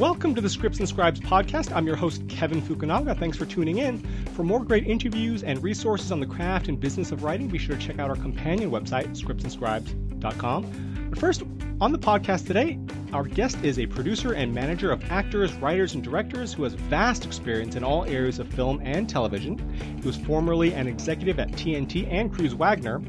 Welcome 0.00 0.34
to 0.34 0.40
the 0.40 0.48
Scripts 0.48 0.78
and 0.78 0.88
Scribes 0.88 1.20
podcast. 1.20 1.76
I'm 1.76 1.86
your 1.86 1.94
host, 1.94 2.26
Kevin 2.26 2.62
Fukunaga. 2.62 3.18
Thanks 3.18 3.36
for 3.36 3.44
tuning 3.44 3.76
in. 3.76 3.98
For 4.34 4.42
more 4.42 4.64
great 4.64 4.86
interviews 4.86 5.42
and 5.42 5.62
resources 5.62 6.10
on 6.10 6.20
the 6.20 6.26
craft 6.26 6.68
and 6.68 6.80
business 6.80 7.12
of 7.12 7.22
writing, 7.22 7.48
be 7.48 7.58
sure 7.58 7.76
to 7.76 7.86
check 7.86 7.98
out 7.98 8.08
our 8.08 8.16
companion 8.16 8.70
website, 8.70 9.08
scriptsandscribes.com. 9.08 11.06
But 11.10 11.18
first, 11.18 11.42
on 11.80 11.92
the 11.92 11.98
podcast 11.98 12.46
today, 12.46 12.78
our 13.14 13.24
guest 13.24 13.56
is 13.64 13.78
a 13.78 13.86
producer 13.86 14.34
and 14.34 14.54
manager 14.54 14.92
of 14.92 15.02
actors, 15.10 15.54
writers, 15.54 15.94
and 15.94 16.04
directors 16.04 16.52
who 16.52 16.62
has 16.64 16.74
vast 16.74 17.24
experience 17.24 17.74
in 17.74 17.82
all 17.82 18.04
areas 18.04 18.38
of 18.38 18.46
film 18.48 18.82
and 18.84 19.08
television. 19.08 19.58
He 19.98 20.06
was 20.06 20.18
formerly 20.18 20.74
an 20.74 20.86
executive 20.86 21.40
at 21.40 21.52
TNT 21.52 22.06
and 22.12 22.30
Cruise 22.30 22.54
Wagner. 22.54 23.00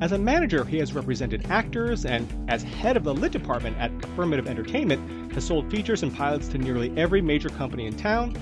As 0.00 0.10
a 0.10 0.18
manager, 0.18 0.64
he 0.64 0.76
has 0.78 0.92
represented 0.92 1.46
actors, 1.50 2.04
and 2.04 2.28
as 2.48 2.64
head 2.64 2.96
of 2.96 3.04
the 3.04 3.14
lit 3.14 3.30
department 3.30 3.78
at 3.78 3.92
Affirmative 4.04 4.48
Entertainment, 4.48 5.32
has 5.32 5.44
sold 5.44 5.70
features 5.70 6.02
and 6.02 6.12
pilots 6.12 6.48
to 6.48 6.58
nearly 6.58 6.92
every 6.96 7.22
major 7.22 7.48
company 7.48 7.86
in 7.86 7.96
town. 7.96 8.34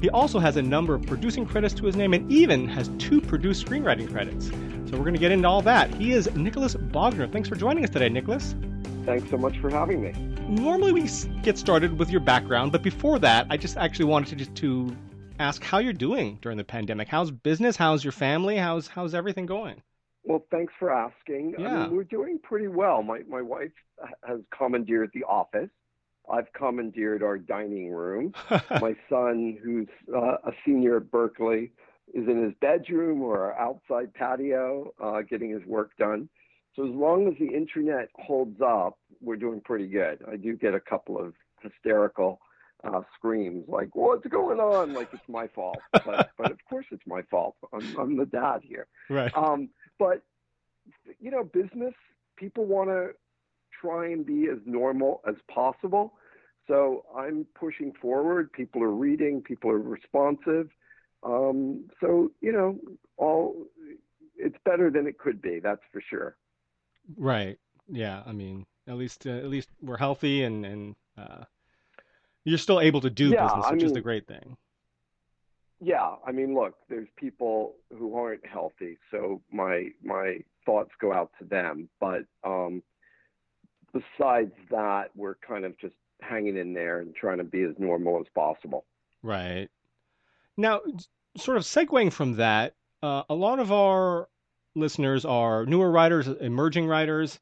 He 0.00 0.08
also 0.10 0.38
has 0.38 0.56
a 0.56 0.62
number 0.62 0.94
of 0.94 1.04
producing 1.04 1.46
credits 1.46 1.74
to 1.74 1.86
his 1.86 1.96
name 1.96 2.14
and 2.14 2.30
even 2.30 2.68
has 2.68 2.90
two 2.98 3.20
produced 3.20 3.66
screenwriting 3.66 4.08
credits. 4.08 4.50
So 4.88 4.92
we're 4.92 5.04
going 5.04 5.14
to 5.14 5.20
get 5.20 5.32
into 5.32 5.48
all 5.48 5.62
that. 5.62 5.92
He 5.94 6.12
is 6.12 6.32
Nicholas 6.36 6.76
Bogner. 6.76 7.30
Thanks 7.30 7.48
for 7.48 7.56
joining 7.56 7.82
us 7.82 7.90
today, 7.90 8.08
Nicholas. 8.08 8.54
Thanks 9.06 9.30
so 9.30 9.38
much 9.38 9.56
for 9.58 9.70
having 9.70 10.02
me. 10.02 10.10
Normally 10.48 10.90
we 10.90 11.08
get 11.40 11.56
started 11.56 11.96
with 11.96 12.10
your 12.10 12.20
background, 12.20 12.72
but 12.72 12.82
before 12.82 13.20
that, 13.20 13.46
I 13.48 13.56
just 13.56 13.76
actually 13.76 14.06
wanted 14.06 14.30
to 14.30 14.36
just 14.36 14.56
to 14.56 14.96
ask 15.38 15.62
how 15.62 15.78
you're 15.78 15.92
doing 15.92 16.38
during 16.42 16.58
the 16.58 16.64
pandemic. 16.64 17.06
How's 17.06 17.30
business? 17.30 17.76
How's 17.76 18.02
your 18.02 18.12
family? 18.12 18.56
How's 18.56 18.88
how's 18.88 19.14
everything 19.14 19.46
going? 19.46 19.80
Well, 20.24 20.44
thanks 20.50 20.72
for 20.76 20.92
asking. 20.92 21.54
Yeah. 21.56 21.68
I 21.68 21.86
mean, 21.86 21.96
we're 21.96 22.02
doing 22.02 22.40
pretty 22.42 22.66
well. 22.66 23.04
My 23.04 23.20
my 23.28 23.42
wife 23.42 23.70
has 24.26 24.40
commandeered 24.50 25.10
the 25.14 25.22
office. 25.22 25.70
I've 26.28 26.52
commandeered 26.52 27.22
our 27.22 27.38
dining 27.38 27.92
room. 27.92 28.34
my 28.50 28.96
son, 29.08 29.56
who's 29.62 29.86
uh, 30.12 30.38
a 30.44 30.52
senior 30.64 30.96
at 30.96 31.12
Berkeley, 31.12 31.70
is 32.12 32.26
in 32.26 32.42
his 32.42 32.54
bedroom 32.60 33.22
or 33.22 33.56
outside 33.56 34.12
patio 34.14 34.92
uh, 35.00 35.22
getting 35.22 35.50
his 35.50 35.64
work 35.64 35.96
done. 35.96 36.28
So 36.76 36.84
as 36.84 36.94
long 36.94 37.26
as 37.26 37.34
the 37.38 37.54
internet 37.54 38.10
holds 38.16 38.60
up, 38.60 38.98
we're 39.22 39.36
doing 39.36 39.62
pretty 39.62 39.86
good. 39.88 40.22
I 40.30 40.36
do 40.36 40.54
get 40.56 40.74
a 40.74 40.80
couple 40.80 41.18
of 41.18 41.32
hysterical 41.62 42.38
uh, 42.84 43.00
screams 43.16 43.64
like 43.66 43.96
"What's 43.96 44.26
going 44.26 44.60
on?" 44.60 44.92
Like 44.92 45.08
it's 45.12 45.28
my 45.28 45.48
fault, 45.48 45.78
but 45.92 46.30
but 46.38 46.50
of 46.50 46.58
course 46.68 46.84
it's 46.90 47.06
my 47.06 47.22
fault. 47.22 47.56
I'm, 47.72 47.96
I'm 47.98 48.16
the 48.16 48.26
dad 48.26 48.60
here. 48.62 48.86
right. 49.08 49.34
Um, 49.34 49.70
but 49.98 50.22
you 51.18 51.30
know, 51.30 51.44
business 51.44 51.94
people 52.36 52.66
want 52.66 52.90
to 52.90 53.10
try 53.80 54.08
and 54.10 54.24
be 54.24 54.48
as 54.52 54.58
normal 54.66 55.22
as 55.26 55.36
possible. 55.52 56.14
So 56.68 57.04
I'm 57.16 57.46
pushing 57.58 57.92
forward. 58.02 58.52
People 58.52 58.82
are 58.82 58.90
reading. 58.90 59.40
People 59.40 59.70
are 59.70 59.78
responsive. 59.78 60.68
Um, 61.22 61.88
so 62.00 62.30
you 62.42 62.52
know, 62.52 62.78
all 63.16 63.66
it's 64.36 64.58
better 64.66 64.90
than 64.90 65.06
it 65.06 65.18
could 65.18 65.40
be. 65.40 65.60
That's 65.60 65.80
for 65.90 66.02
sure. 66.10 66.36
Right. 67.16 67.58
Yeah. 67.88 68.22
I 68.26 68.32
mean, 68.32 68.66
at 68.88 68.96
least 68.96 69.26
uh, 69.26 69.30
at 69.30 69.46
least 69.46 69.68
we're 69.82 69.96
healthy 69.96 70.42
and 70.44 70.64
and 70.66 70.96
uh, 71.18 71.44
you're 72.44 72.58
still 72.58 72.80
able 72.80 73.00
to 73.00 73.10
do 73.10 73.30
Yeah, 73.30 73.44
business, 73.46 73.64
I 73.66 73.72
which 73.72 73.82
is 73.82 73.90
mean- 73.90 73.94
the 73.94 74.00
great 74.00 74.26
thing. 74.26 74.56
Yeah, 75.78 76.14
I 76.26 76.32
mean, 76.32 76.54
look, 76.54 76.74
there's 76.88 77.08
people 77.16 77.74
who 77.98 78.16
aren't 78.16 78.46
healthy, 78.46 78.96
so 79.10 79.42
my 79.52 79.88
my 80.02 80.38
thoughts 80.64 80.90
go 80.98 81.12
out 81.12 81.30
to 81.38 81.44
them. 81.44 81.90
But 82.00 82.24
um, 82.44 82.82
besides 83.92 84.52
that, 84.70 85.10
we're 85.14 85.34
kind 85.46 85.64
of 85.66 85.78
just 85.78 85.94
hanging 86.22 86.56
in 86.56 86.72
there 86.72 87.00
and 87.00 87.14
trying 87.14 87.38
to 87.38 87.44
be 87.44 87.62
as 87.62 87.74
normal 87.78 88.18
as 88.20 88.26
possible. 88.34 88.86
Right. 89.22 89.68
Now, 90.56 90.80
s- 90.94 91.08
sort 91.36 91.58
of 91.58 91.64
segueing 91.64 92.10
from 92.10 92.36
that, 92.36 92.74
uh, 93.02 93.24
a 93.28 93.34
lot 93.34 93.58
of 93.58 93.70
our 93.70 94.28
listeners 94.76 95.24
are 95.24 95.66
newer 95.66 95.90
writers, 95.90 96.28
emerging 96.28 96.86
writers, 96.86 97.40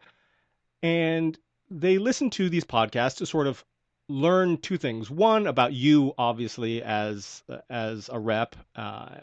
and 0.82 1.38
they 1.70 1.98
listen 1.98 2.30
to 2.30 2.48
these 2.48 2.64
podcasts 2.64 3.16
to 3.18 3.26
sort 3.26 3.46
of 3.46 3.64
learn 4.08 4.58
two 4.58 4.76
things. 4.76 5.10
One 5.10 5.46
about 5.46 5.72
you, 5.72 6.14
obviously, 6.16 6.82
as 6.82 7.42
as 7.68 8.08
a 8.12 8.18
rep, 8.18 8.56
uh, 8.76 9.16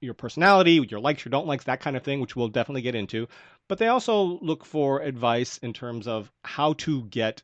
your 0.00 0.14
personality, 0.14 0.84
your 0.88 1.00
likes, 1.00 1.24
your 1.24 1.30
don't 1.30 1.46
likes, 1.46 1.64
that 1.64 1.80
kind 1.80 1.96
of 1.96 2.02
thing, 2.02 2.20
which 2.20 2.36
we'll 2.36 2.48
definitely 2.48 2.82
get 2.82 2.94
into. 2.94 3.28
But 3.68 3.78
they 3.78 3.88
also 3.88 4.38
look 4.40 4.64
for 4.64 5.00
advice 5.00 5.58
in 5.58 5.72
terms 5.72 6.06
of 6.06 6.30
how 6.44 6.74
to 6.74 7.02
get 7.04 7.42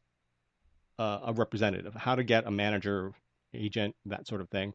uh, 0.99 1.21
a 1.25 1.33
representative, 1.33 1.95
how 1.95 2.15
to 2.15 2.25
get 2.25 2.47
a 2.47 2.51
manager, 2.51 3.13
agent, 3.55 3.97
that 4.07 4.27
sort 4.27 4.41
of 4.41 4.49
thing. 4.51 4.75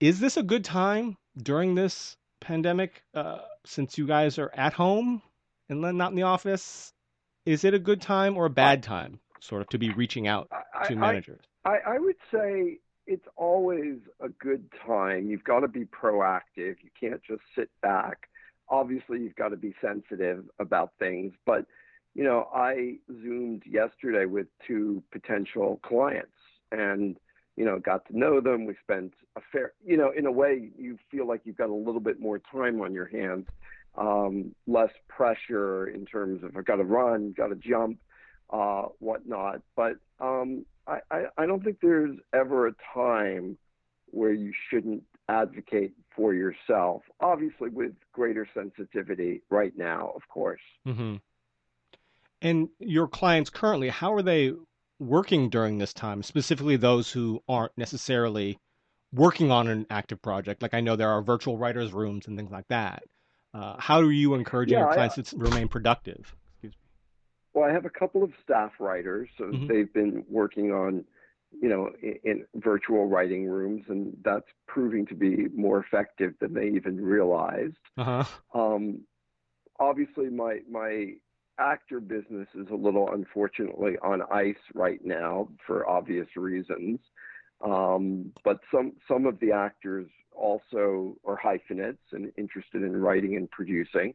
Is 0.00 0.20
this 0.20 0.36
a 0.36 0.42
good 0.42 0.64
time 0.64 1.16
during 1.36 1.74
this 1.74 2.16
pandemic, 2.40 3.02
uh, 3.14 3.38
since 3.64 3.98
you 3.98 4.06
guys 4.06 4.38
are 4.38 4.50
at 4.54 4.72
home 4.72 5.22
and 5.68 5.80
not 5.80 6.10
in 6.10 6.16
the 6.16 6.22
office? 6.22 6.92
Is 7.46 7.64
it 7.64 7.74
a 7.74 7.78
good 7.78 8.00
time 8.00 8.36
or 8.36 8.46
a 8.46 8.50
bad 8.50 8.82
time, 8.82 9.20
sort 9.40 9.62
of, 9.62 9.68
to 9.70 9.78
be 9.78 9.90
reaching 9.90 10.26
out 10.28 10.48
to 10.84 10.92
I, 10.92 10.96
managers? 10.96 11.40
I, 11.64 11.78
I 11.86 11.98
would 11.98 12.16
say 12.32 12.78
it's 13.06 13.26
always 13.36 13.96
a 14.20 14.28
good 14.28 14.70
time. 14.86 15.28
You've 15.28 15.44
got 15.44 15.60
to 15.60 15.68
be 15.68 15.84
proactive. 15.86 16.76
You 16.82 16.90
can't 17.00 17.22
just 17.22 17.42
sit 17.56 17.70
back. 17.80 18.28
Obviously, 18.68 19.20
you've 19.20 19.36
got 19.36 19.48
to 19.48 19.56
be 19.56 19.74
sensitive 19.80 20.44
about 20.58 20.92
things. 20.98 21.32
But, 21.46 21.64
you 22.14 22.24
know, 22.24 22.48
I 22.54 22.96
Zoomed 23.08 23.62
yesterday 23.64 24.26
with 24.26 24.46
two 24.66 25.02
potential 25.10 25.80
clients 25.82 26.36
and, 26.70 27.16
you 27.58 27.64
know, 27.64 27.80
got 27.80 28.06
to 28.06 28.16
know 28.16 28.40
them. 28.40 28.66
We 28.66 28.76
spent 28.80 29.12
a 29.34 29.40
fair, 29.50 29.72
you 29.84 29.96
know, 29.96 30.12
in 30.16 30.26
a 30.26 30.32
way, 30.32 30.70
you 30.78 30.96
feel 31.10 31.26
like 31.26 31.40
you've 31.42 31.56
got 31.56 31.70
a 31.70 31.74
little 31.74 32.00
bit 32.00 32.20
more 32.20 32.38
time 32.38 32.80
on 32.80 32.92
your 32.92 33.06
hands, 33.06 33.46
um, 33.96 34.54
less 34.68 34.92
pressure 35.08 35.88
in 35.88 36.06
terms 36.06 36.44
of 36.44 36.56
I've 36.56 36.64
got 36.64 36.76
to 36.76 36.84
run, 36.84 37.34
got 37.36 37.48
to 37.48 37.56
jump, 37.56 37.98
uh, 38.50 38.82
whatnot. 39.00 39.62
But, 39.74 39.96
um, 40.20 40.66
I, 40.86 41.00
I, 41.10 41.24
I 41.36 41.46
don't 41.46 41.62
think 41.64 41.78
there's 41.82 42.16
ever 42.32 42.68
a 42.68 42.74
time 42.94 43.58
where 44.12 44.32
you 44.32 44.52
shouldn't 44.70 45.02
advocate 45.28 45.94
for 46.14 46.34
yourself, 46.34 47.02
obviously 47.20 47.70
with 47.70 47.92
greater 48.12 48.48
sensitivity 48.54 49.42
right 49.50 49.76
now, 49.76 50.12
of 50.14 50.22
course. 50.28 50.62
hmm 50.86 51.16
And 52.40 52.68
your 52.78 53.08
clients 53.08 53.50
currently, 53.50 53.88
how 53.88 54.14
are 54.14 54.22
they 54.22 54.52
working 54.98 55.48
during 55.48 55.78
this 55.78 55.92
time, 55.92 56.22
specifically 56.22 56.76
those 56.76 57.10
who 57.10 57.42
aren't 57.48 57.76
necessarily 57.76 58.58
working 59.12 59.50
on 59.50 59.68
an 59.68 59.86
active 59.90 60.20
project? 60.22 60.62
Like 60.62 60.74
I 60.74 60.80
know 60.80 60.96
there 60.96 61.10
are 61.10 61.22
virtual 61.22 61.56
writers' 61.56 61.92
rooms 61.92 62.26
and 62.26 62.36
things 62.36 62.50
like 62.50 62.68
that. 62.68 63.02
Uh, 63.54 63.76
how 63.78 63.98
are 64.00 64.12
you 64.12 64.34
encouraging 64.34 64.74
Yeah, 64.74 64.80
your 64.84 64.90
I- 64.90 64.94
clients 64.94 65.30
to 65.30 65.36
remain 65.36 65.68
productive? 65.68 66.34
Excuse 66.52 66.74
me. 66.74 66.78
Well, 67.54 67.68
I 67.68 67.72
have 67.72 67.86
a 67.86 67.90
couple 67.90 68.22
of 68.22 68.32
staff 68.44 68.72
writers, 68.78 69.28
so 69.38 69.44
Mhm. 69.44 69.66
they've 69.68 69.92
been 69.92 70.24
working 70.28 70.70
on, 70.72 71.04
you 71.62 71.68
know, 71.68 71.90
in, 72.02 72.18
in 72.24 72.46
virtual 72.56 73.06
writing 73.06 73.48
rooms, 73.48 73.84
and 73.88 74.16
that's 74.22 74.46
proving 74.66 75.06
to 75.06 75.14
be 75.14 75.48
more 75.48 75.80
effective 75.80 76.34
than 76.40 76.52
they 76.52 76.68
even 76.68 77.00
realized. 77.00 77.78
Uh 77.96 78.22
huh. 78.22 78.24
Um, 78.74 79.06
obviously, 79.80 80.28
my 80.28 80.60
my 80.70 81.14
actor 81.58 82.00
business 82.00 82.48
is 82.54 82.68
a 82.70 82.74
little 82.74 83.10
unfortunately 83.12 83.96
on 84.02 84.22
ice 84.32 84.56
right 84.74 85.04
now 85.04 85.48
for 85.66 85.88
obvious 85.88 86.28
reasons. 86.36 87.00
Um, 87.64 88.32
but 88.44 88.60
some 88.72 88.92
some 89.08 89.26
of 89.26 89.40
the 89.40 89.52
actors 89.52 90.06
also 90.34 91.16
are 91.24 91.36
hyphenates 91.36 92.02
and 92.12 92.32
interested 92.36 92.82
in 92.82 92.96
writing 92.96 93.36
and 93.36 93.50
producing. 93.50 94.14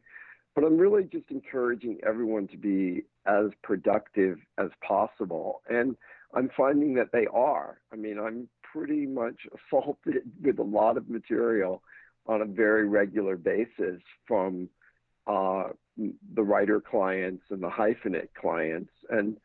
But 0.54 0.64
I'm 0.64 0.78
really 0.78 1.04
just 1.04 1.30
encouraging 1.30 1.98
everyone 2.06 2.46
to 2.48 2.56
be 2.56 3.02
as 3.26 3.46
productive 3.62 4.38
as 4.56 4.70
possible, 4.86 5.62
and 5.68 5.96
I'm 6.32 6.50
finding 6.56 6.94
that 6.94 7.12
they 7.12 7.26
are. 7.32 7.78
I 7.92 7.96
mean, 7.96 8.18
I'm 8.18 8.48
pretty 8.62 9.06
much 9.06 9.46
assaulted 9.72 10.22
with 10.42 10.58
a 10.58 10.62
lot 10.62 10.96
of 10.96 11.08
material 11.08 11.82
on 12.26 12.40
a 12.40 12.46
very 12.46 12.88
regular 12.88 13.36
basis 13.36 14.00
from 14.26 14.68
uh, 15.26 15.64
the 15.96 16.42
writer 16.42 16.80
clients 16.80 17.44
and 17.50 17.62
the 17.62 17.70
hyphenate 17.70 18.28
clients, 18.38 18.92
and 19.10 19.36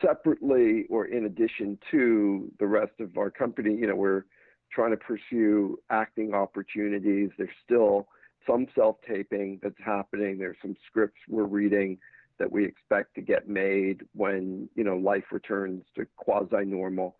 separately 0.00 0.86
or 0.88 1.06
in 1.06 1.26
addition 1.26 1.78
to 1.90 2.50
the 2.58 2.66
rest 2.66 2.92
of 3.00 3.16
our 3.18 3.30
company, 3.30 3.74
you 3.74 3.86
know, 3.86 3.96
we're 3.96 4.24
trying 4.72 4.90
to 4.90 4.96
pursue 4.96 5.78
acting 5.90 6.32
opportunities. 6.34 7.30
There's 7.36 7.50
still 7.64 8.08
some 8.46 8.66
self-taping 8.74 9.60
that's 9.62 9.74
happening. 9.84 10.38
There's 10.38 10.56
some 10.62 10.76
scripts 10.86 11.20
we're 11.28 11.44
reading 11.44 11.98
that 12.38 12.50
we 12.50 12.64
expect 12.64 13.14
to 13.14 13.20
get 13.20 13.48
made 13.48 14.02
when 14.14 14.68
you 14.74 14.84
know 14.84 14.96
life 14.96 15.24
returns 15.30 15.84
to 15.96 16.06
quasi-normal. 16.16 17.16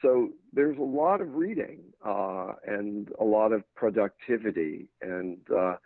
So 0.00 0.30
there's 0.52 0.78
a 0.78 0.82
lot 0.82 1.20
of 1.20 1.34
reading 1.34 1.80
uh, 2.04 2.54
and 2.66 3.08
a 3.20 3.24
lot 3.24 3.52
of 3.52 3.62
productivity, 3.74 4.88
and 5.00 5.38
uh, 5.56 5.76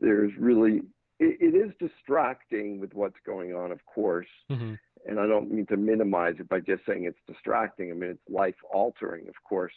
there's 0.00 0.30
really 0.38 0.82
it, 1.18 1.38
it 1.40 1.56
is 1.56 1.72
distracting 1.78 2.80
with 2.80 2.94
what's 2.94 3.18
going 3.24 3.54
on, 3.54 3.72
of 3.72 3.84
course. 3.86 4.28
hmm 4.48 4.74
and 5.06 5.20
I 5.20 5.26
don't 5.26 5.50
mean 5.50 5.66
to 5.66 5.76
minimize 5.76 6.36
it 6.38 6.48
by 6.48 6.60
just 6.60 6.84
saying 6.86 7.04
it's 7.04 7.18
distracting. 7.26 7.90
I 7.90 7.94
mean, 7.94 8.10
it's 8.10 8.28
life 8.28 8.56
altering, 8.72 9.28
of 9.28 9.34
course. 9.46 9.72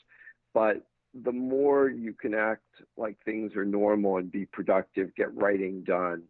But 0.53 0.85
the 1.13 1.31
more 1.31 1.89
you 1.89 2.13
can 2.13 2.33
act 2.33 2.63
like 2.95 3.17
things 3.25 3.55
are 3.55 3.65
normal 3.65 4.17
and 4.17 4.31
be 4.31 4.45
productive, 4.45 5.13
get 5.15 5.35
writing 5.35 5.83
done, 5.83 6.23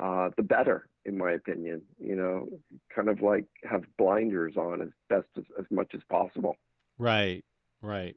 uh, 0.00 0.30
the 0.36 0.42
better, 0.42 0.88
in 1.04 1.18
my 1.18 1.32
opinion. 1.32 1.82
You 1.98 2.16
know, 2.16 2.48
kind 2.94 3.08
of 3.08 3.22
like 3.22 3.46
have 3.68 3.84
blinders 3.96 4.56
on 4.56 4.82
as 4.82 4.90
best 5.08 5.28
as, 5.36 5.44
as 5.58 5.66
much 5.70 5.94
as 5.94 6.00
possible. 6.08 6.56
Right, 6.98 7.44
right. 7.82 8.16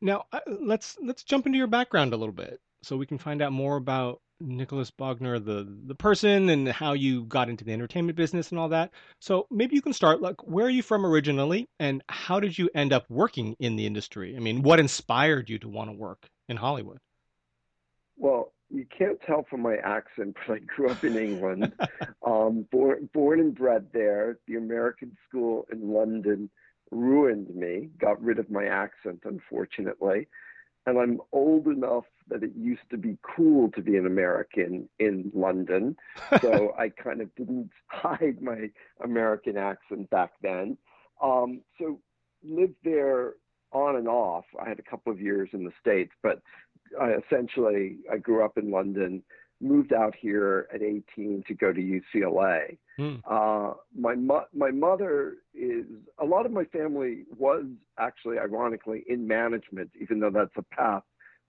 Now 0.00 0.24
uh, 0.32 0.40
let's 0.46 0.96
let's 1.02 1.24
jump 1.24 1.46
into 1.46 1.58
your 1.58 1.66
background 1.66 2.12
a 2.12 2.16
little 2.16 2.34
bit 2.34 2.60
so 2.82 2.96
we 2.96 3.06
can 3.06 3.18
find 3.18 3.40
out 3.42 3.52
more 3.52 3.76
about 3.76 4.20
Nicholas 4.40 4.90
Bogner, 4.90 5.44
the 5.44 5.66
the 5.86 5.94
person, 5.94 6.48
and 6.48 6.68
how 6.68 6.92
you 6.92 7.24
got 7.24 7.48
into 7.48 7.64
the 7.64 7.72
entertainment 7.72 8.16
business 8.16 8.50
and 8.50 8.58
all 8.58 8.68
that. 8.68 8.90
So 9.20 9.46
maybe 9.50 9.74
you 9.74 9.82
can 9.82 9.92
start 9.92 10.20
like 10.20 10.46
where 10.46 10.66
are 10.66 10.70
you 10.70 10.82
from 10.82 11.06
originally, 11.06 11.68
and 11.78 12.02
how 12.08 12.40
did 12.40 12.58
you 12.58 12.70
end 12.74 12.92
up 12.92 13.04
working 13.08 13.56
in 13.58 13.76
the 13.76 13.86
industry? 13.86 14.36
I 14.36 14.40
mean, 14.40 14.62
what 14.62 14.80
inspired 14.80 15.48
you 15.48 15.58
to 15.60 15.68
want 15.68 15.90
to 15.90 15.96
work 15.96 16.28
in 16.48 16.56
Hollywood? 16.56 16.98
Well, 18.16 18.52
you 18.70 18.86
can't 18.96 19.20
tell 19.26 19.44
from 19.48 19.62
my 19.62 19.76
accent, 19.76 20.36
but 20.46 20.54
I 20.54 20.58
grew 20.58 20.90
up 20.90 21.04
in 21.04 21.16
England, 21.16 21.72
um, 22.26 22.66
born 22.70 23.08
born 23.12 23.40
and 23.40 23.54
bred 23.54 23.86
there. 23.92 24.38
The 24.46 24.56
American 24.56 25.16
school 25.28 25.66
in 25.72 25.92
London 25.92 26.50
ruined 26.90 27.54
me, 27.54 27.88
got 27.98 28.22
rid 28.22 28.38
of 28.38 28.50
my 28.50 28.66
accent, 28.66 29.22
unfortunately 29.24 30.28
and 30.86 30.98
I'm 30.98 31.20
old 31.32 31.66
enough 31.66 32.04
that 32.28 32.42
it 32.42 32.52
used 32.56 32.88
to 32.90 32.96
be 32.96 33.18
cool 33.22 33.70
to 33.72 33.82
be 33.82 33.96
an 33.96 34.06
American 34.06 34.88
in 34.98 35.30
London. 35.34 35.96
So 36.40 36.74
I 36.78 36.88
kind 36.90 37.20
of 37.20 37.34
didn't 37.36 37.70
hide 37.86 38.42
my 38.42 38.70
American 39.02 39.56
accent 39.56 40.10
back 40.10 40.32
then. 40.42 40.76
Um, 41.22 41.62
so 41.78 42.00
lived 42.42 42.76
there 42.84 43.34
on 43.72 43.96
and 43.96 44.08
off. 44.08 44.44
I 44.60 44.68
had 44.68 44.78
a 44.78 44.82
couple 44.82 45.12
of 45.12 45.20
years 45.20 45.48
in 45.52 45.64
the 45.64 45.72
States, 45.80 46.12
but 46.22 46.42
I 47.00 47.14
essentially 47.14 47.98
I 48.12 48.18
grew 48.18 48.44
up 48.44 48.58
in 48.58 48.70
London, 48.70 49.22
moved 49.64 49.92
out 49.92 50.14
here 50.14 50.68
at 50.72 50.82
18 50.82 51.44
to 51.48 51.54
go 51.54 51.72
to 51.72 51.80
UCLA. 51.80 52.76
Hmm. 52.96 53.16
Uh, 53.28 53.72
my 53.96 54.14
mo- 54.14 54.46
my 54.52 54.70
mother 54.70 55.38
is 55.54 55.86
a 56.18 56.24
lot 56.24 56.46
of 56.46 56.52
my 56.52 56.64
family 56.64 57.24
was 57.36 57.64
actually 57.98 58.38
ironically 58.38 59.04
in 59.08 59.26
management, 59.26 59.90
even 60.00 60.20
though 60.20 60.30
that's 60.30 60.56
a 60.56 60.62
path 60.62 61.02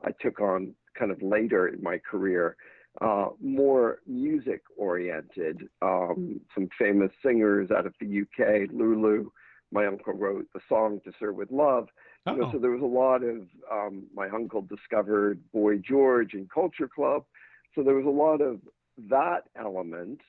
I 0.04 0.12
took 0.22 0.40
on 0.40 0.74
kind 0.98 1.12
of 1.12 1.22
later 1.22 1.68
in 1.68 1.84
my 1.84 2.00
career. 2.00 2.56
Uh, 3.02 3.28
more 3.42 4.00
music 4.08 4.62
oriented. 4.78 5.68
Um, 5.82 6.40
some 6.54 6.70
famous 6.80 7.12
singers 7.24 7.70
out 7.70 7.86
of 7.86 7.94
the 8.00 8.22
UK, 8.22 8.70
Lulu. 8.72 9.30
My 9.72 9.86
uncle 9.86 10.14
wrote 10.14 10.48
the 10.54 10.62
song 10.70 11.02
"To 11.04 11.12
Sir 11.20 11.34
with 11.34 11.52
Love." 11.52 11.90
You 12.28 12.38
know, 12.38 12.52
so 12.52 12.58
there 12.58 12.72
was 12.72 12.82
a 12.82 12.86
lot 12.86 13.22
of. 13.24 13.48
Um, 13.72 14.04
my 14.16 14.30
uncle 14.30 14.62
discovered 14.62 15.40
Boy 15.52 15.78
George 15.78 16.34
and 16.34 16.50
Culture 16.50 16.88
Club, 16.88 17.26
so 17.75 17.83
there 17.83 17.95
was 17.95 18.06
a 18.06 18.10
lot 18.10 18.42
of 18.42 18.60
that 19.10 19.44
element 19.56 20.22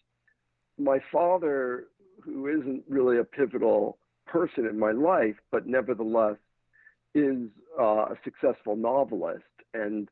my 0.78 0.98
father, 1.12 1.86
who 2.22 2.48
isn't 2.48 2.84
really 2.88 3.18
a 3.18 3.24
pivotal 3.24 3.98
person 4.26 4.66
in 4.66 4.78
my 4.78 4.92
life, 4.92 5.36
but 5.50 5.66
nevertheless 5.66 6.36
is 7.14 7.48
uh, 7.80 8.06
a 8.06 8.14
successful 8.24 8.76
novelist. 8.76 9.44
And 9.74 10.08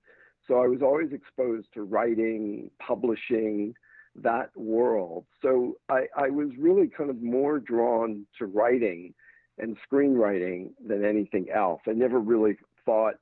so 0.46 0.62
I 0.62 0.66
was 0.66 0.80
always 0.82 1.12
exposed 1.12 1.68
to 1.74 1.82
writing, 1.82 2.70
publishing, 2.78 3.74
that 4.16 4.56
world. 4.56 5.24
So 5.42 5.76
I, 5.88 6.06
I 6.16 6.30
was 6.30 6.50
really 6.58 6.86
kind 6.86 7.10
of 7.10 7.20
more 7.20 7.58
drawn 7.58 8.26
to 8.38 8.46
writing 8.46 9.12
and 9.58 9.76
screenwriting 9.90 10.70
than 10.86 11.04
anything 11.04 11.46
else. 11.54 11.80
I 11.86 11.92
never 11.92 12.20
really 12.20 12.56
thought 12.84 13.14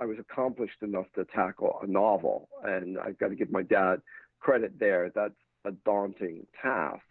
I 0.00 0.04
was 0.04 0.18
accomplished 0.18 0.82
enough 0.82 1.06
to 1.14 1.24
tackle 1.24 1.78
a 1.82 1.86
novel. 1.86 2.48
And 2.64 2.98
I've 2.98 3.18
got 3.18 3.28
to 3.28 3.34
give 3.34 3.50
my 3.50 3.62
dad 3.62 4.00
credit 4.40 4.78
there. 4.78 5.10
That's 5.14 5.34
a 5.64 5.72
daunting 5.84 6.46
task. 6.60 7.02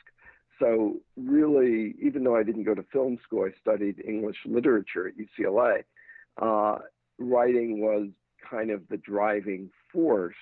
So, 0.59 0.95
really, 1.17 1.95
even 2.01 2.23
though 2.23 2.37
I 2.37 2.43
didn't 2.43 2.63
go 2.63 2.73
to 2.73 2.83
film 2.83 3.17
school, 3.23 3.45
I 3.45 3.59
studied 3.59 4.01
English 4.07 4.37
literature 4.45 5.07
at 5.07 5.13
UCLA. 5.17 5.83
Uh, 6.41 6.79
writing 7.17 7.81
was 7.81 8.07
kind 8.49 8.71
of 8.71 8.81
the 8.89 8.97
driving 8.97 9.69
force 9.91 10.35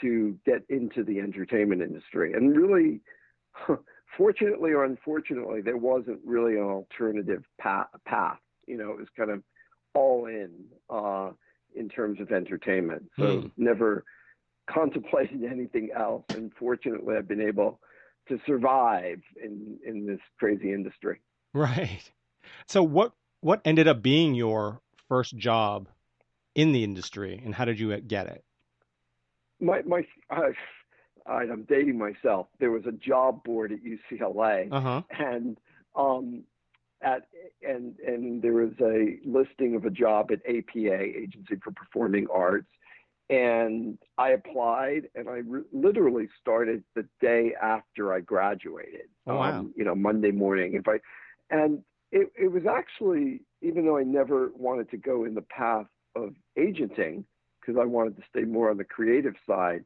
to 0.00 0.38
get 0.46 0.62
into 0.70 1.04
the 1.04 1.20
entertainment 1.20 1.82
industry. 1.82 2.32
And 2.32 2.56
really, 2.56 3.00
fortunately 4.16 4.72
or 4.72 4.84
unfortunately, 4.84 5.60
there 5.60 5.76
wasn't 5.76 6.20
really 6.24 6.54
an 6.54 6.62
alternative 6.62 7.44
path. 7.60 7.88
path. 8.06 8.38
You 8.66 8.78
know, 8.78 8.90
it 8.90 8.98
was 8.98 9.08
kind 9.16 9.30
of 9.30 9.42
all 9.94 10.26
in 10.26 10.50
uh, 10.88 11.30
in 11.74 11.88
terms 11.88 12.20
of 12.20 12.32
entertainment. 12.32 13.10
So, 13.18 13.40
hmm. 13.40 13.48
never 13.56 14.04
contemplated 14.68 15.44
anything 15.44 15.90
else. 15.96 16.24
And 16.30 16.52
fortunately, 16.58 17.16
I've 17.16 17.28
been 17.28 17.40
able 17.40 17.80
to 18.28 18.38
survive 18.46 19.20
in 19.42 19.78
in 19.84 20.06
this 20.06 20.20
crazy 20.38 20.72
industry. 20.72 21.20
Right. 21.52 22.10
So 22.66 22.82
what 22.82 23.12
what 23.40 23.60
ended 23.64 23.88
up 23.88 24.02
being 24.02 24.34
your 24.34 24.80
first 25.08 25.36
job 25.36 25.88
in 26.54 26.72
the 26.72 26.84
industry, 26.84 27.40
and 27.44 27.54
how 27.54 27.64
did 27.64 27.78
you 27.78 27.96
get 28.00 28.26
it? 28.26 28.44
My 29.60 29.82
my. 29.82 30.06
Uh, 30.30 30.50
I'm 31.26 31.64
dating 31.68 31.98
myself. 31.98 32.48
There 32.58 32.70
was 32.70 32.86
a 32.86 32.92
job 32.92 33.44
board 33.44 33.72
at 33.72 33.78
UCLA, 33.84 34.68
uh-huh. 34.72 35.02
and 35.10 35.58
um, 35.94 36.42
at 37.02 37.28
and 37.66 37.98
and 38.06 38.42
there 38.42 38.52
was 38.52 38.72
a 38.80 39.18
listing 39.24 39.74
of 39.74 39.84
a 39.84 39.90
job 39.90 40.30
at 40.32 40.40
APA, 40.46 41.02
Agency 41.02 41.56
for 41.62 41.72
Performing 41.72 42.26
Arts, 42.32 42.68
and 43.30 43.96
I 44.18 44.30
applied, 44.30 45.08
and 45.14 45.28
I 45.28 45.42
re- 45.46 45.62
literally 45.72 46.28
started 46.40 46.82
the 46.96 47.06
day 47.20 47.54
after 47.62 48.12
I 48.12 48.20
graduated. 48.20 49.08
Oh, 49.28 49.36
wow. 49.36 49.60
Um, 49.60 49.72
you 49.76 49.84
know, 49.84 49.94
Monday 49.94 50.32
morning. 50.32 50.74
If 50.74 50.88
I, 50.88 50.98
and 51.50 51.82
it, 52.10 52.32
it 52.36 52.50
was 52.50 52.64
actually, 52.66 53.42
even 53.62 53.86
though 53.86 53.96
I 53.96 54.02
never 54.02 54.50
wanted 54.56 54.90
to 54.90 54.96
go 54.96 55.24
in 55.24 55.34
the 55.34 55.42
path 55.42 55.86
of 56.16 56.34
agenting, 56.56 57.24
because 57.60 57.80
I 57.80 57.84
wanted 57.84 58.16
to 58.16 58.22
stay 58.28 58.42
more 58.42 58.68
on 58.68 58.78
the 58.78 58.84
creative 58.84 59.34
side, 59.46 59.84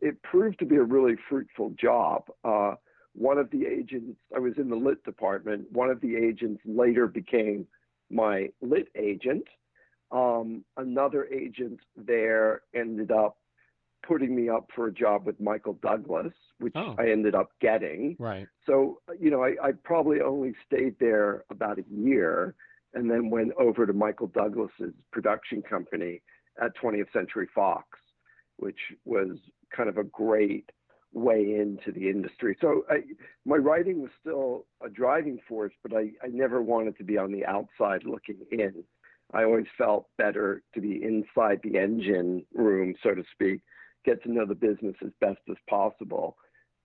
it 0.00 0.20
proved 0.24 0.58
to 0.58 0.66
be 0.66 0.76
a 0.76 0.82
really 0.82 1.14
fruitful 1.28 1.70
job. 1.80 2.24
Uh, 2.42 2.74
one 3.14 3.38
of 3.38 3.50
the 3.50 3.66
agents, 3.66 4.18
I 4.34 4.38
was 4.38 4.54
in 4.56 4.68
the 4.70 4.76
lit 4.76 5.04
department. 5.04 5.70
One 5.72 5.90
of 5.90 6.00
the 6.00 6.16
agents 6.16 6.62
later 6.64 7.06
became 7.06 7.66
my 8.10 8.48
lit 8.60 8.88
agent 8.96 9.44
um, 10.12 10.64
another 10.76 11.26
agent 11.26 11.80
there 11.96 12.62
ended 12.74 13.10
up 13.10 13.38
putting 14.06 14.34
me 14.34 14.48
up 14.48 14.68
for 14.74 14.88
a 14.88 14.92
job 14.92 15.24
with 15.26 15.40
Michael 15.40 15.78
Douglas, 15.82 16.32
which 16.58 16.74
oh. 16.76 16.94
I 16.98 17.10
ended 17.10 17.34
up 17.34 17.50
getting. 17.60 18.16
Right. 18.18 18.46
So, 18.66 19.00
you 19.18 19.30
know, 19.30 19.42
I, 19.42 19.54
I 19.62 19.72
probably 19.84 20.20
only 20.20 20.54
stayed 20.66 20.96
there 21.00 21.44
about 21.50 21.78
a 21.78 21.84
year 21.88 22.54
and 22.94 23.10
then 23.10 23.30
went 23.30 23.52
over 23.58 23.86
to 23.86 23.92
Michael 23.92 24.26
Douglas's 24.26 24.92
production 25.12 25.62
company 25.62 26.20
at 26.60 26.76
20th 26.76 27.10
Century 27.12 27.48
Fox, 27.54 27.86
which 28.56 28.78
was 29.04 29.38
kind 29.74 29.88
of 29.88 29.96
a 29.96 30.04
great 30.04 30.68
way 31.12 31.56
into 31.58 31.92
the 31.92 32.08
industry. 32.08 32.56
So 32.60 32.84
I, 32.90 33.02
my 33.44 33.56
writing 33.56 34.00
was 34.02 34.10
still 34.20 34.66
a 34.84 34.88
driving 34.88 35.38
force, 35.48 35.72
but 35.82 35.96
I, 35.96 36.10
I 36.22 36.28
never 36.28 36.62
wanted 36.62 36.96
to 36.98 37.04
be 37.04 37.18
on 37.18 37.32
the 37.32 37.44
outside 37.44 38.04
looking 38.04 38.38
in. 38.50 38.84
I 39.32 39.44
always 39.44 39.66
felt 39.78 40.08
better 40.18 40.62
to 40.74 40.80
be 40.80 41.02
inside 41.02 41.60
the 41.62 41.78
engine 41.78 42.44
room, 42.54 42.94
so 43.02 43.14
to 43.14 43.22
speak, 43.32 43.62
get 44.04 44.22
to 44.22 44.32
know 44.32 44.46
the 44.46 44.54
business 44.54 44.94
as 45.04 45.10
best 45.20 45.40
as 45.50 45.56
possible, 45.68 46.36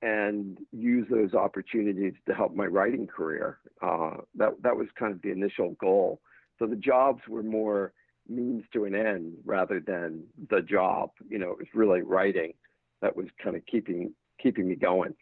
and 0.02 0.58
use 0.72 1.08
those 1.10 1.34
opportunities 1.34 2.14
to 2.28 2.34
help 2.34 2.56
my 2.56 2.66
writing 2.66 3.08
career. 3.08 3.58
Uh, 3.82 4.18
that 4.36 4.52
that 4.62 4.78
was 4.78 4.88
kind 4.98 5.14
of 5.14 5.22
the 5.22 5.32
initial 5.32 5.72
goal. 5.80 6.22
So 6.60 6.68
the 6.68 6.76
jobs 6.76 7.22
were 7.28 7.44
more 7.44 7.94
means 8.30 8.64
to 8.74 8.86
an 8.86 8.96
end 8.96 9.34
rather 9.46 9.80
than 9.80 10.24
the 10.50 10.62
job. 10.62 11.12
You 11.30 11.40
know, 11.40 11.52
it 11.52 11.58
was 11.58 11.68
really 11.74 12.02
writing 12.02 12.54
that 13.02 13.16
was 13.16 13.28
kind 13.42 13.56
of 13.56 13.66
keeping 13.66 14.14
keeping 14.42 14.68
me 14.68 14.76
going. 14.76 15.14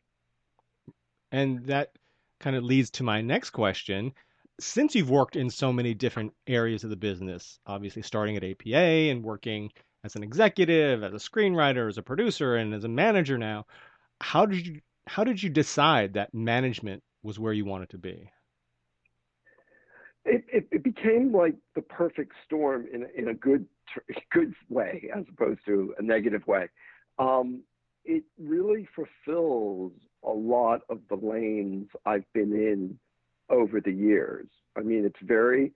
And 1.31 1.65
that 1.67 1.91
kind 2.39 2.55
of 2.55 2.63
leads 2.63 2.89
to 2.91 3.03
my 3.03 3.21
next 3.21 3.51
question 3.51 4.13
since 4.59 4.95
you've 4.95 5.09
worked 5.09 5.35
in 5.35 5.49
so 5.49 5.73
many 5.73 5.93
different 5.93 6.33
areas 6.47 6.83
of 6.83 6.89
the 6.89 6.95
business, 6.95 7.59
obviously 7.65 8.01
starting 8.01 8.37
at 8.37 8.43
APA 8.43 9.09
and 9.11 9.23
working 9.23 9.71
as 10.03 10.15
an 10.15 10.23
executive, 10.23 11.03
as 11.03 11.13
a 11.13 11.29
screenwriter, 11.29 11.89
as 11.89 11.97
a 11.97 12.03
producer, 12.03 12.55
and 12.55 12.73
as 12.73 12.83
a 12.83 12.89
manager 12.89 13.37
now, 13.37 13.65
how 14.21 14.45
did 14.45 14.65
you 14.65 14.79
how 15.07 15.23
did 15.23 15.41
you 15.41 15.49
decide 15.49 16.13
that 16.13 16.33
management 16.33 17.03
was 17.21 17.37
where 17.39 17.53
you 17.53 17.65
wanted 17.65 17.89
to 17.89 17.97
be? 17.97 18.29
It, 20.23 20.43
it, 20.51 20.67
it 20.71 20.83
became 20.83 21.31
like 21.31 21.55
the 21.75 21.81
perfect 21.81 22.33
storm 22.45 22.87
in 22.91 23.07
in 23.15 23.27
a 23.27 23.33
good 23.33 23.65
good 24.31 24.53
way 24.69 25.09
as 25.13 25.25
opposed 25.29 25.65
to 25.65 25.93
a 25.97 26.01
negative 26.01 26.47
way. 26.47 26.69
Um, 27.17 27.63
it 28.03 28.23
really 28.39 28.87
fulfills 28.95 29.91
a 30.23 30.31
lot 30.31 30.81
of 30.89 30.99
the 31.09 31.15
lanes 31.15 31.87
I've 32.05 32.31
been 32.33 32.53
in 32.53 32.99
over 33.49 33.79
the 33.79 33.91
years. 33.91 34.47
I 34.75 34.81
mean, 34.81 35.05
it's 35.05 35.19
very 35.21 35.71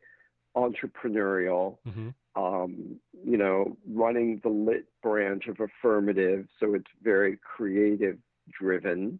entrepreneurial. 0.55 1.77
Mm-hmm. 1.87 2.09
Um, 2.35 2.99
you 3.25 3.37
know, 3.37 3.75
running 3.87 4.39
the 4.43 4.49
lit 4.49 4.85
branch 5.01 5.47
of 5.47 5.57
affirmative, 5.59 6.47
so 6.59 6.73
it's 6.73 6.89
very 7.03 7.37
creative 7.37 8.17
driven. 8.49 9.19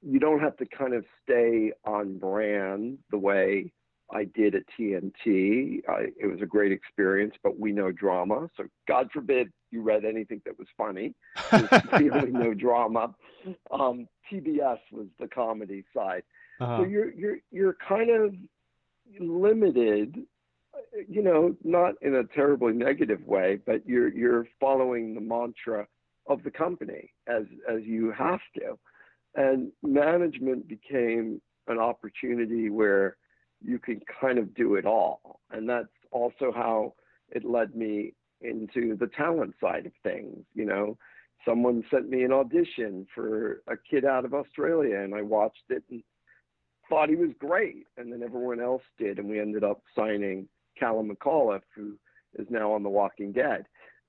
You 0.00 0.20
don't 0.20 0.40
have 0.40 0.56
to 0.58 0.66
kind 0.66 0.94
of 0.94 1.04
stay 1.22 1.72
on 1.84 2.18
brand 2.18 2.98
the 3.10 3.18
way 3.18 3.72
I 4.12 4.24
did 4.24 4.54
at 4.54 4.62
TNT. 4.78 5.82
I, 5.88 6.06
it 6.20 6.30
was 6.30 6.40
a 6.42 6.46
great 6.46 6.72
experience, 6.72 7.34
but 7.42 7.58
we 7.58 7.72
know 7.72 7.90
drama. 7.90 8.48
So 8.56 8.64
God 8.86 9.10
forbid 9.12 9.52
you 9.70 9.82
read 9.82 10.04
anything 10.04 10.42
that 10.44 10.58
was 10.58 10.68
funny. 10.76 11.14
There's 11.50 11.68
really 11.92 12.30
no 12.30 12.54
drama. 12.54 13.14
Um, 13.70 14.08
TBS 14.30 14.78
was 14.92 15.06
the 15.18 15.28
comedy 15.28 15.84
side. 15.94 16.22
Uh-huh. 16.60 16.78
So 16.78 16.84
you're 16.84 17.12
you're 17.12 17.38
you're 17.50 17.76
kind 17.86 18.10
of 18.10 18.34
limited, 19.18 20.16
you 21.08 21.22
know, 21.22 21.56
not 21.64 21.94
in 22.02 22.14
a 22.16 22.24
terribly 22.24 22.72
negative 22.72 23.26
way, 23.26 23.58
but 23.66 23.86
you're 23.86 24.08
you're 24.08 24.46
following 24.60 25.14
the 25.14 25.20
mantra 25.20 25.86
of 26.26 26.42
the 26.42 26.50
company 26.50 27.10
as 27.26 27.44
as 27.68 27.82
you 27.82 28.12
have 28.12 28.40
to. 28.56 28.78
And 29.36 29.72
management 29.82 30.68
became 30.68 31.40
an 31.66 31.78
opportunity 31.78 32.70
where 32.70 33.16
you 33.64 33.78
can 33.78 34.00
kind 34.20 34.38
of 34.38 34.54
do 34.54 34.74
it 34.76 34.84
all. 34.84 35.40
And 35.50 35.68
that's 35.68 35.88
also 36.10 36.52
how 36.54 36.94
it 37.30 37.44
led 37.44 37.74
me 37.74 38.14
into 38.40 38.96
the 38.96 39.08
talent 39.16 39.54
side 39.60 39.86
of 39.86 39.92
things. 40.02 40.44
You 40.54 40.66
know, 40.66 40.98
someone 41.46 41.82
sent 41.90 42.08
me 42.08 42.24
an 42.24 42.32
audition 42.32 43.06
for 43.14 43.62
a 43.66 43.76
kid 43.76 44.04
out 44.04 44.24
of 44.24 44.34
Australia, 44.34 45.00
and 45.00 45.14
I 45.14 45.22
watched 45.22 45.64
it 45.70 45.82
and 45.90 46.02
thought 46.88 47.08
he 47.08 47.16
was 47.16 47.30
great. 47.38 47.86
And 47.96 48.12
then 48.12 48.22
everyone 48.22 48.60
else 48.60 48.82
did, 48.98 49.18
and 49.18 49.28
we 49.28 49.40
ended 49.40 49.64
up 49.64 49.82
signing 49.96 50.48
Callan 50.78 51.08
McAuliffe, 51.08 51.62
who 51.74 51.96
is 52.38 52.46
now 52.50 52.72
on 52.72 52.82
The 52.82 52.88
Walking 52.88 53.32
Dead. 53.32 53.64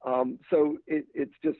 Um, 0.05 0.39
so 0.49 0.77
it, 0.85 1.05
it's 1.13 1.33
just 1.43 1.59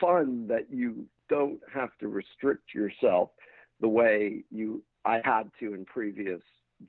fun 0.00 0.46
that 0.48 0.70
you 0.70 1.06
don't 1.28 1.60
have 1.72 1.90
to 2.00 2.08
restrict 2.08 2.74
yourself 2.74 3.30
the 3.80 3.88
way 3.88 4.44
you 4.50 4.82
I 5.06 5.20
had 5.24 5.50
to 5.60 5.72
in 5.74 5.84
previous 5.84 6.40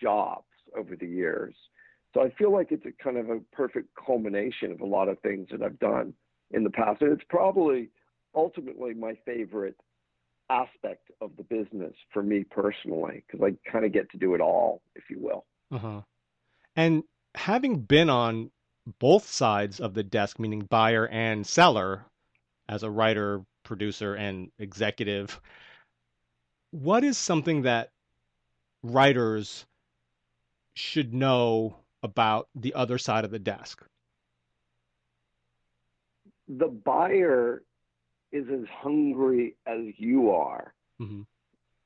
jobs 0.01 0.47
over 0.75 0.95
the 0.95 1.07
years. 1.07 1.55
So 2.13 2.21
I 2.21 2.31
feel 2.31 2.51
like 2.51 2.71
it's 2.71 2.85
a 2.85 3.03
kind 3.03 3.17
of 3.17 3.29
a 3.29 3.39
perfect 3.53 3.89
culmination 4.03 4.71
of 4.71 4.81
a 4.81 4.85
lot 4.85 5.07
of 5.07 5.19
things 5.19 5.47
that 5.51 5.61
I've 5.61 5.79
done 5.79 6.13
in 6.51 6.63
the 6.63 6.69
past. 6.69 7.01
And 7.01 7.11
it's 7.11 7.23
probably 7.29 7.89
ultimately 8.33 8.93
my 8.93 9.13
favorite 9.25 9.75
aspect 10.49 11.11
of 11.21 11.31
the 11.37 11.43
business 11.43 11.93
for 12.11 12.23
me 12.23 12.43
personally, 12.43 13.23
because 13.27 13.45
I 13.45 13.69
kind 13.71 13.85
of 13.85 13.91
get 13.91 14.09
to 14.11 14.17
do 14.17 14.33
it 14.33 14.41
all, 14.41 14.81
if 14.95 15.03
you 15.09 15.19
will. 15.19 15.45
Uh-huh. 15.71 16.01
And 16.75 17.03
having 17.35 17.81
been 17.81 18.09
on 18.09 18.51
both 18.99 19.27
sides 19.27 19.79
of 19.79 19.93
the 19.93 20.03
desk, 20.03 20.39
meaning 20.39 20.61
buyer 20.61 21.07
and 21.07 21.45
seller, 21.45 22.05
as 22.69 22.83
a 22.83 22.89
writer, 22.89 23.43
producer, 23.63 24.15
and 24.15 24.49
executive, 24.59 25.39
what 26.71 27.03
is 27.03 27.17
something 27.17 27.63
that 27.63 27.91
writers 28.83 29.65
should 30.73 31.13
know 31.13 31.77
about 32.03 32.47
the 32.55 32.73
other 32.73 32.97
side 32.97 33.25
of 33.25 33.31
the 33.31 33.39
desk? 33.39 33.83
The 36.47 36.67
buyer 36.67 37.63
is 38.31 38.45
as 38.51 38.67
hungry 38.81 39.55
as 39.65 39.93
you 39.97 40.31
are. 40.31 40.73
Mm-hmm. 41.01 41.21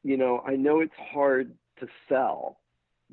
You 0.03 0.17
know, 0.17 0.43
I 0.45 0.55
know 0.55 0.79
it's 0.79 0.93
hard 1.13 1.53
to 1.79 1.87
sell, 2.09 2.59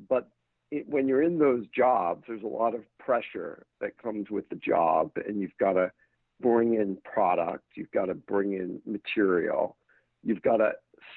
but 0.09 0.29
it, 0.71 0.87
when 0.87 1.07
you're 1.07 1.23
in 1.23 1.39
those 1.39 1.65
jobs, 1.75 2.23
there's 2.27 2.43
a 2.43 2.47
lot 2.47 2.75
of 2.75 2.81
pressure 2.99 3.65
that 3.81 3.97
comes 4.01 4.29
with 4.29 4.49
the 4.49 4.55
job, 4.55 5.11
and 5.27 5.39
you've 5.39 5.57
got 5.59 5.73
to 5.73 5.91
bring 6.41 6.75
in 6.75 6.97
product, 7.03 7.63
you've 7.75 7.91
got 7.91 8.05
to 8.05 8.15
bring 8.15 8.53
in 8.53 8.81
material, 8.85 9.75
you've 10.23 10.41
got 10.41 10.57
to 10.57 10.71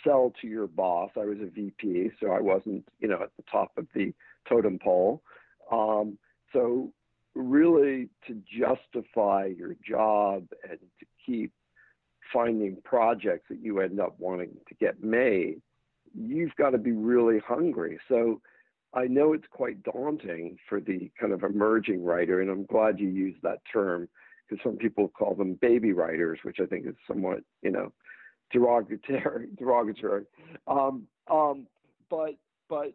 sell 0.04 0.32
to 0.40 0.46
your 0.46 0.66
boss. 0.66 1.10
I 1.16 1.24
was 1.24 1.38
a 1.40 1.46
VP, 1.46 2.10
so 2.20 2.30
I 2.32 2.40
wasn't, 2.40 2.84
you 3.00 3.08
know, 3.08 3.22
at 3.22 3.30
the 3.36 3.44
top 3.50 3.72
of 3.76 3.86
the 3.94 4.12
totem 4.48 4.78
pole. 4.78 5.22
Um, 5.70 6.18
so 6.52 6.92
really 7.34 8.08
to 8.26 8.40
justify 8.50 9.46
your 9.56 9.74
job 9.86 10.46
and 10.68 10.78
to 11.00 11.06
keep 11.24 11.52
finding 12.32 12.76
projects 12.84 13.46
that 13.48 13.60
you 13.60 13.80
end 13.80 14.00
up 14.00 14.14
wanting 14.18 14.50
to 14.68 14.74
get 14.74 15.02
made, 15.02 15.60
you've 16.14 16.54
got 16.56 16.70
to 16.70 16.78
be 16.78 16.92
really 16.92 17.38
hungry. 17.46 17.98
So 18.08 18.40
I 18.94 19.06
know 19.06 19.32
it's 19.32 19.46
quite 19.50 19.82
daunting 19.82 20.58
for 20.68 20.80
the 20.80 21.10
kind 21.18 21.32
of 21.32 21.42
emerging 21.42 22.04
writer, 22.04 22.40
and 22.40 22.50
I'm 22.50 22.66
glad 22.66 23.00
you 23.00 23.08
used 23.08 23.42
that 23.42 23.60
term 23.72 24.08
because 24.48 24.62
some 24.62 24.76
people 24.76 25.08
call 25.08 25.34
them 25.34 25.54
baby 25.54 25.92
writers, 25.92 26.38
which 26.42 26.58
I 26.60 26.66
think 26.66 26.86
is 26.86 26.94
somewhat, 27.08 27.40
you 27.62 27.70
know, 27.70 27.92
derogatory. 28.52 29.48
derogatory. 29.58 30.24
Um, 30.66 31.06
um, 31.30 31.66
but 32.10 32.34
but 32.68 32.92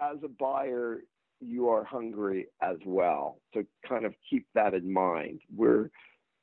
as 0.00 0.18
a 0.24 0.28
buyer, 0.28 1.00
you 1.40 1.68
are 1.68 1.84
hungry 1.84 2.46
as 2.62 2.76
well. 2.84 3.40
So 3.54 3.64
kind 3.88 4.04
of 4.04 4.14
keep 4.28 4.46
that 4.54 4.74
in 4.74 4.92
mind. 4.92 5.40
We're 5.54 5.90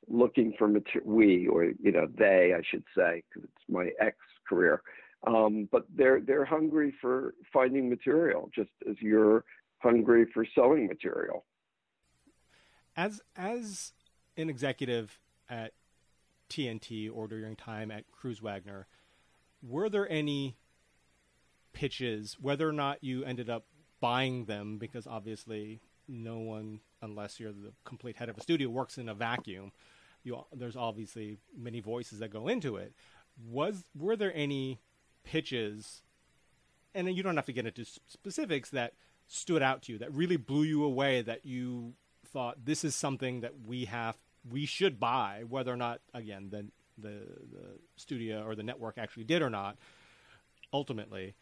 looking 0.08 0.54
for 0.58 0.68
material, 0.68 1.10
we 1.10 1.48
or 1.48 1.64
you 1.64 1.92
know 1.92 2.06
they, 2.16 2.54
I 2.56 2.62
should 2.70 2.84
say, 2.96 3.22
because 3.28 3.48
it's 3.48 3.68
my 3.68 3.90
ex 4.00 4.16
career. 4.48 4.82
Um, 5.26 5.68
but 5.72 5.86
they're 5.94 6.20
they're 6.20 6.44
hungry 6.44 6.94
for 7.00 7.34
finding 7.52 7.88
material, 7.88 8.50
just 8.54 8.70
as 8.88 8.96
you're 9.00 9.44
hungry 9.78 10.26
for 10.32 10.46
selling 10.54 10.86
material. 10.86 11.44
As 12.96 13.20
as 13.36 13.92
an 14.36 14.48
executive 14.48 15.18
at 15.48 15.72
TNT 16.48 17.10
or 17.12 17.26
during 17.26 17.56
time 17.56 17.90
at 17.90 18.10
Cruise-Wagner, 18.12 18.86
were 19.62 19.88
there 19.88 20.10
any 20.10 20.56
pitches, 21.72 22.36
whether 22.40 22.68
or 22.68 22.72
not 22.72 23.04
you 23.04 23.24
ended 23.24 23.50
up 23.50 23.66
buying 24.00 24.44
them, 24.46 24.78
because 24.78 25.06
obviously 25.06 25.80
no 26.08 26.38
one, 26.38 26.80
unless 27.02 27.38
you're 27.40 27.52
the 27.52 27.72
complete 27.84 28.16
head 28.16 28.28
of 28.28 28.38
a 28.38 28.40
studio, 28.40 28.68
works 28.68 28.98
in 28.98 29.08
a 29.08 29.14
vacuum. 29.14 29.72
You, 30.22 30.44
there's 30.54 30.76
obviously 30.76 31.38
many 31.56 31.80
voices 31.80 32.20
that 32.20 32.30
go 32.30 32.48
into 32.48 32.76
it. 32.76 32.92
Was 33.46 33.84
were 33.94 34.16
there 34.16 34.34
any 34.34 34.80
pitches, 35.24 36.02
and 36.94 37.14
you 37.14 37.22
don't 37.22 37.36
have 37.36 37.46
to 37.46 37.52
get 37.52 37.66
into 37.66 37.84
specifics 37.84 38.70
that 38.70 38.94
stood 39.26 39.62
out 39.62 39.82
to 39.82 39.92
you 39.92 39.98
that 39.98 40.14
really 40.14 40.36
blew 40.36 40.62
you 40.62 40.84
away 40.84 41.20
that 41.20 41.44
you 41.44 41.94
thought 42.24 42.64
this 42.64 42.84
is 42.84 42.94
something 42.94 43.40
that 43.40 43.52
we 43.66 43.84
have 43.84 44.16
we 44.50 44.66
should 44.66 44.98
buy, 45.00 45.44
whether 45.48 45.72
or 45.72 45.76
not 45.76 46.00
again 46.14 46.48
the 46.50 46.66
the, 46.98 47.08
the 47.52 47.78
studio 47.96 48.44
or 48.44 48.54
the 48.54 48.62
network 48.62 48.98
actually 48.98 49.24
did 49.24 49.42
or 49.42 49.50
not. 49.50 49.76
Ultimately, 50.72 51.34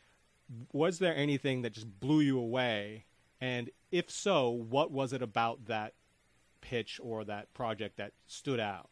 was 0.73 0.99
there 0.99 1.17
anything 1.17 1.63
that 1.63 1.73
just 1.73 1.89
blew 2.01 2.21
you 2.21 2.39
away? 2.39 3.05
And 3.41 3.71
if 3.91 4.11
so, 4.11 4.51
what 4.51 4.91
was 4.91 5.13
it 5.13 5.23
about 5.23 5.67
that 5.67 5.95
pitch 6.61 7.01
or 7.03 7.25
that 7.25 7.53
project 7.55 7.99
that 7.99 8.13
stood 8.27 8.61
out? 8.61 8.91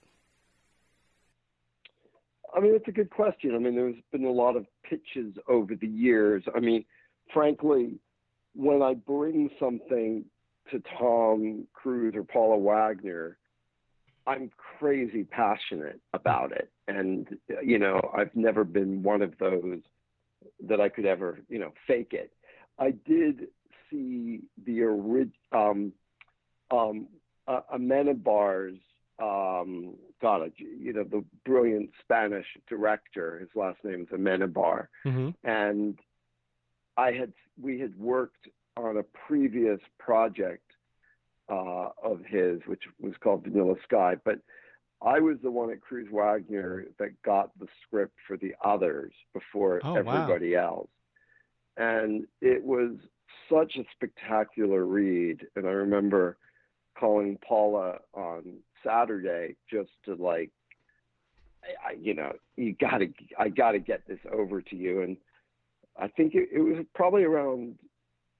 I 2.54 2.60
mean, 2.60 2.74
it's 2.74 2.88
a 2.88 2.92
good 2.92 3.10
question. 3.10 3.54
I 3.54 3.58
mean, 3.58 3.74
there's 3.74 3.96
been 4.10 4.24
a 4.24 4.30
lot 4.30 4.56
of 4.56 4.66
pitches 4.82 5.34
over 5.48 5.74
the 5.74 5.86
years. 5.86 6.44
I 6.54 6.60
mean, 6.60 6.84
frankly, 7.32 7.98
when 8.54 8.82
I 8.82 8.94
bring 8.94 9.50
something 9.58 10.24
to 10.70 10.82
Tom 10.98 11.66
Cruise 11.72 12.14
or 12.14 12.24
Paula 12.24 12.58
Wagner, 12.58 13.38
I'm 14.26 14.50
crazy 14.78 15.24
passionate 15.24 16.00
about 16.12 16.52
it. 16.52 16.70
And, 16.88 17.26
you 17.64 17.78
know, 17.78 18.00
I've 18.16 18.34
never 18.34 18.64
been 18.64 19.02
one 19.02 19.22
of 19.22 19.36
those 19.38 19.80
that 20.66 20.80
I 20.80 20.88
could 20.88 21.06
ever, 21.06 21.40
you 21.48 21.58
know, 21.58 21.72
fake 21.86 22.12
it. 22.12 22.32
I 22.78 22.92
did 23.06 23.48
see 23.90 24.40
the 24.64 24.82
original, 24.82 25.32
um, 25.52 25.92
um, 26.70 27.06
uh, 27.46 27.60
Amenabar's, 27.74 28.78
um, 29.20 29.94
God, 30.20 30.52
you 30.56 30.92
know, 30.92 31.04
the 31.04 31.24
brilliant 31.44 31.90
Spanish 32.02 32.46
director. 32.68 33.38
His 33.40 33.48
last 33.54 33.78
name 33.84 34.02
is 34.02 34.08
Amenabar, 34.08 34.86
mm-hmm. 35.04 35.30
and 35.44 35.98
I 36.96 37.12
had 37.12 37.32
we 37.60 37.78
had 37.80 37.96
worked 37.98 38.48
on 38.76 38.96
a 38.96 39.02
previous 39.02 39.80
project 39.98 40.71
uh, 41.48 41.88
of 42.02 42.20
his, 42.26 42.60
which 42.66 42.82
was 43.00 43.14
called 43.22 43.44
Vanilla 43.44 43.74
Sky. 43.84 44.16
But 44.24 44.38
I 45.00 45.18
was 45.20 45.36
the 45.42 45.50
one 45.50 45.70
at 45.70 45.80
Cruise-Wagner 45.80 46.86
that 46.98 47.22
got 47.22 47.50
the 47.58 47.66
script 47.86 48.14
for 48.26 48.36
the 48.36 48.54
others 48.64 49.12
before 49.34 49.80
oh, 49.84 49.96
everybody 49.96 50.54
wow. 50.54 50.62
else. 50.62 50.90
And 51.76 52.26
it 52.40 52.62
was 52.62 52.92
such 53.50 53.76
a 53.76 53.84
spectacular 53.94 54.84
read. 54.84 55.46
And 55.56 55.66
I 55.66 55.70
remember 55.70 56.36
calling 56.98 57.38
Paula 57.46 57.98
on 58.14 58.58
Saturday 58.84 59.56
just 59.70 59.90
to 60.04 60.14
like 60.14 60.50
I, 61.84 61.92
you 62.00 62.14
know, 62.14 62.32
you 62.56 62.74
gotta, 62.80 63.06
I 63.38 63.48
gotta 63.48 63.78
get 63.78 64.06
this 64.06 64.18
over 64.32 64.60
to 64.62 64.76
you. 64.76 65.02
And 65.02 65.16
I 65.96 66.08
think 66.08 66.34
it, 66.34 66.48
it 66.52 66.60
was 66.60 66.84
probably 66.94 67.24
around 67.24 67.78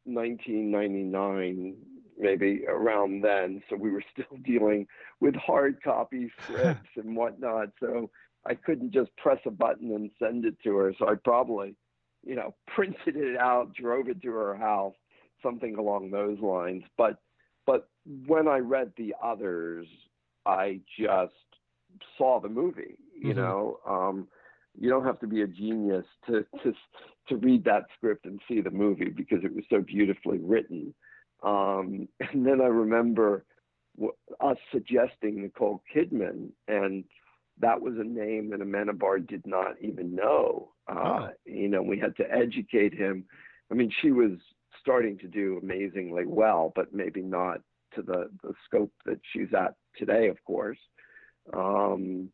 1999, 0.04 1.76
maybe 2.22 2.62
around 2.68 3.22
then. 3.22 3.62
So 3.68 3.76
we 3.76 3.90
were 3.90 4.02
still 4.12 4.38
dealing 4.44 4.86
with 5.20 5.34
hard 5.34 5.82
copy 5.82 6.32
scripts 6.42 6.90
and 6.96 7.16
whatnot. 7.16 7.68
So 7.80 8.10
I 8.46 8.54
couldn't 8.54 8.92
just 8.92 9.14
press 9.16 9.38
a 9.46 9.50
button 9.50 9.92
and 9.92 10.10
send 10.18 10.44
it 10.44 10.56
to 10.64 10.76
her. 10.76 10.94
So 10.98 11.08
I 11.08 11.14
probably, 11.22 11.74
you 12.24 12.34
know, 12.34 12.54
printed 12.74 13.16
it 13.16 13.36
out, 13.36 13.74
drove 13.74 14.08
it 14.08 14.22
to 14.22 14.30
her 14.30 14.56
house, 14.56 14.94
something 15.42 15.76
along 15.76 16.10
those 16.10 16.38
lines. 16.40 16.84
But 16.96 17.16
but 17.66 17.88
when 18.26 18.48
I 18.48 18.58
read 18.58 18.92
the 18.96 19.14
others, 19.22 19.86
I 20.44 20.80
just 20.98 21.32
saw 22.18 22.40
the 22.40 22.48
movie. 22.48 22.98
You 23.14 23.34
mm-hmm. 23.34 23.40
know, 23.40 23.78
um, 23.86 24.28
you 24.78 24.88
don't 24.88 25.04
have 25.04 25.20
to 25.20 25.26
be 25.26 25.42
a 25.42 25.46
genius 25.46 26.06
to 26.26 26.44
to 26.64 26.72
to 27.28 27.36
read 27.36 27.64
that 27.64 27.84
script 27.96 28.26
and 28.26 28.40
see 28.48 28.60
the 28.60 28.70
movie 28.70 29.10
because 29.10 29.44
it 29.44 29.54
was 29.54 29.64
so 29.70 29.80
beautifully 29.80 30.38
written. 30.38 30.94
Um, 31.42 32.08
and 32.20 32.46
then 32.46 32.60
I 32.60 32.66
remember 32.66 33.44
us 34.40 34.56
suggesting 34.72 35.42
Nicole 35.42 35.82
Kidman, 35.94 36.50
and 36.68 37.04
that 37.60 37.80
was 37.80 37.94
a 37.98 38.04
name 38.04 38.50
that 38.50 38.60
Amenabar 38.60 39.26
did 39.26 39.46
not 39.46 39.74
even 39.80 40.14
know. 40.14 40.72
Uh, 40.88 40.94
oh. 40.94 41.28
You 41.44 41.68
know, 41.68 41.82
we 41.82 41.98
had 41.98 42.16
to 42.16 42.30
educate 42.30 42.94
him. 42.94 43.24
I 43.70 43.74
mean, 43.74 43.92
she 44.00 44.10
was 44.10 44.32
starting 44.80 45.18
to 45.18 45.28
do 45.28 45.60
amazingly 45.62 46.24
well, 46.26 46.72
but 46.74 46.94
maybe 46.94 47.22
not 47.22 47.60
to 47.94 48.02
the, 48.02 48.30
the 48.42 48.54
scope 48.66 48.92
that 49.04 49.20
she's 49.32 49.52
at 49.56 49.74
today, 49.96 50.28
of 50.28 50.42
course. 50.44 50.78
Um, 51.52 52.30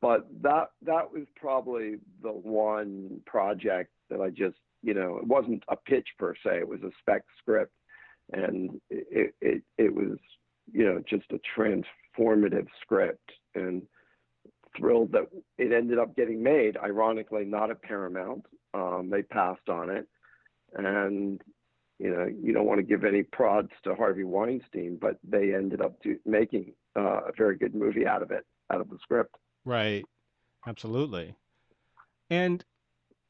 but 0.00 0.26
that 0.42 0.70
that 0.82 1.10
was 1.10 1.22
probably 1.34 1.96
the 2.22 2.30
one 2.30 3.20
project 3.24 3.90
that 4.10 4.20
I 4.20 4.28
just, 4.28 4.56
you 4.82 4.92
know, 4.92 5.16
it 5.16 5.26
wasn't 5.26 5.62
a 5.68 5.76
pitch 5.76 6.08
per 6.18 6.34
se; 6.34 6.58
it 6.58 6.68
was 6.68 6.82
a 6.82 6.90
spec 7.00 7.22
script, 7.38 7.72
and 8.32 8.80
it 8.90 9.34
it, 9.40 9.62
it 9.78 9.94
was, 9.94 10.18
you 10.72 10.84
know, 10.84 11.02
just 11.08 11.24
a 11.32 11.40
transformative 11.58 12.66
script, 12.80 13.32
and 13.54 13.82
thrilled 14.76 15.12
that 15.12 15.28
it 15.58 15.72
ended 15.72 15.98
up 15.98 16.16
getting 16.16 16.42
made. 16.42 16.76
Ironically, 16.76 17.44
not 17.44 17.70
at 17.70 17.82
Paramount; 17.82 18.44
um, 18.72 19.08
they 19.10 19.22
passed 19.22 19.68
on 19.68 19.90
it, 19.90 20.08
and 20.74 21.40
you 21.98 22.10
know, 22.10 22.26
you 22.42 22.52
don't 22.52 22.66
want 22.66 22.78
to 22.78 22.86
give 22.86 23.04
any 23.04 23.22
prods 23.22 23.70
to 23.84 23.94
Harvey 23.94 24.24
Weinstein, 24.24 24.98
but 25.00 25.18
they 25.22 25.54
ended 25.54 25.80
up 25.80 26.02
do, 26.02 26.18
making 26.26 26.72
uh, 26.96 27.20
a 27.28 27.32
very 27.36 27.56
good 27.56 27.74
movie 27.74 28.06
out 28.06 28.22
of 28.22 28.30
it, 28.30 28.44
out 28.72 28.80
of 28.80 28.90
the 28.90 28.98
script. 29.00 29.36
Right. 29.64 30.04
Absolutely. 30.66 31.36
And 32.30 32.64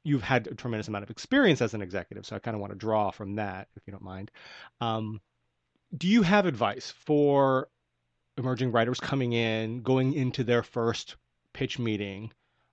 you've 0.04 0.22
had 0.22 0.46
a 0.46 0.54
tremendous 0.54 0.88
amount 0.88 1.02
of 1.02 1.10
experience 1.10 1.60
as 1.60 1.74
an 1.74 1.82
executive, 1.82 2.26
so 2.26 2.36
I 2.36 2.38
kind 2.38 2.54
of 2.54 2.60
want 2.60 2.72
to 2.72 2.78
draw 2.78 3.10
from 3.10 3.36
that, 3.36 3.68
if 3.76 3.82
you 3.86 3.90
don't 3.90 4.02
mind. 4.02 4.30
Um, 4.80 5.20
do 5.96 6.06
you 6.06 6.22
have 6.22 6.46
advice 6.46 6.92
for 7.04 7.68
emerging 8.36 8.72
writers 8.72 9.00
coming 9.00 9.32
in, 9.32 9.82
going 9.82 10.12
into 10.12 10.44
their 10.44 10.62
first 10.62 11.16
pitch 11.52 11.78
meeting 11.78 12.32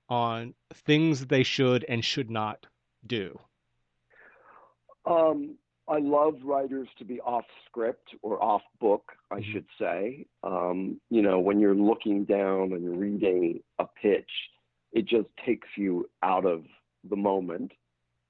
on 0.10 0.54
things 0.74 1.26
they 1.26 1.44
should 1.44 1.86
and 1.88 2.04
should 2.04 2.30
not 2.30 2.66
do? 3.06 3.40
Um, 5.06 5.56
I 5.88 6.00
love 6.00 6.36
writers 6.44 6.88
to 7.00 7.06
be 7.06 7.20
off 7.22 7.46
script 7.66 8.16
or 8.22 8.42
off 8.42 8.62
book, 8.80 9.12
I 9.30 9.36
mm-hmm. 9.36 9.52
should 9.52 9.66
say. 9.80 10.26
Um, 10.44 11.00
you 11.10 11.22
know, 11.22 11.40
when 11.40 11.60
you're 11.60 11.76
looking 11.76 12.26
down 12.26 12.74
and 12.74 13.00
reading 13.00 13.62
a 13.80 13.86
pitch, 14.02 14.30
it 14.94 15.08
just 15.08 15.28
takes 15.46 15.68
you 15.78 16.10
out 16.24 16.46
of 16.46 16.64
the 17.10 17.16
moment. 17.16 17.72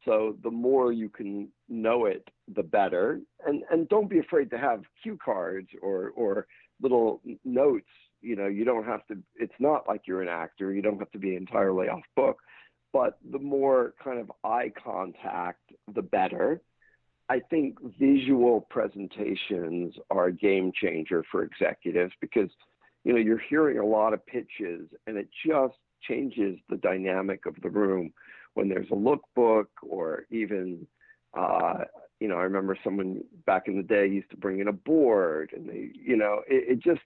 So 0.05 0.35
the 0.43 0.51
more 0.51 0.91
you 0.91 1.09
can 1.09 1.49
know 1.69 2.05
it, 2.05 2.27
the 2.53 2.63
better. 2.63 3.19
And 3.45 3.63
and 3.71 3.87
don't 3.89 4.09
be 4.09 4.19
afraid 4.19 4.49
to 4.51 4.57
have 4.57 4.83
cue 5.01 5.17
cards 5.23 5.69
or 5.81 6.11
or 6.15 6.47
little 6.81 7.21
notes. 7.45 7.89
You 8.21 8.35
know, 8.35 8.47
you 8.47 8.65
don't 8.65 8.85
have 8.85 9.05
to. 9.07 9.17
It's 9.35 9.53
not 9.59 9.87
like 9.87 10.01
you're 10.05 10.21
an 10.21 10.27
actor. 10.27 10.73
You 10.73 10.81
don't 10.81 10.99
have 10.99 11.11
to 11.11 11.19
be 11.19 11.35
entirely 11.35 11.87
off 11.87 12.03
book. 12.15 12.39
But 12.93 13.17
the 13.31 13.39
more 13.39 13.93
kind 14.03 14.19
of 14.19 14.31
eye 14.43 14.71
contact, 14.83 15.71
the 15.93 16.01
better 16.01 16.61
I 17.31 17.39
think 17.49 17.77
visual 17.97 18.67
presentations 18.69 19.95
are 20.09 20.25
a 20.25 20.33
game 20.33 20.73
changer 20.75 21.23
for 21.31 21.43
executives 21.43 22.11
because 22.19 22.49
you 23.05 23.13
know 23.13 23.19
you're 23.19 23.41
hearing 23.49 23.79
a 23.79 23.85
lot 23.85 24.13
of 24.13 24.25
pitches 24.25 24.89
and 25.07 25.15
it 25.15 25.29
just 25.47 25.77
changes 26.01 26.59
the 26.69 26.75
dynamic 26.75 27.45
of 27.45 27.55
the 27.63 27.69
room 27.69 28.11
when 28.53 28.69
there's 28.69 28.89
a 28.91 28.95
lookbook 28.95 29.67
or 29.81 30.25
even 30.31 30.85
uh, 31.37 31.79
you 32.19 32.27
know 32.27 32.35
I 32.35 32.43
remember 32.43 32.77
someone 32.83 33.21
back 33.45 33.63
in 33.67 33.77
the 33.77 33.83
day 33.83 34.07
used 34.07 34.29
to 34.31 34.37
bring 34.37 34.59
in 34.59 34.67
a 34.67 34.73
board 34.73 35.51
and 35.55 35.67
they 35.67 35.89
you 35.93 36.17
know 36.17 36.41
it, 36.47 36.73
it 36.73 36.83
just 36.83 37.01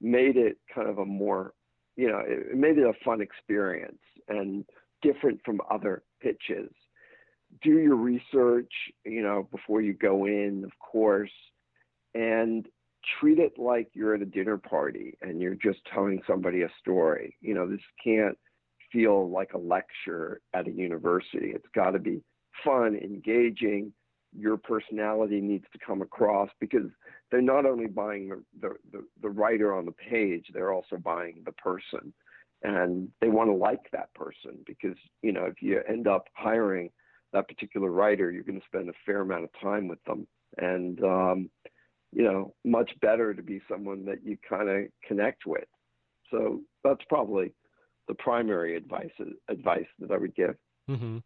made 0.00 0.36
it 0.36 0.58
kind 0.74 0.88
of 0.88 0.98
a 0.98 1.04
more 1.04 1.54
you 1.96 2.08
know 2.08 2.18
it, 2.18 2.52
it 2.52 2.56
made 2.56 2.78
it 2.78 2.84
a 2.84 3.04
fun 3.04 3.20
experience 3.20 3.98
and 4.28 4.64
different 5.02 5.40
from 5.44 5.60
other 5.70 6.02
pitches 6.20 6.70
do 7.62 7.78
your 7.78 7.96
research, 7.96 8.72
you 9.04 9.22
know, 9.22 9.48
before 9.50 9.80
you 9.80 9.92
go 9.92 10.26
in, 10.26 10.62
of 10.64 10.72
course, 10.78 11.32
and 12.14 12.66
treat 13.18 13.38
it 13.38 13.58
like 13.58 13.88
you're 13.92 14.14
at 14.14 14.22
a 14.22 14.26
dinner 14.26 14.58
party 14.58 15.16
and 15.22 15.40
you're 15.40 15.54
just 15.54 15.78
telling 15.92 16.20
somebody 16.26 16.62
a 16.62 16.68
story. 16.80 17.36
You 17.40 17.54
know, 17.54 17.68
this 17.68 17.80
can't 18.02 18.38
feel 18.92 19.30
like 19.30 19.52
a 19.54 19.58
lecture 19.58 20.40
at 20.54 20.66
a 20.66 20.70
university. 20.70 21.52
It's 21.54 21.68
got 21.74 21.90
to 21.92 21.98
be 21.98 22.22
fun, 22.64 22.96
engaging. 22.96 23.92
Your 24.36 24.56
personality 24.56 25.40
needs 25.40 25.64
to 25.72 25.78
come 25.84 26.02
across 26.02 26.50
because 26.60 26.86
they're 27.30 27.42
not 27.42 27.66
only 27.66 27.86
buying 27.86 28.28
the, 28.28 28.42
the, 28.60 28.74
the, 28.92 29.04
the 29.22 29.28
writer 29.28 29.74
on 29.74 29.86
the 29.86 29.92
page, 29.92 30.46
they're 30.52 30.72
also 30.72 30.96
buying 30.96 31.42
the 31.44 31.52
person. 31.52 32.12
And 32.62 33.08
they 33.20 33.28
want 33.28 33.48
to 33.48 33.54
like 33.54 33.90
that 33.92 34.12
person 34.14 34.58
because, 34.66 34.96
you 35.22 35.32
know, 35.32 35.46
if 35.46 35.62
you 35.62 35.80
end 35.88 36.06
up 36.06 36.28
hiring 36.34 36.90
that 37.32 37.48
particular 37.48 37.90
writer, 37.90 38.30
you're 38.30 38.42
going 38.42 38.60
to 38.60 38.66
spend 38.66 38.88
a 38.88 38.94
fair 39.06 39.22
amount 39.22 39.44
of 39.44 39.50
time 39.60 39.88
with 39.88 40.02
them. 40.04 40.26
And, 40.58 41.02
um, 41.02 41.50
you 42.12 42.24
know, 42.24 42.54
much 42.64 42.90
better 43.00 43.32
to 43.32 43.42
be 43.42 43.62
someone 43.70 44.04
that 44.04 44.24
you 44.24 44.36
kind 44.46 44.68
of 44.68 44.86
connect 45.06 45.46
with. 45.46 45.64
So 46.30 46.60
that's 46.84 47.04
probably 47.08 47.52
the 48.10 48.14
primary 48.16 48.76
advice 48.76 49.12
advice 49.48 49.86
that 50.00 50.10
I 50.10 50.16
would 50.16 50.34
give. 50.34 50.56
Mm-hmm. 50.90 51.18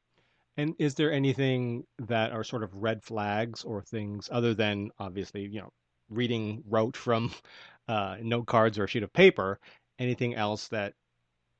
And 0.59 0.75
is 0.79 0.95
there 0.95 1.11
anything 1.11 1.85
that 1.99 2.33
are 2.33 2.45
sort 2.45 2.63
of 2.63 2.75
red 2.75 3.03
flags 3.03 3.65
or 3.65 3.81
things 3.81 4.29
other 4.31 4.53
than 4.53 4.91
obviously, 4.99 5.47
you 5.47 5.63
know, 5.63 5.71
reading 6.11 6.63
rote 6.69 6.95
from 6.95 7.33
uh, 7.89 8.17
note 8.21 8.47
cards 8.47 8.79
or 8.79 8.85
a 8.85 8.87
sheet 8.87 9.03
of 9.03 9.15
paper? 9.15 9.59
Anything 9.99 10.35
else 10.35 10.69
that 10.69 10.93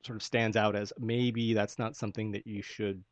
sort 0.05 0.15
of 0.15 0.21
stands 0.21 0.55
out 0.55 0.75
as 0.75 0.93
maybe 0.99 1.55
that's 1.55 1.79
not 1.79 1.95
something 1.95 2.33
that 2.33 2.45
you 2.45 2.61
should 2.61 3.03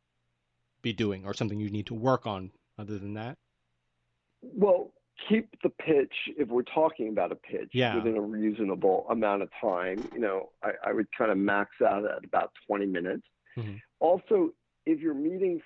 be 0.82 0.92
doing 0.92 1.24
or 1.26 1.34
something 1.34 1.58
you 1.58 1.70
need 1.70 1.86
to 1.86 1.94
work 1.94 2.28
on 2.28 2.52
other 2.78 2.96
than 2.96 3.14
that? 3.14 3.36
Well, 4.40 4.92
keep 5.28 5.48
the 5.62 5.70
pitch, 5.70 6.12
if 6.36 6.48
we're 6.48 6.62
talking 6.62 7.08
about 7.08 7.32
a 7.32 7.36
pitch, 7.36 7.70
yeah. 7.72 7.96
within 7.96 8.16
a 8.16 8.20
reasonable 8.20 9.06
amount 9.10 9.42
of 9.42 9.48
time. 9.60 10.08
You 10.12 10.20
know, 10.20 10.50
I, 10.62 10.70
I 10.86 10.92
would 10.92 11.06
kind 11.16 11.30
of 11.30 11.38
max 11.38 11.70
out 11.86 12.04
at 12.04 12.24
about 12.24 12.52
20 12.66 12.86
minutes. 12.86 13.22
Mm-hmm. 13.56 13.76
Also, 14.00 14.50
if 14.86 15.00
you're 15.00 15.14
meeting 15.14 15.60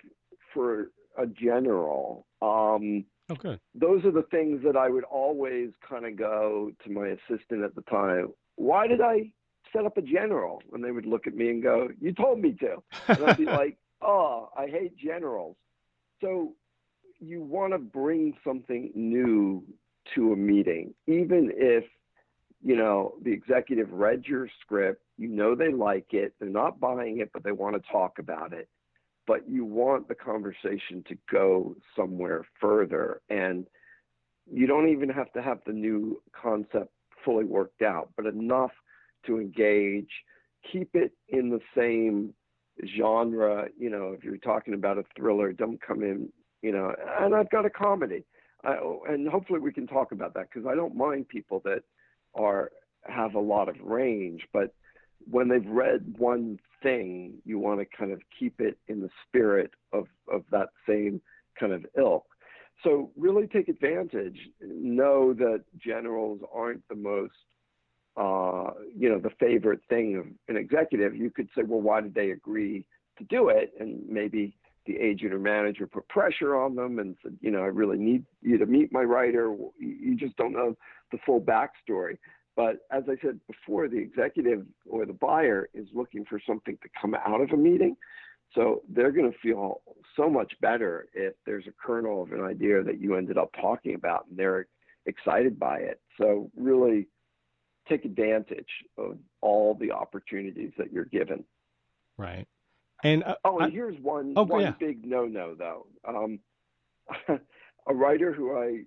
for 0.53 0.91
a 1.17 1.27
general, 1.27 2.27
um, 2.43 3.05
okay. 3.31 3.59
those 3.75 4.05
are 4.05 4.11
the 4.11 4.27
things 4.31 4.63
that 4.65 4.77
I 4.77 4.89
would 4.89 5.05
always 5.05 5.71
kind 5.89 6.07
of 6.07 6.17
go 6.17 6.71
to 6.85 6.91
my 6.91 7.09
assistant 7.09 7.65
at 7.65 7.75
the 7.75 7.83
time. 7.83 8.33
Why 8.57 8.87
did 8.87 9.01
I 9.01 9.33
set 9.73 9.85
up 9.85 9.97
a 9.97 10.03
general? 10.03 10.63
And 10.73 10.85
they 10.85 10.91
would 10.91 11.07
look 11.07 11.27
at 11.27 11.35
me 11.35 11.51
and 11.51 11.63
go, 11.63 11.89
You 12.01 12.13
told 12.13 12.41
me 12.41 12.57
to. 12.61 12.83
And 13.09 13.25
I'd 13.25 13.37
be 13.37 13.45
like, 13.47 13.77
oh, 14.03 14.51
I 14.57 14.67
hate 14.67 14.97
generals. 14.97 15.57
So 16.21 16.55
you 17.21 17.43
want 17.43 17.73
to 17.73 17.79
bring 17.79 18.35
something 18.45 18.91
new 18.95 19.65
to 20.15 20.33
a 20.33 20.37
meeting, 20.37 20.95
even 21.07 21.51
if 21.55 21.85
you 22.63 22.77
know 22.77 23.15
the 23.23 23.33
executive 23.33 23.91
read 23.93 24.25
your 24.27 24.49
script, 24.61 25.03
you 25.17 25.29
know 25.29 25.55
they 25.55 25.73
like 25.73 26.13
it, 26.13 26.35
they're 26.39 26.49
not 26.49 26.81
buying 26.81 27.19
it, 27.19 27.31
but 27.33 27.45
they 27.45 27.53
want 27.53 27.77
to 27.77 27.93
talk 27.93 28.19
about 28.19 28.53
it. 28.53 28.69
But 29.27 29.49
you 29.49 29.65
want 29.65 30.09
the 30.09 30.15
conversation 30.15 31.05
to 31.09 31.17
go 31.31 31.77
somewhere 31.95 32.47
further, 32.61 33.21
and 33.29 33.67
you 34.51 34.67
don't 34.67 34.89
even 34.89 35.09
have 35.11 35.33
to 35.33 35.43
have 35.43 35.59
the 35.67 35.73
new 35.73 36.23
concept 36.33 36.91
fully 37.25 37.45
worked 37.45 37.83
out, 37.83 38.11
but 38.17 38.27
enough 38.27 38.73
to 39.27 39.39
engage. 39.39 40.09
Keep 40.73 40.95
it 40.95 41.13
in 41.29 41.51
the 41.51 41.61
same 41.77 42.33
genre, 42.97 43.69
you 43.79 43.91
know, 43.91 44.15
if 44.17 44.25
you're 44.25 44.37
talking 44.39 44.75
about 44.75 44.99
a 44.99 45.05
thriller, 45.17 45.53
don't 45.53 45.81
come 45.81 46.03
in, 46.03 46.29
you 46.63 46.73
know, 46.73 46.95
and 47.21 47.35
I've 47.35 47.51
got 47.51 47.67
a 47.67 47.71
comedy. 47.71 48.25
I, 48.65 48.79
and 49.09 49.29
hopefully 49.29 49.61
we 49.61 49.73
can 49.73 49.87
talk 49.87 50.13
about 50.13 50.35
that 50.35 50.49
because 50.53 50.67
I 50.67 50.75
don't 50.75 50.97
mind 50.97 51.29
people 51.29 51.61
that 51.65 51.83
are 52.35 52.71
have 53.05 53.35
a 53.35 53.41
lot 53.41 53.69
of 53.69 53.77
range, 53.81 54.43
but 54.53 54.75
when 55.31 55.49
they've 55.49 55.67
read 55.67 56.15
one 56.19 56.59
thing, 56.83 57.35
you 57.45 57.59
want 57.59 57.81
to 57.81 57.87
kind 57.97 58.13
of 58.13 58.21
keep 58.39 58.61
it 58.61 58.79
in 58.89 59.01
the 59.01 59.11
spirit 59.27 59.71
of, 59.93 60.07
of 60.33 60.43
that 60.51 60.69
same 60.89 61.21
kind 61.59 61.73
of 61.73 61.85
ilk. 61.97 62.25
So 62.85 63.11
really 63.17 63.47
take 63.47 63.69
advantage. 63.69 64.39
Know 64.61 65.35
that 65.35 65.65
generals 65.79 66.41
aren't 66.53 66.87
the 66.89 66.95
most, 66.95 67.33
uh, 68.17 68.71
you 68.97 69.09
know, 69.09 69.19
the 69.19 69.33
favorite 69.41 69.81
thing 69.89 70.17
of 70.17 70.27
an 70.49 70.57
executive. 70.57 71.17
You 71.17 71.31
could 71.31 71.49
say, 71.57 71.63
well, 71.63 71.81
why 71.81 72.01
did 72.01 72.15
they 72.15 72.31
agree 72.31 72.87
to 73.19 73.25
do 73.25 73.49
it? 73.49 73.73
And 73.81 74.09
maybe 74.09 74.57
the 74.89 74.97
agent 74.97 75.35
or 75.35 75.39
manager 75.39 75.87
put 75.87 76.09
pressure 76.09 76.57
on 76.57 76.75
them 76.75 76.99
and 76.99 77.15
said, 77.23 77.37
you 77.41 77.51
know, 77.51 77.61
I 77.61 77.67
really 77.67 77.99
need 77.99 78.25
you 78.43 78.57
to 78.59 78.67
meet 78.67 78.91
my 78.91 79.03
writer. 79.03 79.55
You 79.79 80.17
just 80.17 80.37
don't 80.37 80.53
know 80.53 80.77
the 81.13 81.19
full 81.25 81.41
backstory. 81.41 82.17
But 82.57 82.79
as 82.91 83.05
I 83.07 83.15
said 83.23 83.39
before, 83.47 83.87
the 83.89 83.99
executive 83.99 84.65
or 84.89 85.07
the 85.07 85.13
buyer 85.13 85.69
is 85.75 85.87
looking 85.93 86.25
for 86.25 86.41
something 86.45 86.77
to 86.83 86.89
come 87.01 87.15
out 87.15 87.41
of 87.41 87.51
a 87.51 87.57
meeting. 87.57 87.97
So 88.55 88.83
they're 88.89 89.13
going 89.13 89.31
to 89.31 89.39
feel 89.39 89.83
so 90.17 90.31
much 90.31 90.55
better 90.63 91.07
if 91.13 91.35
there's 91.45 91.67
a 91.67 91.87
kernel 91.87 92.23
of 92.23 92.33
an 92.33 92.41
idea 92.41 92.83
that 92.83 92.99
you 92.99 93.15
ended 93.15 93.37
up 93.37 93.53
talking 93.61 93.95
about 93.95 94.27
and 94.29 94.39
they're 94.39 94.67
excited 95.05 95.59
by 95.59 95.77
it. 95.77 96.01
So 96.19 96.51
really 96.57 97.09
take 97.89 98.07
advantage 98.07 98.71
of 98.97 99.19
all 99.43 99.75
the 99.75 99.93
opportunities 99.93 100.73
that 100.79 100.91
you're 100.93 101.05
given. 101.05 101.45
Right. 102.17 102.47
And 103.05 103.25
uh, 103.25 103.37
oh, 103.45 103.59
and 103.59 103.67
I, 103.67 103.71
here's 103.71 103.99
one 104.01 104.35
oh, 104.37 104.43
one 104.43 104.63
yeah. 104.63 104.73
big 104.79 105.07
no-no 105.07 105.55
though. 105.55 105.87
Um, 106.07 106.41
a 107.87 107.95
writer 107.95 108.33
who 108.33 108.57
I 108.57 108.83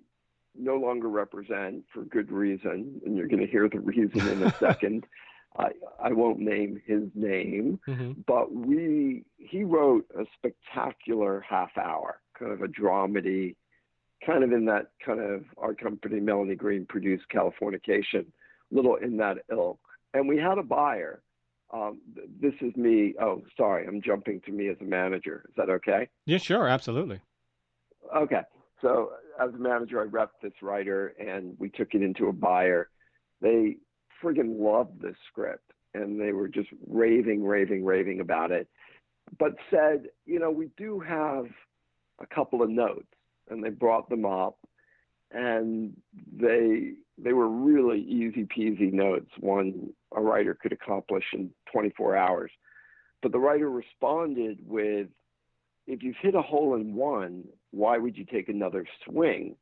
no 0.54 0.76
longer 0.76 1.08
represent 1.08 1.84
for 1.92 2.02
good 2.02 2.30
reason, 2.30 3.00
and 3.04 3.16
you're 3.16 3.28
going 3.28 3.44
to 3.44 3.50
hear 3.50 3.68
the 3.68 3.80
reason 3.80 4.28
in 4.28 4.42
a 4.42 4.54
second. 4.60 5.06
I, 5.56 5.68
I 6.02 6.12
won't 6.12 6.38
name 6.38 6.80
his 6.86 7.02
name, 7.14 7.78
mm-hmm. 7.86 8.12
but 8.26 8.54
we 8.54 9.24
he 9.36 9.64
wrote 9.64 10.06
a 10.18 10.24
spectacular 10.36 11.44
half 11.46 11.76
hour, 11.76 12.20
kind 12.38 12.52
of 12.52 12.62
a 12.62 12.68
dramedy, 12.68 13.56
kind 14.24 14.44
of 14.44 14.52
in 14.52 14.64
that 14.66 14.92
kind 15.04 15.20
of 15.20 15.44
our 15.58 15.74
company 15.74 16.20
Melanie 16.20 16.54
Greene 16.54 16.86
produced 16.86 17.24
Californication, 17.32 18.26
little 18.70 18.96
in 18.96 19.16
that 19.18 19.38
ilk. 19.50 19.78
And 20.14 20.28
we 20.28 20.38
had 20.38 20.58
a 20.58 20.62
buyer. 20.62 21.22
Um, 21.72 22.00
this 22.40 22.54
is 22.60 22.76
me. 22.76 23.14
Oh, 23.20 23.42
sorry, 23.56 23.86
I'm 23.86 24.02
jumping 24.02 24.40
to 24.42 24.52
me 24.52 24.68
as 24.68 24.76
a 24.80 24.84
manager. 24.84 25.44
Is 25.48 25.54
that 25.56 25.70
okay? 25.70 26.08
Yeah, 26.26 26.38
sure, 26.38 26.68
absolutely. 26.68 27.20
Okay. 28.14 28.42
So 28.80 29.12
as 29.40 29.54
a 29.54 29.58
manager, 29.58 30.02
I 30.02 30.06
repped 30.06 30.40
this 30.42 30.52
writer 30.60 31.14
and 31.18 31.56
we 31.58 31.70
took 31.70 31.94
it 31.94 32.02
into 32.02 32.26
a 32.26 32.32
buyer. 32.32 32.90
They 33.40 33.76
friggin' 34.22 34.58
loved 34.58 35.00
this 35.00 35.16
script 35.28 35.72
and 35.94 36.20
they 36.20 36.32
were 36.32 36.48
just 36.48 36.68
raving, 36.86 37.44
raving, 37.44 37.84
raving 37.84 38.20
about 38.20 38.50
it. 38.50 38.68
But 39.38 39.52
said, 39.70 40.08
you 40.26 40.38
know, 40.38 40.50
we 40.50 40.70
do 40.76 41.00
have 41.00 41.46
a 42.20 42.26
couple 42.26 42.62
of 42.62 42.70
notes, 42.70 43.06
and 43.50 43.62
they 43.64 43.70
brought 43.70 44.08
them 44.08 44.24
up, 44.24 44.58
and 45.34 45.96
they 46.32 46.92
they 47.18 47.32
were 47.32 47.48
really 47.48 48.00
easy 48.00 48.44
peasy 48.44 48.92
notes. 48.92 49.30
One 49.38 49.92
a 50.14 50.20
writer 50.20 50.54
could 50.60 50.72
accomplish 50.72 51.24
in 51.32 51.50
24 51.72 52.16
hours. 52.16 52.50
But 53.22 53.32
the 53.32 53.38
writer 53.38 53.70
responded 53.70 54.58
with, 54.66 55.08
if 55.86 56.02
you've 56.02 56.16
hit 56.20 56.34
a 56.34 56.42
hole 56.42 56.74
in 56.74 56.94
one, 56.94 57.44
why 57.70 57.98
would 57.98 58.16
you 58.16 58.24
take 58.24 58.48
another 58.48 58.86
swing? 59.04 59.56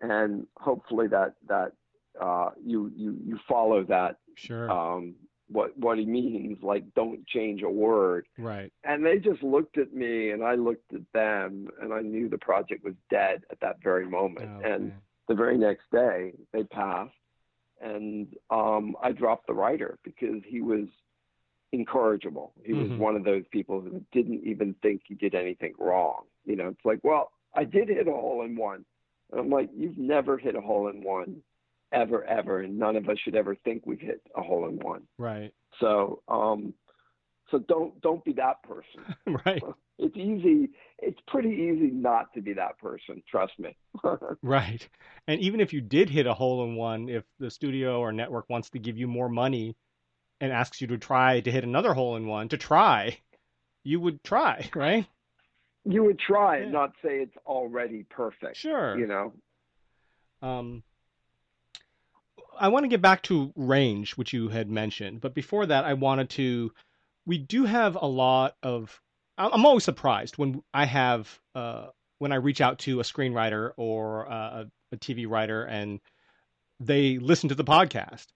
And 0.00 0.46
hopefully 0.56 1.06
that 1.08 1.34
that 1.48 1.72
uh, 2.20 2.50
you 2.64 2.90
you 2.96 3.18
you 3.24 3.38
follow 3.48 3.84
that. 3.84 4.16
Sure. 4.34 4.70
Um, 4.70 5.14
what 5.50 5.76
what 5.78 5.98
he 5.98 6.06
means, 6.06 6.58
like 6.62 6.84
don't 6.94 7.26
change 7.26 7.62
a 7.62 7.70
word. 7.70 8.26
Right. 8.38 8.72
And 8.84 9.04
they 9.04 9.18
just 9.18 9.42
looked 9.42 9.78
at 9.78 9.92
me, 9.92 10.30
and 10.30 10.44
I 10.44 10.54
looked 10.54 10.92
at 10.94 11.00
them, 11.12 11.68
and 11.80 11.92
I 11.92 12.00
knew 12.00 12.28
the 12.28 12.38
project 12.38 12.84
was 12.84 12.94
dead 13.10 13.44
at 13.50 13.60
that 13.60 13.82
very 13.82 14.08
moment. 14.08 14.50
Oh, 14.56 14.68
and 14.68 14.88
man. 14.88 15.00
the 15.28 15.34
very 15.34 15.58
next 15.58 15.84
day, 15.92 16.32
they 16.52 16.64
passed, 16.64 17.12
and 17.80 18.28
um, 18.50 18.96
I 19.02 19.12
dropped 19.12 19.46
the 19.46 19.54
writer 19.54 19.98
because 20.04 20.42
he 20.46 20.60
was 20.60 20.86
incorrigible. 21.72 22.52
He 22.64 22.72
mm-hmm. 22.72 22.92
was 22.92 23.00
one 23.00 23.16
of 23.16 23.24
those 23.24 23.44
people 23.50 23.80
who 23.80 24.02
didn't 24.12 24.42
even 24.44 24.74
think 24.82 25.02
he 25.06 25.14
did 25.14 25.34
anything 25.34 25.74
wrong. 25.78 26.22
You 26.44 26.56
know, 26.56 26.68
it's 26.68 26.84
like, 26.84 27.00
well, 27.02 27.32
I 27.54 27.64
did 27.64 27.88
hit 27.88 28.08
a 28.08 28.12
hole 28.12 28.42
in 28.44 28.56
one. 28.56 28.84
And 29.30 29.40
I'm 29.40 29.50
like, 29.50 29.70
you've 29.74 29.98
never 29.98 30.36
hit 30.36 30.56
a 30.56 30.60
hole 30.60 30.88
in 30.88 31.02
one, 31.02 31.42
ever, 31.92 32.24
ever, 32.24 32.60
and 32.60 32.78
none 32.78 32.96
of 32.96 33.08
us 33.08 33.18
should 33.24 33.36
ever 33.36 33.54
think 33.54 33.86
we've 33.86 34.00
hit 34.00 34.20
a 34.36 34.42
hole 34.42 34.68
in 34.68 34.78
one. 34.78 35.02
Right. 35.18 35.52
So, 35.80 36.22
um, 36.28 36.74
so 37.50 37.58
don't 37.58 38.00
don't 38.00 38.24
be 38.24 38.32
that 38.34 38.62
person. 38.62 39.14
right. 39.44 39.62
It's 40.02 40.16
easy. 40.16 40.70
It's 40.98 41.20
pretty 41.28 41.50
easy 41.50 41.90
not 41.92 42.32
to 42.32 42.40
be 42.40 42.54
that 42.54 42.78
person. 42.78 43.22
Trust 43.30 43.52
me. 43.58 43.76
right. 44.42 44.88
And 45.28 45.38
even 45.42 45.60
if 45.60 45.74
you 45.74 45.82
did 45.82 46.08
hit 46.08 46.26
a 46.26 46.32
hole 46.32 46.64
in 46.64 46.74
one, 46.74 47.10
if 47.10 47.22
the 47.38 47.50
studio 47.50 48.00
or 48.00 48.10
network 48.10 48.48
wants 48.48 48.70
to 48.70 48.78
give 48.78 48.96
you 48.96 49.06
more 49.06 49.28
money 49.28 49.76
and 50.40 50.52
asks 50.52 50.80
you 50.80 50.86
to 50.86 50.96
try 50.96 51.40
to 51.40 51.50
hit 51.50 51.64
another 51.64 51.92
hole 51.92 52.16
in 52.16 52.26
one, 52.26 52.48
to 52.48 52.56
try, 52.56 53.18
you 53.84 54.00
would 54.00 54.24
try, 54.24 54.70
right? 54.74 55.06
You 55.84 56.04
would 56.04 56.18
try 56.18 56.56
yeah. 56.56 56.62
and 56.62 56.72
not 56.72 56.92
say 57.02 57.18
it's 57.18 57.36
already 57.44 58.04
perfect. 58.08 58.56
Sure. 58.56 58.98
You 58.98 59.06
know. 59.06 59.34
Um, 60.40 60.82
I 62.60 62.68
want 62.68 62.84
to 62.84 62.88
get 62.88 63.00
back 63.00 63.22
to 63.24 63.52
range, 63.56 64.12
which 64.18 64.34
you 64.34 64.48
had 64.48 64.70
mentioned, 64.70 65.22
but 65.22 65.34
before 65.34 65.66
that, 65.66 65.84
I 65.84 65.94
wanted 65.94 66.30
to. 66.30 66.72
We 67.26 67.38
do 67.38 67.64
have 67.64 67.96
a 67.96 68.06
lot 68.06 68.56
of. 68.62 69.00
I'm 69.38 69.64
always 69.64 69.84
surprised 69.84 70.36
when 70.36 70.62
I 70.74 70.84
have 70.84 71.40
uh, 71.54 71.86
when 72.18 72.32
I 72.32 72.36
reach 72.36 72.60
out 72.60 72.78
to 72.80 73.00
a 73.00 73.02
screenwriter 73.02 73.72
or 73.78 74.30
uh, 74.30 74.64
a, 74.92 74.96
TV 74.98 75.26
writer 75.26 75.64
and 75.64 76.00
they 76.78 77.18
listen 77.18 77.48
to 77.48 77.54
the 77.54 77.64
podcast. 77.64 78.26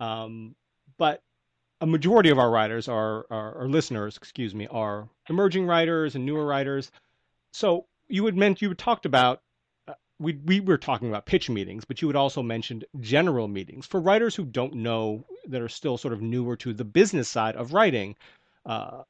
Um, 0.00 0.56
but 0.96 1.22
a 1.82 1.86
majority 1.86 2.30
of 2.30 2.38
our 2.38 2.50
writers 2.50 2.88
are, 2.88 3.26
are, 3.30 3.58
our 3.58 3.68
listeners, 3.68 4.16
excuse 4.16 4.54
me, 4.54 4.66
are 4.68 5.08
emerging 5.28 5.66
writers 5.66 6.14
and 6.14 6.24
newer 6.24 6.46
writers. 6.46 6.90
So 7.52 7.86
you 8.08 8.24
had 8.24 8.36
meant 8.36 8.62
you 8.62 8.72
talked 8.72 9.04
about 9.04 9.42
we 10.18 10.34
we 10.44 10.60
were 10.60 10.78
talking 10.78 11.08
about 11.08 11.26
pitch 11.26 11.50
meetings, 11.50 11.84
but 11.84 12.00
you 12.00 12.08
had 12.08 12.16
also 12.16 12.42
mentioned 12.42 12.84
general 13.00 13.48
meetings 13.48 13.86
for 13.86 14.00
writers 14.00 14.34
who 14.34 14.44
don't 14.44 14.74
know 14.74 15.24
that 15.46 15.62
are 15.62 15.68
still 15.68 15.98
sort 15.98 16.14
of 16.14 16.22
newer 16.22 16.56
to 16.56 16.72
the 16.72 16.84
business 16.84 17.28
side 17.28 17.56
of 17.56 17.72
writing. 17.72 18.16
Uh, 18.64 19.02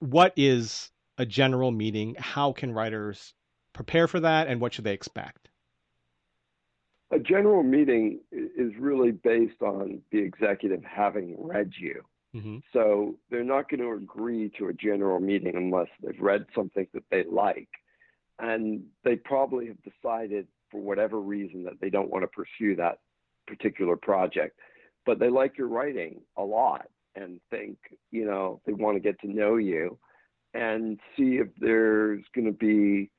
what 0.00 0.32
is 0.36 0.90
a 1.16 1.26
general 1.26 1.70
meeting? 1.70 2.14
How 2.18 2.52
can 2.52 2.72
writers 2.72 3.34
prepare 3.72 4.06
for 4.08 4.20
that, 4.20 4.48
and 4.48 4.60
what 4.60 4.72
should 4.72 4.84
they 4.84 4.92
expect? 4.92 5.48
a 7.10 7.18
general 7.18 7.62
meeting 7.62 8.20
is 8.32 8.72
really 8.78 9.12
based 9.12 9.62
on 9.62 10.00
the 10.12 10.18
executive 10.18 10.82
having 10.84 11.36
read 11.38 11.72
you. 11.78 12.02
Mm-hmm. 12.34 12.58
So 12.72 13.16
they're 13.30 13.44
not 13.44 13.70
going 13.70 13.80
to 13.80 13.92
agree 13.92 14.52
to 14.58 14.68
a 14.68 14.74
general 14.74 15.18
meeting 15.18 15.56
unless 15.56 15.88
they've 16.02 16.20
read 16.20 16.44
something 16.54 16.86
that 16.92 17.04
they 17.10 17.24
like. 17.24 17.68
And 18.38 18.82
they 19.04 19.16
probably 19.16 19.66
have 19.66 19.78
decided, 19.82 20.46
for 20.70 20.80
whatever 20.80 21.20
reason, 21.20 21.64
that 21.64 21.80
they 21.80 21.90
don't 21.90 22.10
want 22.10 22.22
to 22.22 22.28
pursue 22.28 22.76
that 22.76 22.98
particular 23.46 23.96
project. 23.96 24.58
But 25.06 25.18
they 25.18 25.28
like 25.28 25.58
your 25.58 25.68
writing 25.68 26.20
a 26.36 26.42
lot 26.42 26.88
and 27.14 27.40
think, 27.50 27.78
you 28.10 28.24
know, 28.24 28.60
they 28.66 28.72
want 28.72 28.96
to 28.96 29.00
get 29.00 29.20
to 29.20 29.28
know 29.28 29.56
you 29.56 29.98
and 30.54 30.98
see 31.16 31.36
if 31.36 31.48
there's 31.58 32.24
going 32.34 32.46
to 32.46 32.52
be 32.52 33.10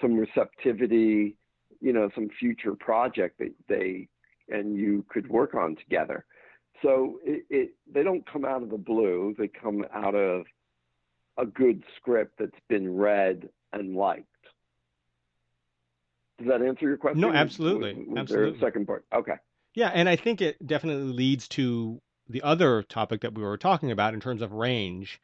some 0.00 0.16
receptivity 0.16 1.36
you 1.84 1.92
know 1.92 2.10
some 2.14 2.30
future 2.40 2.74
project 2.74 3.38
that 3.38 3.52
they 3.68 4.08
and 4.48 4.76
you 4.76 5.04
could 5.08 5.28
work 5.28 5.54
on 5.54 5.76
together. 5.76 6.24
So 6.82 7.18
it, 7.24 7.44
it 7.50 7.74
they 7.92 8.02
don't 8.02 8.30
come 8.30 8.44
out 8.44 8.62
of 8.62 8.70
the 8.70 8.78
blue. 8.78 9.34
They 9.38 9.48
come 9.48 9.84
out 9.94 10.14
of 10.14 10.44
a 11.38 11.44
good 11.44 11.82
script 11.96 12.38
that's 12.38 12.52
been 12.68 12.96
read 12.96 13.48
and 13.72 13.94
liked. 13.94 14.26
Does 16.38 16.48
that 16.48 16.62
answer 16.62 16.86
your 16.86 16.96
question? 16.96 17.20
No, 17.20 17.32
absolutely. 17.32 17.94
Was, 17.94 18.06
was 18.08 18.18
absolutely. 18.18 18.60
Second 18.60 18.86
part? 18.86 19.04
Okay. 19.14 19.34
Yeah, 19.74 19.88
and 19.88 20.08
I 20.08 20.16
think 20.16 20.40
it 20.40 20.64
definitely 20.64 21.12
leads 21.12 21.48
to 21.48 22.00
the 22.28 22.42
other 22.42 22.82
topic 22.82 23.20
that 23.22 23.34
we 23.34 23.42
were 23.42 23.56
talking 23.56 23.90
about 23.90 24.14
in 24.14 24.20
terms 24.20 24.42
of 24.42 24.52
range. 24.52 25.20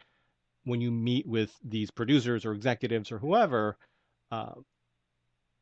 When 0.64 0.80
you 0.80 0.90
meet 0.90 1.26
with 1.26 1.52
these 1.64 1.90
producers 1.90 2.44
or 2.44 2.52
executives 2.52 3.10
or 3.10 3.18
whoever, 3.18 3.76
uh, 4.30 4.52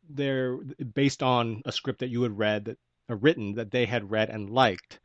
they're 0.09 0.57
based 0.95 1.23
on 1.23 1.63
a 1.65 1.73
script 1.73 2.01
that 2.01 2.09
you 2.09 2.23
had 2.23 2.37
read 2.37 2.65
that 2.65 2.79
uh, 3.11 3.17
written 3.17 3.55
that 3.55 3.71
they 3.71 3.87
had 3.87 4.11
read 4.11 4.31
and 4.31 4.51
liked 4.51 5.01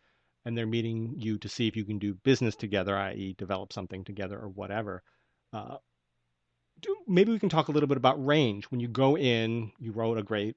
and 0.46 0.58
they're 0.58 0.66
meeting 0.66 1.16
you 1.18 1.38
to 1.38 1.50
see 1.50 1.68
if 1.68 1.76
you 1.76 1.86
can 1.86 2.00
do 2.00 2.14
business 2.14 2.56
together 2.56 2.98
i.e 2.98 3.36
develop 3.38 3.74
something 3.74 4.04
together 4.04 4.40
or 4.40 4.50
whatever 4.50 5.04
uh, 5.54 5.78
maybe 7.08 7.32
we 7.32 7.40
can 7.40 7.50
talk 7.50 7.68
a 7.68 7.72
little 7.72 7.88
bit 7.88 7.98
about 7.98 8.26
range 8.26 8.66
when 8.66 8.80
you 8.80 8.88
go 8.88 9.18
in 9.18 9.72
you 9.80 9.92
wrote 9.92 10.18
a 10.18 10.24
great 10.24 10.56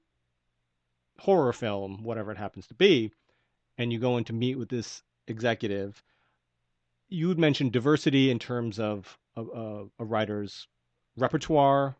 horror 1.19 1.53
film 1.53 2.03
whatever 2.03 2.31
it 2.31 2.37
happens 2.37 2.67
to 2.67 2.73
be 2.73 3.11
and 3.77 3.91
you 3.93 3.99
go 3.99 4.17
in 4.17 4.23
to 4.23 4.33
meet 4.33 4.57
with 4.57 4.69
this 4.69 5.03
executive 5.27 6.01
You 7.09 7.27
would 7.29 7.39
mentioned 7.39 7.71
diversity 7.71 8.29
in 8.31 8.39
terms 8.39 8.79
of 8.79 9.17
a, 9.35 9.43
a, 9.43 9.85
a 9.99 10.05
writer's 10.05 10.67
repertoire, 11.17 11.95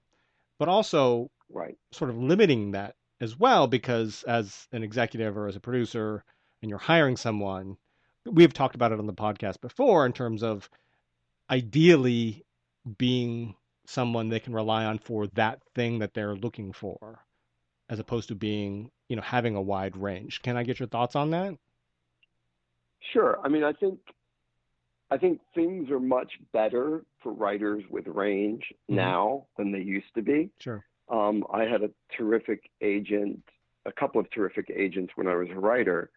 but 0.59 0.67
also 0.69 1.29
right. 1.49 1.77
sort 1.91 2.09
of 2.09 2.17
limiting 2.17 2.71
that 2.71 2.95
as 3.21 3.37
well, 3.39 3.67
because 3.67 4.23
as 4.23 4.67
an 4.71 4.83
executive 4.83 5.37
or 5.37 5.47
as 5.47 5.55
a 5.55 5.61
producer, 5.61 6.23
and 6.61 6.69
you're 6.69 6.79
hiring 6.79 7.17
someone, 7.17 7.77
we've 8.25 8.53
talked 8.53 8.75
about 8.75 8.91
it 8.91 8.99
on 8.99 9.07
the 9.07 9.13
podcast 9.13 9.61
before 9.61 10.05
in 10.05 10.13
terms 10.13 10.43
of 10.43 10.69
ideally 11.49 12.43
being 12.97 13.55
someone 13.87 14.27
they 14.27 14.39
can 14.39 14.53
rely 14.53 14.83
on 14.85 14.99
for 14.99 15.27
that 15.27 15.61
thing 15.73 15.99
that 15.99 16.13
they're 16.13 16.35
looking 16.35 16.73
for 16.73 17.23
as 17.89 17.99
opposed 17.99 18.27
to 18.27 18.35
being 18.35 18.91
you 19.07 19.15
know 19.15 19.21
having 19.21 19.55
a 19.55 19.61
wide 19.61 19.95
range. 19.95 20.41
Can 20.41 20.57
i 20.57 20.63
get 20.63 20.79
your 20.79 20.89
thoughts 20.89 21.15
on 21.15 21.31
that? 21.31 21.55
Sure. 23.13 23.39
I 23.43 23.47
mean 23.47 23.63
i 23.63 23.71
think 23.71 23.99
i 25.09 25.17
think 25.17 25.39
things 25.55 25.89
are 25.89 25.99
much 25.99 26.33
better 26.51 27.05
for 27.23 27.31
writers 27.31 27.83
with 27.89 28.05
range 28.07 28.63
mm-hmm. 28.71 28.95
now 28.95 29.47
than 29.57 29.71
they 29.71 29.79
used 29.79 30.13
to 30.15 30.21
be. 30.21 30.49
Sure. 30.59 30.83
Um, 31.09 31.45
i 31.51 31.63
had 31.63 31.81
a 31.81 31.89
terrific 32.15 32.69
agent 32.81 33.41
a 33.85 33.91
couple 33.93 34.19
of 34.19 34.29
terrific 34.31 34.69
agents 34.75 35.13
when 35.15 35.27
i 35.27 35.35
was 35.35 35.47
a 35.49 35.59
writer 35.59 36.11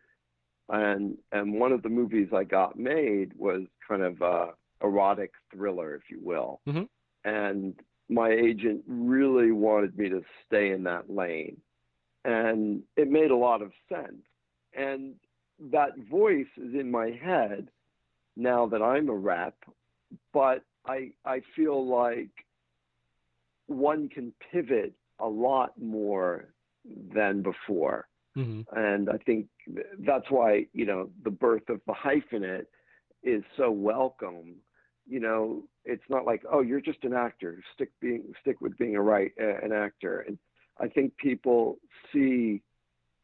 and 0.69 1.17
and 1.31 1.55
one 1.55 1.71
of 1.71 1.83
the 1.83 1.89
movies 1.89 2.29
i 2.35 2.43
got 2.43 2.77
made 2.77 3.33
was 3.37 3.63
kind 3.87 4.03
of 4.03 4.21
a 4.23 4.49
erotic 4.83 5.31
thriller 5.53 5.95
if 5.95 6.03
you 6.11 6.19
will. 6.21 6.61
Mm-hmm 6.67 6.85
and 7.25 7.75
my 8.09 8.31
agent 8.31 8.83
really 8.87 9.53
wanted 9.53 9.97
me 9.97 10.09
to 10.09 10.23
stay 10.47 10.71
in 10.71 10.85
that 10.85 11.09
lane. 11.09 11.59
And 12.25 12.83
it 12.97 13.11
made 13.11 13.31
a 13.31 13.37
lot 13.37 13.63
of 13.63 13.73
sense. 13.89 14.23
And 14.75 15.15
that 15.73 15.91
voice 16.11 16.47
is 16.57 16.75
in 16.75 16.91
my 16.91 17.11
head 17.11 17.69
now 18.37 18.67
that 18.67 18.83
I'm 18.83 19.09
a 19.09 19.15
rep, 19.15 19.55
but 20.33 20.63
I 20.87 21.13
I 21.25 21.43
feel 21.55 21.87
like 21.87 22.31
one 23.67 24.09
can 24.09 24.33
pivot 24.51 24.93
a 25.19 25.29
lot 25.29 25.73
more 25.81 26.47
than 27.15 27.43
before. 27.43 28.09
Mm-hmm. 28.37 28.63
And 28.77 29.11
I 29.11 29.19
think 29.19 29.47
that's 29.99 30.31
why, 30.31 30.67
you 30.73 30.87
know, 30.87 31.11
the 31.25 31.31
birth 31.31 31.69
of 31.69 31.81
the 31.87 31.93
hyphenate 31.93 32.67
is 33.23 33.43
so 33.57 33.71
welcome 33.71 34.57
you 35.11 35.19
know, 35.19 35.65
it's 35.85 36.09
not 36.09 36.25
like, 36.25 36.45
oh, 36.51 36.61
you're 36.61 36.81
just 36.81 37.03
an 37.03 37.13
actor. 37.13 37.61
Stick 37.75 37.91
being 38.01 38.33
stick 38.41 38.61
with 38.61 38.79
being 38.79 38.95
a 38.95 39.03
right 39.03 39.33
uh, 39.41 39.59
an 39.61 39.73
actor. 39.73 40.21
And 40.21 40.39
I 40.79 40.87
think 40.87 41.17
people 41.17 41.79
see 42.13 42.63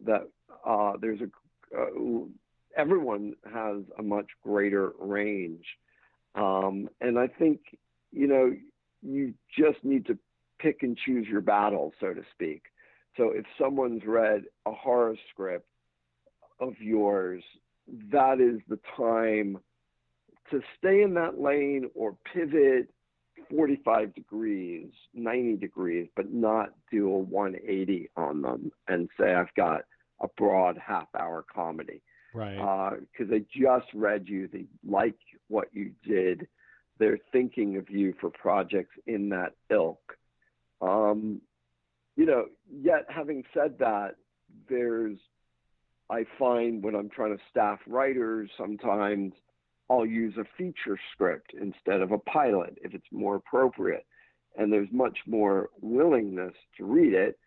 that 0.04 0.28
uh, 0.66 0.94
there's 1.00 1.20
a 1.20 1.78
uh, 1.78 2.24
everyone 2.76 3.34
has 3.54 3.82
a 3.98 4.02
much 4.02 4.26
greater 4.42 4.92
range, 4.98 5.64
um, 6.34 6.88
and 7.00 7.18
I 7.18 7.28
think 7.28 7.60
you 8.10 8.26
know 8.26 8.52
you 9.00 9.32
just 9.56 9.78
need 9.84 10.06
to 10.06 10.18
pick 10.58 10.82
and 10.82 10.98
choose 11.06 11.28
your 11.28 11.40
battles, 11.40 11.92
so 12.00 12.12
to 12.12 12.22
speak. 12.32 12.62
So 13.16 13.30
if 13.30 13.44
someone's 13.60 14.02
read 14.04 14.42
a 14.66 14.72
horror 14.72 15.14
script 15.30 15.68
of 16.58 16.74
yours, 16.80 17.44
that 18.10 18.40
is 18.40 18.60
the 18.68 18.80
time 18.96 19.58
to 20.50 20.60
stay 20.78 21.02
in 21.02 21.14
that 21.14 21.40
lane 21.40 21.90
or 21.94 22.16
pivot 22.32 22.88
45 23.50 24.14
degrees, 24.14 24.88
90 25.14 25.56
degrees, 25.56 26.08
but 26.16 26.32
not 26.32 26.70
do 26.90 27.08
a 27.08 27.18
180 27.18 28.10
on 28.16 28.42
them 28.42 28.72
and 28.88 29.08
say, 29.18 29.34
I've 29.34 29.54
got 29.56 29.82
a 30.20 30.28
broad 30.36 30.78
half 30.78 31.08
hour 31.18 31.44
comedy. 31.52 32.02
Right. 32.34 32.56
Because 32.56 33.30
uh, 33.30 33.30
they 33.30 33.44
just 33.54 33.86
read 33.94 34.24
you, 34.26 34.48
they 34.52 34.66
like 34.86 35.18
what 35.48 35.68
you 35.72 35.92
did, 36.06 36.46
they're 36.98 37.18
thinking 37.32 37.76
of 37.76 37.90
you 37.90 38.14
for 38.20 38.30
projects 38.30 38.94
in 39.06 39.28
that 39.30 39.52
ilk. 39.70 40.16
Um, 40.80 41.40
you 42.16 42.26
know, 42.26 42.46
yet 42.70 43.06
having 43.08 43.44
said 43.54 43.78
that, 43.78 44.16
there's, 44.68 45.18
I 46.10 46.24
find 46.38 46.82
when 46.82 46.94
I'm 46.94 47.10
trying 47.10 47.36
to 47.36 47.42
staff 47.50 47.78
writers, 47.86 48.50
sometimes 48.56 49.32
I'll 49.88 50.06
use 50.06 50.34
a 50.36 50.44
feature 50.58 50.98
script 51.12 51.52
instead 51.60 52.00
of 52.00 52.12
a 52.12 52.18
pilot 52.18 52.78
if 52.82 52.94
it's 52.94 53.06
more 53.12 53.36
appropriate. 53.36 54.06
And 54.56 54.72
there's 54.72 54.88
much 54.90 55.18
more 55.26 55.70
willingness 55.80 56.54
to 56.78 56.84
read 56.84 57.12
it. 57.12 57.38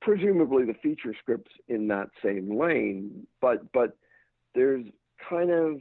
Presumably 0.00 0.64
the 0.64 0.74
feature 0.82 1.14
script's 1.18 1.52
in 1.68 1.88
that 1.88 2.10
same 2.22 2.58
lane, 2.58 3.26
but 3.40 3.72
but 3.72 3.96
there's 4.54 4.84
kind 5.28 5.50
of 5.50 5.80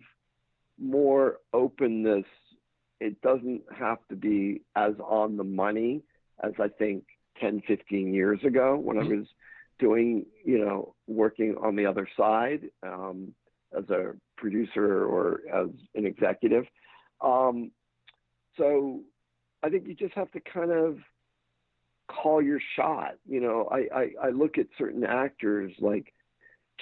more 0.79 1.39
openness. 1.53 2.25
It 3.01 3.21
doesn't 3.21 3.63
have 3.77 3.97
to 4.09 4.15
be 4.15 4.61
as 4.75 4.93
on 4.99 5.35
the 5.35 5.43
money 5.43 6.03
as 6.41 6.53
I 6.59 6.69
think 6.69 7.03
10, 7.41 7.63
15 7.67 8.13
years 8.13 8.39
ago 8.43 8.77
when 8.77 8.97
mm-hmm. 8.97 9.13
I 9.13 9.15
was 9.17 9.27
doing, 9.79 10.25
you 10.45 10.63
know, 10.63 10.95
working 11.07 11.55
on 11.61 11.75
the 11.75 11.85
other 11.85 12.07
side. 12.17 12.69
Um, 12.83 13.33
as 13.77 13.89
a 13.89 14.13
producer 14.43 15.05
or 15.05 15.39
as 15.53 15.69
an 15.95 16.05
executive. 16.05 16.65
Um, 17.21 17.71
so 18.57 18.99
I 19.63 19.69
think 19.69 19.87
you 19.87 19.95
just 19.95 20.13
have 20.15 20.29
to 20.31 20.41
kind 20.41 20.71
of 20.71 20.97
call 22.11 22.41
your 22.41 22.59
shot. 22.75 23.13
You 23.25 23.39
know, 23.39 23.69
I, 23.71 23.79
I, 23.95 24.27
I 24.27 24.29
look 24.31 24.57
at 24.57 24.67
certain 24.77 25.05
actors 25.05 25.71
like 25.79 26.13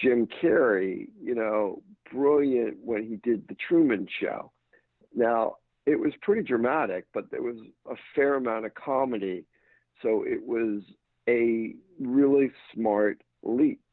Jim 0.01 0.27
Carrey, 0.41 1.09
you 1.21 1.35
know, 1.35 1.83
brilliant 2.11 2.77
when 2.83 3.03
he 3.03 3.17
did 3.17 3.47
The 3.47 3.55
Truman 3.67 4.07
Show. 4.19 4.51
Now, 5.15 5.57
it 5.85 5.99
was 5.99 6.13
pretty 6.23 6.41
dramatic, 6.41 7.05
but 7.13 7.29
there 7.29 7.43
was 7.43 7.57
a 7.89 7.95
fair 8.15 8.35
amount 8.35 8.65
of 8.65 8.73
comedy. 8.73 9.45
So 10.01 10.23
it 10.25 10.41
was 10.43 10.81
a 11.29 11.75
really 11.99 12.51
smart 12.73 13.21
leap. 13.43 13.83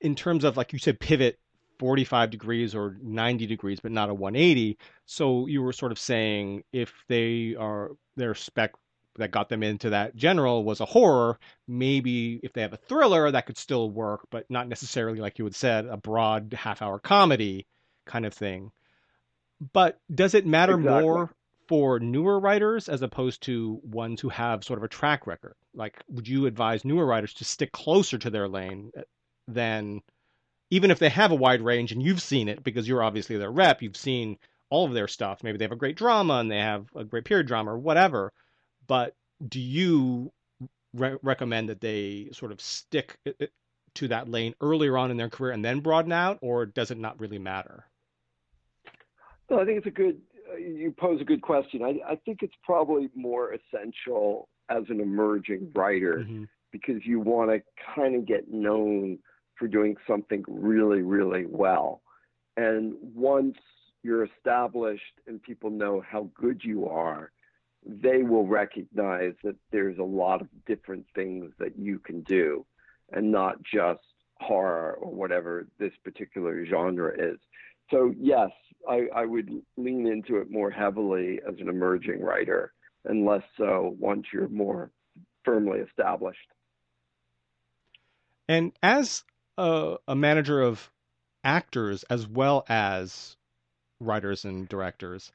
In 0.00 0.14
terms 0.14 0.44
of, 0.44 0.56
like 0.56 0.72
you 0.72 0.78
said, 0.78 1.00
pivot 1.00 1.40
45 1.78 2.30
degrees 2.30 2.74
or 2.74 2.96
90 3.02 3.46
degrees, 3.46 3.80
but 3.80 3.92
not 3.92 4.10
a 4.10 4.14
180. 4.14 4.78
So 5.06 5.46
you 5.46 5.62
were 5.62 5.72
sort 5.72 5.92
of 5.92 5.98
saying 5.98 6.64
if 6.72 6.92
they 7.08 7.54
are 7.58 7.92
their 8.16 8.34
spec 8.34 8.72
that 9.16 9.30
got 9.30 9.48
them 9.48 9.62
into 9.62 9.90
that 9.90 10.16
general 10.16 10.64
was 10.64 10.80
a 10.80 10.84
horror, 10.84 11.38
maybe 11.66 12.40
if 12.42 12.52
they 12.52 12.62
have 12.62 12.72
a 12.72 12.78
thriller 12.78 13.30
that 13.30 13.46
could 13.46 13.58
still 13.58 13.90
work, 13.90 14.20
but 14.30 14.48
not 14.48 14.68
necessarily 14.68 15.18
like 15.18 15.38
you 15.38 15.44
had 15.44 15.54
said 15.54 15.86
a 15.86 15.96
broad 15.96 16.54
half 16.56 16.82
hour 16.82 16.98
comedy 16.98 17.66
kind 18.06 18.24
of 18.24 18.32
thing. 18.32 18.70
But 19.72 19.98
does 20.12 20.34
it 20.34 20.46
matter 20.46 20.74
exactly. 20.74 21.02
more 21.02 21.30
for 21.66 22.00
newer 22.00 22.40
writers 22.40 22.88
as 22.88 23.02
opposed 23.02 23.42
to 23.42 23.80
ones 23.84 24.20
who 24.20 24.28
have 24.28 24.64
sort 24.64 24.78
of 24.78 24.84
a 24.84 24.88
track 24.88 25.26
record? 25.26 25.54
Like, 25.74 26.02
would 26.08 26.26
you 26.28 26.46
advise 26.46 26.84
newer 26.84 27.04
writers 27.04 27.34
to 27.34 27.44
stick 27.44 27.72
closer 27.72 28.18
to 28.18 28.30
their 28.30 28.48
lane 28.48 28.90
eh, 28.96 29.02
than 29.48 30.00
even 30.70 30.90
if 30.90 30.98
they 30.98 31.08
have 31.08 31.30
a 31.30 31.36
wide 31.36 31.62
range 31.62 31.92
and 31.92 32.02
you've 32.02 32.22
seen 32.22 32.48
it 32.48 32.62
because 32.62 32.86
you're 32.86 33.02
obviously 33.02 33.36
their 33.36 33.50
rep, 33.50 33.82
you've 33.82 33.96
seen 33.96 34.38
all 34.70 34.86
of 34.86 34.92
their 34.92 35.08
stuff. 35.08 35.42
Maybe 35.42 35.58
they 35.58 35.64
have 35.64 35.72
a 35.72 35.76
great 35.76 35.96
drama 35.96 36.34
and 36.34 36.50
they 36.50 36.58
have 36.58 36.86
a 36.94 37.04
great 37.04 37.24
period 37.24 37.46
drama 37.46 37.72
or 37.72 37.78
whatever. 37.78 38.32
But 38.86 39.14
do 39.46 39.60
you 39.60 40.32
re- 40.94 41.18
recommend 41.22 41.68
that 41.68 41.80
they 41.80 42.28
sort 42.32 42.52
of 42.52 42.60
stick 42.60 43.18
to 43.94 44.08
that 44.08 44.28
lane 44.28 44.54
earlier 44.60 44.96
on 44.96 45.10
in 45.10 45.16
their 45.16 45.30
career 45.30 45.52
and 45.52 45.64
then 45.64 45.80
broaden 45.80 46.12
out, 46.12 46.38
or 46.40 46.66
does 46.66 46.90
it 46.90 46.98
not 46.98 47.18
really 47.18 47.38
matter? 47.38 47.84
Well, 49.48 49.60
I 49.60 49.64
think 49.64 49.78
it's 49.78 49.86
a 49.86 49.90
good. 49.90 50.20
Uh, 50.52 50.56
you 50.56 50.94
pose 50.96 51.20
a 51.20 51.24
good 51.24 51.42
question. 51.42 51.82
I, 51.82 52.12
I, 52.12 52.16
think 52.24 52.42
it's 52.42 52.54
probably 52.62 53.10
more 53.14 53.54
essential 53.54 54.48
as 54.70 54.84
an 54.88 55.00
emerging 55.00 55.70
writer 55.74 56.18
mm-hmm. 56.18 56.44
because 56.72 57.04
you 57.04 57.20
want 57.20 57.50
to 57.50 57.62
kind 57.94 58.14
of 58.14 58.26
get 58.26 58.50
known 58.50 59.18
for 59.58 59.68
doing 59.68 59.96
something 60.06 60.44
really, 60.46 61.02
really 61.02 61.46
well. 61.46 62.02
And 62.56 62.94
once 63.00 63.56
you're 64.02 64.24
established 64.24 65.20
and 65.26 65.42
people 65.42 65.70
know 65.70 66.02
how 66.08 66.30
good 66.34 66.62
you 66.62 66.88
are, 66.88 67.32
they 67.86 68.22
will 68.22 68.46
recognize 68.46 69.34
that 69.44 69.56
there's 69.70 69.98
a 69.98 70.02
lot 70.02 70.40
of 70.40 70.48
different 70.66 71.06
things 71.14 71.52
that 71.58 71.78
you 71.78 71.98
can 71.98 72.22
do 72.22 72.64
and 73.12 73.30
not 73.30 73.62
just 73.62 74.00
horror 74.40 74.98
or 75.00 75.10
whatever 75.10 75.66
this 75.78 75.92
particular 76.04 76.64
genre 76.66 77.12
is. 77.16 77.38
So, 77.90 78.12
yes, 78.18 78.50
I, 78.88 79.06
I 79.14 79.24
would 79.24 79.50
lean 79.76 80.06
into 80.06 80.36
it 80.36 80.50
more 80.50 80.70
heavily 80.70 81.40
as 81.48 81.54
an 81.60 81.68
emerging 81.68 82.20
writer 82.20 82.72
and 83.04 83.24
less 83.24 83.42
so 83.56 83.96
once 83.98 84.26
you're 84.32 84.48
more 84.48 84.90
firmly 85.44 85.78
established. 85.80 86.38
And 88.48 88.72
as 88.82 89.24
a, 89.58 89.96
a 90.08 90.14
manager 90.16 90.62
of 90.62 90.90
actors 91.44 92.04
as 92.04 92.26
well 92.26 92.64
as 92.68 93.36
writers 94.00 94.44
and 94.44 94.68
directors, 94.68 95.32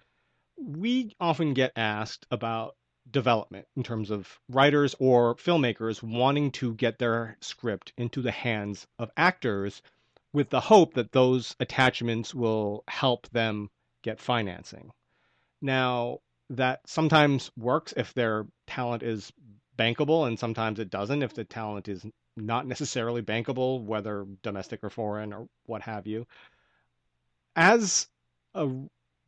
we 0.58 1.16
often 1.20 1.54
get 1.54 1.74
asked 1.76 2.26
about 2.32 2.76
development 3.12 3.68
in 3.76 3.84
terms 3.84 4.10
of 4.10 4.40
writers 4.50 4.96
or 4.98 5.36
filmmakers 5.36 6.02
wanting 6.02 6.52
to 6.52 6.74
get 6.76 6.98
their 7.00 7.38
script 7.42 7.92
into 7.98 8.22
the 8.22 8.32
hands 8.32 8.88
of 8.98 9.12
actors 9.18 9.82
with 10.32 10.50
the 10.50 10.62
hope 10.62 10.94
that 10.94 11.12
those 11.12 11.56
attachments 11.60 12.34
will 12.34 12.84
help 12.88 13.28
them 13.30 13.70
get 14.04 14.20
financing. 14.20 14.92
Now, 15.62 16.20
that 16.50 16.82
sometimes 16.88 17.52
works 17.58 17.94
if 17.98 18.14
their 18.14 18.48
talent 18.68 19.04
is 19.04 19.32
bankable, 19.78 20.28
and 20.28 20.40
sometimes 20.40 20.80
it 20.80 20.90
doesn't 20.90 21.24
if 21.24 21.34
the 21.34 21.44
talent 21.44 21.88
is 21.88 22.06
not 22.36 22.68
necessarily 22.68 23.22
bankable, 23.22 23.84
whether 23.84 24.26
domestic 24.42 24.84
or 24.84 24.90
foreign 24.90 25.34
or 25.34 25.48
what 25.66 25.82
have 25.84 26.08
you. 26.08 26.26
As 27.56 28.08
a 28.56 28.70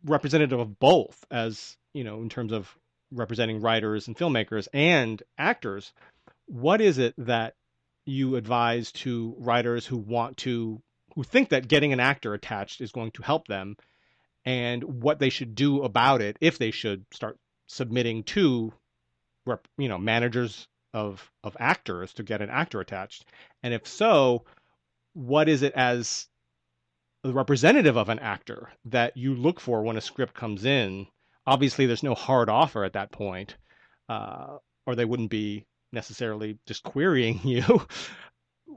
representative 0.03 0.59
of 0.59 0.79
both, 0.79 1.25
as 1.29 1.77
you 1.93 2.03
know, 2.03 2.21
in 2.21 2.29
terms 2.29 2.51
of 2.51 2.75
representing 3.11 3.61
writers 3.61 4.07
and 4.07 4.17
filmmakers 4.17 4.67
and 4.73 5.21
actors, 5.37 5.93
what 6.47 6.81
is 6.81 6.97
it 6.97 7.13
that 7.17 7.55
you 8.05 8.35
advise 8.35 8.91
to 8.91 9.35
writers 9.39 9.85
who 9.85 9.97
want 9.97 10.37
to 10.37 10.81
who 11.15 11.23
think 11.23 11.49
that 11.49 11.67
getting 11.67 11.93
an 11.93 11.99
actor 11.99 12.33
attached 12.33 12.81
is 12.81 12.91
going 12.91 13.11
to 13.11 13.23
help 13.23 13.47
them 13.47 13.77
and 14.43 14.83
what 14.83 15.17
they 15.17 15.29
should 15.29 15.55
do 15.55 15.81
about 15.81 16.21
it 16.21 16.37
if 16.41 16.57
they 16.57 16.71
should 16.71 17.05
start 17.11 17.37
submitting 17.67 18.23
to 18.23 18.71
you 19.77 19.89
know 19.89 19.97
managers 19.97 20.67
of 20.95 21.29
of 21.43 21.55
actors 21.59 22.13
to 22.13 22.23
get 22.23 22.41
an 22.41 22.49
actor 22.49 22.79
attached? 22.79 23.25
And 23.61 23.73
if 23.73 23.85
so 23.85 24.45
what 25.13 25.47
is 25.47 25.61
it 25.61 25.73
as 25.73 26.27
the 27.23 27.33
representative 27.33 27.97
of 27.97 28.09
an 28.09 28.19
actor 28.19 28.71
that 28.85 29.15
you 29.15 29.35
look 29.35 29.59
for 29.59 29.83
when 29.83 29.97
a 29.97 30.01
script 30.01 30.33
comes 30.33 30.65
in? 30.65 31.07
Obviously 31.45 31.85
there's 31.85 32.03
no 32.03 32.15
hard 32.15 32.49
offer 32.49 32.83
at 32.83 32.93
that 32.93 33.11
point 33.11 33.55
uh, 34.09 34.57
or 34.85 34.95
they 34.95 35.05
wouldn't 35.05 35.29
be 35.29 35.65
necessarily 35.91 36.57
just 36.65 36.83
querying 36.83 37.39
you. 37.47 37.85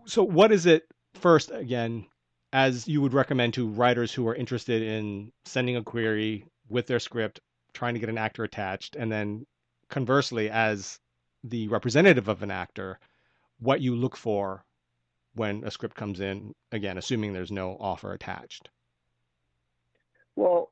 So 0.06 0.22
what 0.22 0.52
is 0.52 0.66
it 0.66 0.84
first 1.14 1.50
again 1.50 2.06
as 2.52 2.88
you 2.88 3.02
would 3.02 3.12
recommend 3.12 3.54
to 3.54 3.68
writers 3.68 4.12
who 4.12 4.26
are 4.26 4.34
interested 4.34 4.82
in 4.82 5.32
sending 5.44 5.76
a 5.76 5.82
query 5.82 6.46
with 6.68 6.86
their 6.86 7.00
script, 7.00 7.40
trying 7.74 7.94
to 7.94 8.00
get 8.00 8.08
an 8.08 8.18
actor 8.18 8.44
attached, 8.44 8.96
and 8.96 9.12
then 9.12 9.46
conversely, 9.90 10.48
as 10.50 10.98
the 11.44 11.68
representative 11.68 12.28
of 12.28 12.42
an 12.42 12.50
actor, 12.50 12.98
what 13.60 13.80
you 13.80 13.94
look 13.94 14.16
for 14.16 14.64
when 15.34 15.62
a 15.64 15.70
script 15.70 15.96
comes 15.96 16.20
in, 16.20 16.54
again, 16.72 16.98
assuming 16.98 17.32
there's 17.32 17.52
no 17.52 17.76
offer 17.80 18.12
attached? 18.12 18.70
Well, 20.36 20.70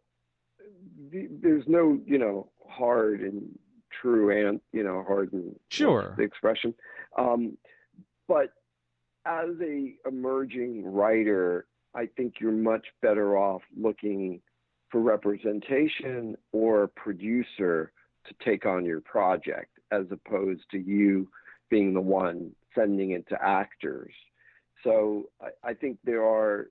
there's 1.11 1.65
no, 1.67 1.99
you 2.07 2.19
know, 2.19 2.51
hard 2.69 3.21
and 3.21 3.59
true 3.91 4.49
and, 4.49 4.61
you 4.73 4.83
know, 4.83 5.05
hard 5.07 5.33
and 5.33 5.59
sure 5.71 6.15
the 6.17 6.25
expression. 6.25 6.75
Um, 7.17 7.57
but 8.29 8.53
as 9.25 9.51
a 9.63 9.95
emerging 10.07 10.85
writer, 10.85 11.67
I 11.95 12.07
think 12.17 12.35
you're 12.41 12.53
much 12.53 12.87
better 13.03 13.37
off 13.37 13.63
looking 13.77 14.41
for 14.91 15.01
representation 15.01 16.37
or 16.53 16.89
producer 16.89 17.93
to 18.27 18.35
take 18.45 18.67
on 18.67 18.85
your 18.85 19.01
project 19.01 19.76
as 19.91 20.07
opposed 20.11 20.63
to 20.71 20.79
you 20.79 21.29
being 21.71 21.95
the 21.95 22.01
one 22.01 22.53
sending 22.75 23.13
it 23.13 23.29
to 23.29 23.43
actors. 23.43 24.13
So 24.85 25.25
I, 25.41 25.71
I 25.71 25.75
think 25.75 25.99
there 26.05 26.25
are 26.25 26.69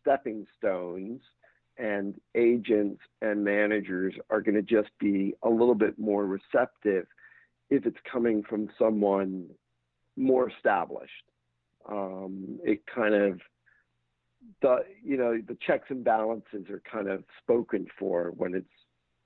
stepping 0.00 0.46
stones 0.56 1.20
and 1.78 2.14
agents 2.34 3.00
and 3.22 3.44
managers 3.44 4.14
are 4.30 4.40
going 4.40 4.54
to 4.54 4.62
just 4.62 4.90
be 4.98 5.34
a 5.42 5.48
little 5.48 5.74
bit 5.74 5.98
more 5.98 6.26
receptive 6.26 7.06
if 7.70 7.86
it's 7.86 7.98
coming 8.10 8.42
from 8.42 8.68
someone 8.78 9.46
more 10.16 10.50
established 10.50 11.12
um, 11.88 12.58
it 12.64 12.82
kind 12.92 13.14
of 13.14 13.40
the 14.62 14.78
you 15.02 15.16
know 15.16 15.40
the 15.46 15.56
checks 15.66 15.86
and 15.88 16.04
balances 16.04 16.68
are 16.70 16.82
kind 16.90 17.08
of 17.08 17.24
spoken 17.42 17.86
for 17.98 18.32
when 18.36 18.54
it's 18.54 18.66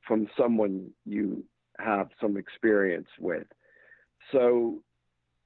from 0.07 0.29
someone 0.37 0.91
you 1.05 1.45
have 1.79 2.09
some 2.21 2.37
experience 2.37 3.09
with. 3.19 3.47
So 4.31 4.79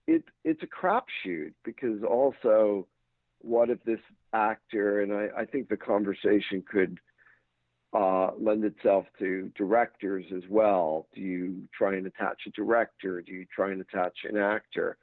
it 0.07 0.25
it's 0.45 0.62
a 0.62 0.67
crapshoot 0.67 1.53
because 1.65 2.03
also 2.03 2.87
what 3.41 3.71
if 3.71 3.83
this 3.85 4.01
actor 4.33 5.03
and 5.03 5.12
I, 5.12 5.43
I 5.43 5.45
think 5.45 5.69
the 5.69 5.77
conversation 5.77 6.62
could 6.71 6.99
uh, 7.93 8.31
lend 8.39 8.65
itself 8.65 9.07
to 9.19 9.51
directors 9.57 10.25
as 10.35 10.43
well. 10.51 11.07
Do 11.15 11.21
you 11.21 11.62
try 11.77 11.95
and 11.95 12.07
attach 12.07 12.43
a 12.47 12.51
director? 12.51 13.23
Do 13.23 13.33
you 13.33 13.47
try 13.55 13.71
and 13.71 13.81
attach 13.81 14.19
an 14.25 14.37
actor? 14.37 14.99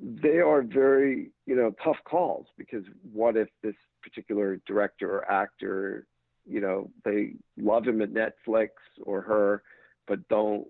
they 0.00 0.38
are 0.38 0.62
very, 0.62 1.30
you 1.46 1.54
know, 1.54 1.74
tough 1.82 1.96
calls 2.04 2.46
because 2.58 2.84
what 3.12 3.36
if 3.36 3.48
this 3.62 3.74
particular 4.02 4.60
director 4.66 5.16
or 5.18 5.30
actor, 5.30 6.06
you 6.46 6.60
know, 6.60 6.90
they 7.04 7.34
love 7.56 7.86
him 7.86 8.02
at 8.02 8.12
Netflix 8.12 8.70
or 9.02 9.20
her, 9.22 9.62
but 10.06 10.26
don't 10.28 10.66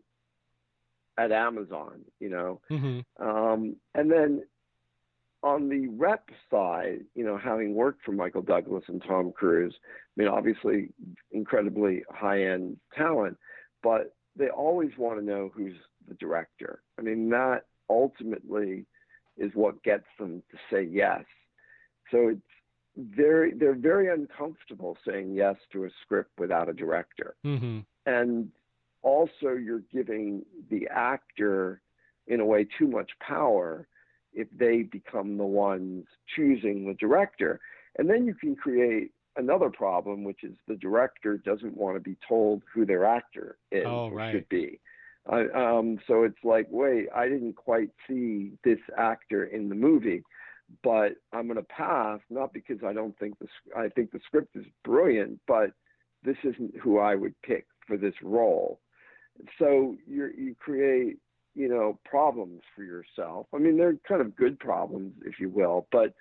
at 1.18 1.32
Amazon, 1.32 2.00
you 2.20 2.28
know. 2.28 2.60
Mm-hmm. 2.70 3.26
Um, 3.26 3.76
and 3.94 4.10
then 4.10 4.42
on 5.42 5.68
the 5.68 5.88
rep 5.88 6.28
side, 6.50 7.00
you 7.14 7.24
know, 7.24 7.36
having 7.36 7.74
worked 7.74 8.02
for 8.04 8.12
Michael 8.12 8.42
Douglas 8.42 8.84
and 8.88 9.02
Tom 9.06 9.32
Cruise, 9.32 9.74
I 9.82 10.20
mean, 10.20 10.28
obviously 10.28 10.88
incredibly 11.32 12.02
high 12.10 12.44
end 12.44 12.78
talent, 12.96 13.36
but 13.82 14.14
they 14.36 14.48
always 14.48 14.90
want 14.98 15.20
to 15.20 15.24
know 15.24 15.50
who's 15.54 15.74
the 16.08 16.14
director. 16.14 16.82
I 16.98 17.02
mean, 17.02 17.28
that 17.30 17.66
ultimately 17.88 18.86
is 19.36 19.50
what 19.54 19.82
gets 19.82 20.06
them 20.18 20.42
to 20.50 20.56
say 20.70 20.88
yes. 20.90 21.24
So 22.10 22.28
it's 22.28 22.40
very 22.96 23.52
they're 23.54 23.74
very 23.74 24.08
uncomfortable 24.12 24.96
saying 25.06 25.34
yes 25.34 25.56
to 25.72 25.84
a 25.84 25.88
script 26.02 26.30
without 26.38 26.68
a 26.68 26.72
director. 26.72 27.34
Mm-hmm. 27.44 27.80
And 28.06 28.48
also 29.04 29.50
you're 29.50 29.84
giving 29.92 30.44
the 30.70 30.88
actor 30.90 31.80
in 32.26 32.40
a 32.40 32.44
way 32.44 32.66
too 32.78 32.88
much 32.88 33.10
power 33.20 33.86
if 34.32 34.48
they 34.56 34.82
become 34.82 35.36
the 35.36 35.44
ones 35.44 36.06
choosing 36.34 36.86
the 36.86 36.94
director. 36.94 37.60
And 37.98 38.10
then 38.10 38.26
you 38.26 38.34
can 38.34 38.56
create 38.56 39.12
another 39.36 39.70
problem, 39.70 40.24
which 40.24 40.42
is 40.42 40.56
the 40.66 40.76
director 40.76 41.36
doesn't 41.36 41.76
want 41.76 41.96
to 41.96 42.00
be 42.00 42.16
told 42.26 42.62
who 42.72 42.84
their 42.84 43.04
actor 43.04 43.58
is 43.70 43.84
oh, 43.86 44.10
right. 44.10 44.32
should 44.32 44.48
be. 44.48 44.80
Uh, 45.30 45.44
um, 45.56 45.98
so 46.06 46.24
it's 46.24 46.42
like, 46.42 46.66
wait, 46.70 47.06
I 47.14 47.28
didn't 47.28 47.56
quite 47.56 47.90
see 48.08 48.52
this 48.64 48.80
actor 48.98 49.44
in 49.44 49.68
the 49.68 49.74
movie, 49.74 50.22
but 50.82 51.12
I'm 51.32 51.46
going 51.46 51.56
to 51.56 51.62
pass 51.62 52.20
not 52.30 52.52
because 52.52 52.78
I 52.84 52.92
don't 52.92 53.18
think 53.18 53.38
the 53.38 53.46
I 53.76 53.88
think 53.88 54.10
the 54.10 54.20
script 54.26 54.56
is 54.56 54.66
brilliant, 54.82 55.40
but 55.46 55.70
this 56.24 56.36
isn't 56.42 56.76
who 56.76 56.98
I 56.98 57.14
would 57.14 57.34
pick 57.42 57.66
for 57.86 57.96
this 57.96 58.14
role. 58.22 58.80
So 59.58 59.96
you 60.06 60.30
you 60.36 60.54
create 60.58 61.18
you 61.54 61.68
know 61.68 61.98
problems 62.04 62.62
for 62.74 62.82
yourself. 62.82 63.46
I 63.54 63.58
mean, 63.58 63.76
they're 63.76 63.96
kind 64.06 64.20
of 64.20 64.36
good 64.36 64.58
problems, 64.58 65.14
if 65.24 65.38
you 65.38 65.48
will, 65.48 65.86
but 65.92 66.14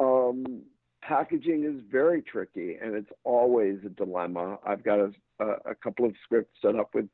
um, 0.00 0.62
packaging 1.02 1.64
is 1.64 1.82
very 1.90 2.22
tricky, 2.22 2.78
and 2.82 2.94
it's 2.94 3.10
always 3.24 3.78
a 3.84 3.90
dilemma. 3.90 4.58
I've 4.66 4.84
got 4.84 4.98
a, 4.98 5.12
a, 5.40 5.46
a 5.70 5.74
couple 5.74 6.06
of 6.06 6.14
scripts 6.24 6.56
set 6.62 6.76
up 6.76 6.90
with 6.94 7.08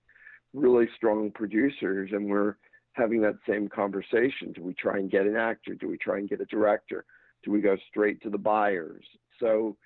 really 0.55 0.89
strong 0.97 1.31
producers 1.31 2.11
and 2.13 2.27
we're 2.27 2.57
having 2.93 3.21
that 3.23 3.37
same 3.49 3.69
conversation. 3.69 4.53
Do 4.55 4.63
we 4.63 4.75
try 4.75 4.99
and 4.99 5.11
get 5.11 5.27
an 5.27 5.37
actor? 5.37 5.75
Do 5.75 5.89
we 5.89 5.99
try 5.99 6.19
and 6.19 6.29
get 6.29 6.41
a 6.41 6.47
director? 6.47 7.05
Do 7.45 7.53
we 7.53 7.61
go 7.61 7.77
straight 7.89 8.21
to 8.23 8.31
the 8.31 8.39
buyers? 8.39 9.05
So 9.39 9.77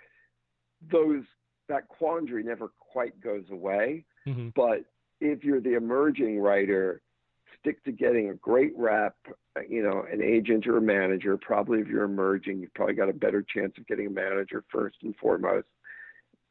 those 0.90 1.24
that 1.68 1.88
quandary 1.88 2.42
never 2.42 2.72
quite 2.78 3.20
goes 3.20 3.44
away. 3.50 4.04
Mm-hmm. 4.26 4.48
But 4.54 4.84
if 5.22 5.44
you're 5.44 5.60
the 5.60 5.76
emerging 5.76 6.40
writer, 6.40 7.00
stick 7.60 7.82
to 7.84 7.92
getting 7.92 8.30
a 8.30 8.34
great 8.34 8.72
rep, 8.76 9.14
you 9.68 9.82
know, 9.82 10.04
an 10.10 10.20
agent 10.20 10.66
or 10.66 10.78
a 10.78 10.82
manager. 10.82 11.36
Probably 11.36 11.78
if 11.78 11.86
you're 11.86 12.04
emerging, 12.04 12.60
you've 12.60 12.74
probably 12.74 12.94
got 12.94 13.08
a 13.08 13.14
better 13.14 13.42
chance 13.42 13.72
of 13.78 13.86
getting 13.86 14.08
a 14.08 14.10
manager 14.10 14.64
first 14.70 14.96
and 15.02 15.14
foremost. 15.16 15.68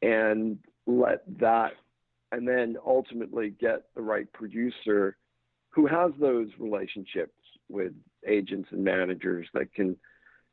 And 0.01 0.57
let 0.87 1.23
that 1.39 1.73
and 2.31 2.47
then 2.47 2.77
ultimately 2.85 3.53
get 3.59 3.83
the 3.93 4.01
right 4.01 4.31
producer 4.31 5.17
who 5.69 5.85
has 5.85 6.11
those 6.19 6.47
relationships 6.57 7.33
with 7.69 7.91
agents 8.25 8.69
and 8.71 8.83
managers 8.83 9.47
that 9.53 9.73
can, 9.73 9.97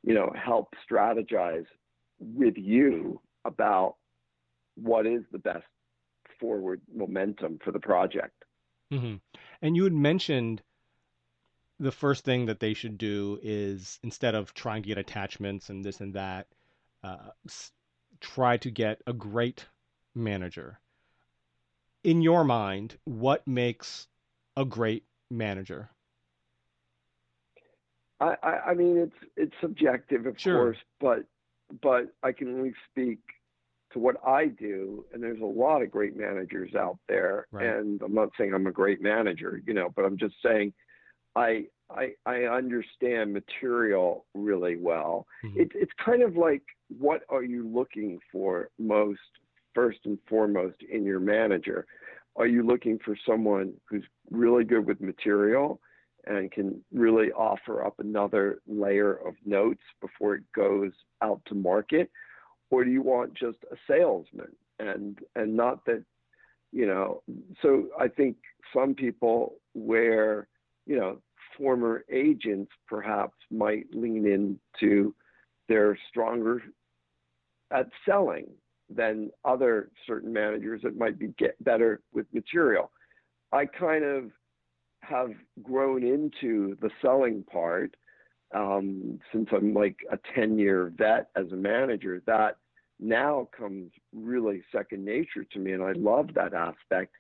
you 0.02 0.14
know, 0.14 0.32
help 0.36 0.74
strategize 0.90 1.66
with 2.20 2.54
you 2.56 3.20
about 3.44 3.94
what 4.74 5.06
is 5.06 5.22
the 5.30 5.38
best 5.38 5.64
forward 6.38 6.80
momentum 6.94 7.58
for 7.64 7.72
the 7.72 7.80
project. 7.80 8.44
Mm-hmm. 8.92 9.16
And 9.62 9.76
you 9.76 9.84
had 9.84 9.92
mentioned 9.92 10.62
the 11.78 11.92
first 11.92 12.24
thing 12.24 12.46
that 12.46 12.60
they 12.60 12.74
should 12.74 12.98
do 12.98 13.38
is 13.42 13.98
instead 14.02 14.34
of 14.34 14.54
trying 14.54 14.82
to 14.82 14.88
get 14.88 14.98
attachments 14.98 15.68
and 15.68 15.84
this 15.84 16.00
and 16.00 16.14
that, 16.14 16.46
uh, 17.04 17.30
try 18.20 18.56
to 18.56 18.70
get 18.70 19.00
a 19.06 19.12
great 19.12 19.66
manager 20.14 20.80
in 22.04 22.22
your 22.22 22.44
mind, 22.44 22.96
what 23.04 23.46
makes 23.46 24.08
a 24.56 24.64
great 24.64 25.04
manager? 25.30 25.90
I, 28.20 28.34
I, 28.42 28.58
I 28.70 28.74
mean, 28.74 28.96
it's 28.96 29.30
it's 29.36 29.54
subjective, 29.60 30.26
of 30.26 30.38
sure. 30.38 30.56
course, 30.56 30.78
but 31.00 31.24
but 31.82 32.12
I 32.22 32.32
can 32.32 32.48
only 32.48 32.74
speak 32.90 33.18
to 33.92 33.98
what 33.98 34.16
I 34.26 34.46
do, 34.46 35.04
and 35.12 35.22
there's 35.22 35.40
a 35.40 35.44
lot 35.44 35.82
of 35.82 35.90
great 35.90 36.16
managers 36.16 36.74
out 36.74 36.98
there, 37.08 37.46
right. 37.52 37.66
and 37.66 38.00
I'm 38.02 38.14
not 38.14 38.30
saying 38.36 38.52
I'm 38.54 38.66
a 38.66 38.72
great 38.72 39.00
manager, 39.00 39.62
you 39.66 39.74
know, 39.74 39.90
but 39.94 40.04
I'm 40.04 40.18
just 40.18 40.34
saying 40.44 40.72
I 41.34 41.66
I, 41.90 42.12
I 42.26 42.42
understand 42.42 43.32
material 43.32 44.26
really 44.34 44.76
well. 44.76 45.26
Mm-hmm. 45.44 45.60
It, 45.60 45.68
it's 45.74 45.92
kind 46.04 46.22
of 46.22 46.36
like 46.36 46.62
what 46.98 47.22
are 47.28 47.42
you 47.42 47.66
looking 47.66 48.18
for 48.30 48.68
most 48.78 49.20
first 49.74 50.00
and 50.04 50.18
foremost 50.28 50.76
in 50.90 51.04
your 51.04 51.20
manager? 51.20 51.86
Are 52.36 52.46
you 52.46 52.62
looking 52.62 52.98
for 53.04 53.16
someone 53.26 53.74
who's 53.88 54.04
really 54.30 54.64
good 54.64 54.86
with 54.86 55.00
material 55.00 55.80
and 56.26 56.50
can 56.52 56.84
really 56.92 57.32
offer 57.32 57.84
up 57.84 57.94
another 57.98 58.60
layer 58.66 59.14
of 59.26 59.34
notes 59.44 59.82
before 60.00 60.34
it 60.34 60.44
goes 60.54 60.92
out 61.22 61.40
to 61.46 61.54
market? 61.54 62.10
Or 62.70 62.84
do 62.84 62.90
you 62.90 63.02
want 63.02 63.34
just 63.34 63.58
a 63.70 63.76
salesman? 63.86 64.52
And 64.78 65.18
and 65.34 65.56
not 65.56 65.84
that, 65.86 66.04
you 66.72 66.86
know, 66.86 67.22
so 67.62 67.88
I 67.98 68.08
think 68.08 68.36
some 68.74 68.94
people 68.94 69.56
where, 69.74 70.48
you 70.86 70.96
know, 70.98 71.18
former 71.56 72.04
agents 72.10 72.70
perhaps 72.86 73.34
might 73.50 73.86
lean 73.92 74.26
into 74.26 75.14
they're 75.68 75.98
stronger 76.08 76.62
at 77.70 77.88
selling 78.06 78.46
than 78.88 79.30
other 79.44 79.90
certain 80.06 80.32
managers 80.32 80.80
that 80.82 80.96
might 80.96 81.18
be 81.18 81.28
get 81.38 81.62
better 81.62 82.00
with 82.12 82.26
material. 82.32 82.90
I 83.52 83.66
kind 83.66 84.04
of 84.04 84.30
have 85.02 85.30
grown 85.62 86.02
into 86.02 86.76
the 86.80 86.90
selling 87.02 87.42
part 87.44 87.94
um, 88.54 89.20
since 89.32 89.48
I'm 89.52 89.74
like 89.74 89.96
a 90.10 90.18
10 90.34 90.58
year 90.58 90.92
vet 90.96 91.28
as 91.36 91.50
a 91.52 91.56
manager. 91.56 92.22
That 92.26 92.56
now 93.00 93.48
comes 93.56 93.92
really 94.14 94.62
second 94.72 95.04
nature 95.04 95.44
to 95.52 95.58
me, 95.58 95.72
and 95.72 95.82
I 95.82 95.92
love 95.92 96.30
that 96.34 96.54
aspect. 96.54 97.14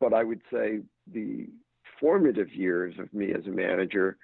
But 0.00 0.14
I 0.14 0.24
would 0.24 0.40
say 0.52 0.80
the 1.12 1.48
formative 2.00 2.52
years 2.52 2.94
of 2.98 3.12
me 3.12 3.32
as 3.32 3.46
a 3.46 3.50
manager 3.50 4.16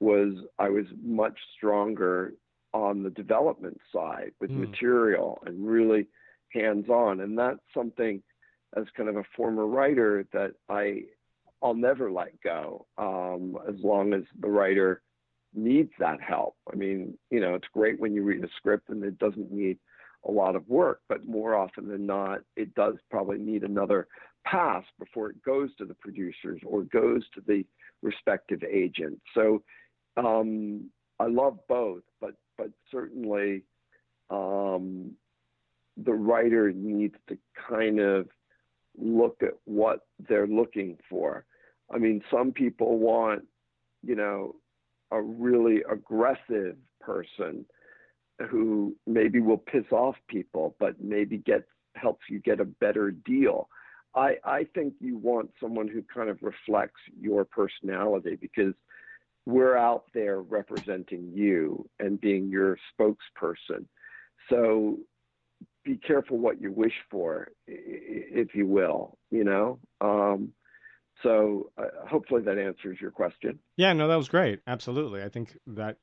was 0.00 0.34
I 0.58 0.68
was 0.68 0.86
much 1.00 1.38
stronger 1.56 2.34
on 2.74 3.02
the 3.02 3.10
development 3.10 3.78
side 3.94 4.32
with 4.40 4.50
mm. 4.50 4.68
material 4.68 5.40
and 5.46 5.66
really 5.66 6.08
hands 6.52 6.88
on. 6.88 7.20
And 7.20 7.38
that's 7.38 7.60
something 7.72 8.22
as 8.76 8.84
kind 8.96 9.08
of 9.08 9.16
a 9.16 9.24
former 9.36 9.66
writer 9.66 10.26
that 10.32 10.52
I 10.68 11.04
I'll 11.62 11.74
never 11.74 12.10
let 12.10 12.40
go 12.42 12.86
um, 12.98 13.56
as 13.68 13.76
long 13.84 14.12
as 14.14 14.22
the 14.40 14.48
writer 14.48 15.02
needs 15.54 15.92
that 15.98 16.20
help. 16.20 16.56
I 16.72 16.76
mean, 16.76 17.16
you 17.30 17.40
know, 17.40 17.54
it's 17.54 17.68
great 17.72 18.00
when 18.00 18.14
you 18.14 18.22
read 18.22 18.44
a 18.44 18.48
script 18.56 18.88
and 18.88 19.02
it 19.04 19.18
doesn't 19.18 19.52
need 19.52 19.78
a 20.26 20.30
lot 20.30 20.56
of 20.56 20.68
work, 20.68 21.00
but 21.08 21.26
more 21.26 21.54
often 21.54 21.88
than 21.88 22.06
not, 22.06 22.40
it 22.56 22.74
does 22.74 22.94
probably 23.10 23.38
need 23.38 23.64
another 23.64 24.06
pass 24.44 24.84
before 24.98 25.30
it 25.30 25.42
goes 25.42 25.70
to 25.76 25.84
the 25.84 25.94
producers 25.94 26.60
or 26.66 26.82
goes 26.84 27.22
to 27.34 27.42
the 27.46 27.64
respective 28.02 28.62
agent. 28.64 29.20
So 29.34 29.62
um, 30.16 30.90
I 31.18 31.26
love 31.26 31.58
both, 31.68 32.02
but 32.20 32.34
but 32.58 32.70
certainly 32.90 33.64
um, 34.30 35.12
the 35.96 36.12
writer 36.12 36.72
needs 36.72 37.14
to 37.28 37.38
kind 37.68 37.98
of 37.98 38.28
look 38.96 39.36
at 39.42 39.54
what 39.64 40.00
they're 40.28 40.46
looking 40.46 40.98
for. 41.08 41.44
I 41.92 41.98
mean, 41.98 42.22
some 42.30 42.52
people 42.52 42.98
want, 42.98 43.42
you 44.02 44.14
know, 44.14 44.56
a 45.12 45.20
really 45.20 45.82
aggressive 45.90 46.76
person 47.00 47.64
who 48.50 48.96
maybe 49.06 49.40
will 49.40 49.58
piss 49.58 49.84
off 49.92 50.16
people, 50.28 50.74
but 50.80 51.00
maybe 51.00 51.38
get 51.38 51.64
helps 51.94 52.22
you 52.28 52.40
get 52.40 52.58
a 52.60 52.64
better 52.64 53.10
deal. 53.10 53.68
I, 54.14 54.36
I 54.44 54.66
think 54.74 54.94
you 55.00 55.18
want 55.18 55.50
someone 55.60 55.88
who 55.88 56.02
kind 56.02 56.28
of 56.28 56.38
reflects 56.42 57.00
your 57.20 57.44
personality 57.44 58.36
because 58.40 58.74
we're 59.46 59.76
out 59.76 60.04
there 60.14 60.40
representing 60.40 61.30
you 61.34 61.88
and 61.98 62.20
being 62.20 62.48
your 62.48 62.78
spokesperson. 62.98 63.84
So 64.48 64.98
be 65.84 65.96
careful 65.96 66.38
what 66.38 66.60
you 66.60 66.72
wish 66.72 66.92
for, 67.10 67.48
if 67.66 68.54
you 68.54 68.66
will, 68.66 69.18
you 69.30 69.44
know? 69.44 69.78
Um, 70.00 70.52
so 71.22 71.70
uh, 71.78 72.06
hopefully 72.08 72.42
that 72.42 72.58
answers 72.58 73.00
your 73.00 73.10
question. 73.10 73.58
Yeah, 73.76 73.92
no, 73.92 74.08
that 74.08 74.16
was 74.16 74.28
great. 74.28 74.60
Absolutely. 74.66 75.22
I 75.22 75.28
think 75.28 75.56
that 75.68 75.96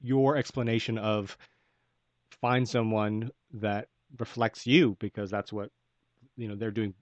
your 0.00 0.36
explanation 0.36 0.98
of 0.98 1.36
find 2.40 2.68
someone 2.68 3.30
that 3.54 3.88
reflects 4.18 4.66
you 4.66 4.96
because 5.00 5.30
that's 5.30 5.52
what 5.52 5.70
you 6.36 6.48
know 6.48 6.54
they're 6.54 6.70
doing 6.70 6.94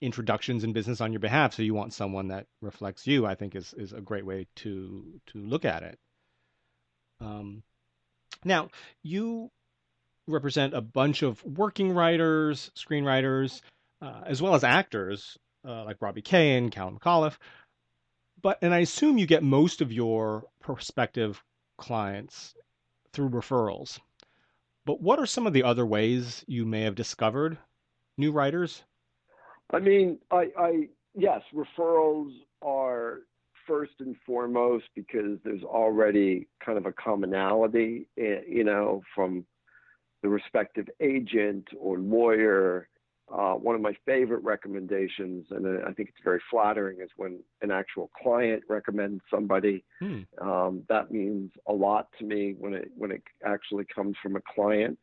introductions 0.00 0.64
in 0.64 0.72
business 0.72 1.00
on 1.00 1.12
your 1.12 1.20
behalf 1.20 1.54
so 1.54 1.62
you 1.62 1.72
want 1.72 1.92
someone 1.92 2.28
that 2.28 2.46
reflects 2.60 3.06
you 3.06 3.24
i 3.24 3.34
think 3.34 3.54
is 3.54 3.72
is 3.78 3.92
a 3.92 4.00
great 4.00 4.26
way 4.26 4.46
to 4.56 5.20
to 5.26 5.38
look 5.38 5.64
at 5.64 5.82
it 5.84 5.98
um, 7.20 7.62
now 8.44 8.68
you 9.04 9.50
represent 10.26 10.74
a 10.74 10.80
bunch 10.80 11.22
of 11.22 11.42
working 11.44 11.92
writers 11.92 12.72
screenwriters 12.76 13.60
uh, 14.00 14.22
as 14.26 14.42
well 14.42 14.54
as 14.56 14.64
actors 14.64 15.38
uh, 15.64 15.84
like 15.84 15.96
robbie 16.00 16.22
kay 16.22 16.56
and 16.56 16.72
Callan 16.72 16.98
McAuliffe 16.98 17.38
but 18.40 18.58
and 18.62 18.74
i 18.74 18.78
assume 18.80 19.18
you 19.18 19.26
get 19.26 19.42
most 19.42 19.80
of 19.80 19.92
your 19.92 20.44
prospective 20.60 21.42
clients 21.78 22.54
through 23.12 23.30
referrals. 23.30 23.98
But 24.84 25.00
what 25.00 25.18
are 25.18 25.26
some 25.26 25.46
of 25.46 25.52
the 25.52 25.62
other 25.62 25.86
ways 25.86 26.44
you 26.46 26.64
may 26.64 26.82
have 26.82 26.94
discovered 26.94 27.58
new 28.16 28.32
writers? 28.32 28.82
I 29.72 29.78
mean, 29.78 30.18
I, 30.30 30.48
I 30.58 30.88
yes, 31.14 31.42
referrals 31.54 32.32
are 32.62 33.20
first 33.66 33.92
and 34.00 34.16
foremost 34.26 34.86
because 34.94 35.38
there's 35.44 35.62
already 35.62 36.48
kind 36.64 36.78
of 36.78 36.86
a 36.86 36.92
commonality, 36.92 38.08
eh, 38.18 38.40
you 38.48 38.64
know, 38.64 39.02
from 39.14 39.44
the 40.22 40.28
respective 40.28 40.88
agent 41.00 41.68
or 41.78 41.98
lawyer 41.98 42.88
uh, 43.30 43.54
one 43.54 43.74
of 43.74 43.80
my 43.80 43.94
favorite 44.04 44.42
recommendations, 44.42 45.46
and 45.50 45.66
I 45.86 45.92
think 45.92 46.10
it's 46.10 46.24
very 46.24 46.40
flattering, 46.50 46.98
is 47.00 47.10
when 47.16 47.40
an 47.62 47.70
actual 47.70 48.10
client 48.20 48.62
recommends 48.68 49.22
somebody. 49.30 49.84
Hmm. 50.00 50.20
Um, 50.40 50.82
that 50.88 51.10
means 51.10 51.50
a 51.66 51.72
lot 51.72 52.08
to 52.18 52.24
me 52.24 52.54
when 52.58 52.74
it 52.74 52.90
when 52.96 53.10
it 53.10 53.22
actually 53.44 53.84
comes 53.94 54.16
from 54.22 54.36
a 54.36 54.40
client. 54.54 54.98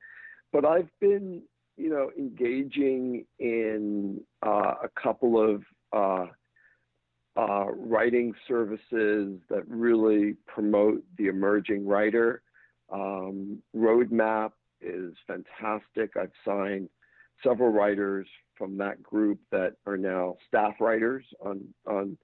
But 0.51 0.65
I've 0.65 0.89
been, 0.99 1.41
you 1.78 1.89
know, 1.89 2.11
engaging 2.17 3.26
in 3.39 4.22
uh, 4.45 4.76
a 4.84 4.89
couple 5.01 5.41
of 5.41 5.63
uh, 5.91 6.28
uh 7.36 7.65
writing 7.72 8.34
services 8.47 9.39
that 9.49 9.63
really 9.67 10.36
promote 10.45 11.03
the 11.17 11.28
emerging 11.28 11.88
writer. 11.88 12.43
Um, 12.91 13.63
Roadmap 13.76 14.51
is 14.82 15.13
fantastic. 15.28 16.15
I've 16.15 16.32
signed 16.45 16.89
several 17.44 17.70
writers 17.70 18.28
from 18.58 18.78
that 18.78 19.02
group 19.02 19.40
that 19.52 19.74
are 19.86 19.98
now 19.98 20.36
staff 20.48 20.76
writers 20.80 21.26
on 21.44 21.62
on 21.88 22.18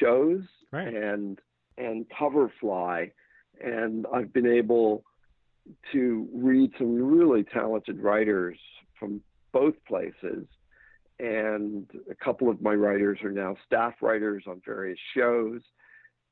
shows 0.00 0.42
right. 0.72 0.88
and 0.88 1.38
and 1.76 2.06
Coverfly, 2.08 3.10
and 3.60 4.06
I've 4.14 4.32
been 4.32 4.46
able 4.46 5.04
to 5.92 6.28
read 6.32 6.72
some 6.78 6.94
really 6.94 7.44
talented 7.44 7.98
writers 7.98 8.58
from 8.98 9.20
both 9.52 9.74
places. 9.86 10.46
And 11.20 11.88
a 12.10 12.14
couple 12.14 12.50
of 12.50 12.60
my 12.60 12.74
writers 12.74 13.20
are 13.22 13.30
now 13.30 13.56
staff 13.64 13.94
writers 14.02 14.44
on 14.48 14.60
various 14.64 14.98
shows. 15.16 15.60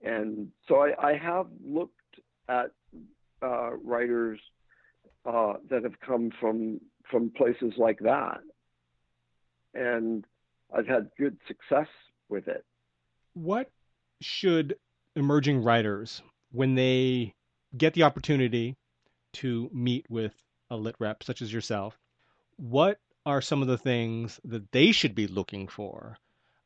And 0.02 0.48
so 0.68 0.82
I, 0.82 1.10
I 1.10 1.16
have 1.16 1.46
looked 1.64 1.94
at 2.48 2.72
uh, 3.42 3.70
writers 3.82 4.40
uh, 5.24 5.54
that 5.70 5.84
have 5.84 5.98
come 6.00 6.30
from 6.40 6.80
from 7.10 7.30
places 7.30 7.72
like 7.76 7.98
that. 8.00 8.40
And 9.74 10.24
I've 10.74 10.86
had 10.86 11.10
good 11.18 11.36
success 11.46 11.88
with 12.28 12.48
it. 12.48 12.64
What 13.34 13.70
should 14.20 14.76
emerging 15.16 15.62
writers, 15.62 16.22
when 16.50 16.74
they 16.74 17.34
get 17.76 17.94
the 17.94 18.02
opportunity 18.02 18.76
to 19.34 19.70
meet 19.72 20.06
with 20.08 20.34
a 20.70 20.76
lit 20.76 20.96
rep 20.98 21.22
such 21.22 21.42
as 21.42 21.52
yourself, 21.52 21.98
what 22.56 22.98
are 23.24 23.40
some 23.40 23.62
of 23.62 23.68
the 23.68 23.78
things 23.78 24.40
that 24.44 24.70
they 24.72 24.92
should 24.92 25.14
be 25.14 25.26
looking 25.26 25.68
for? 25.68 26.18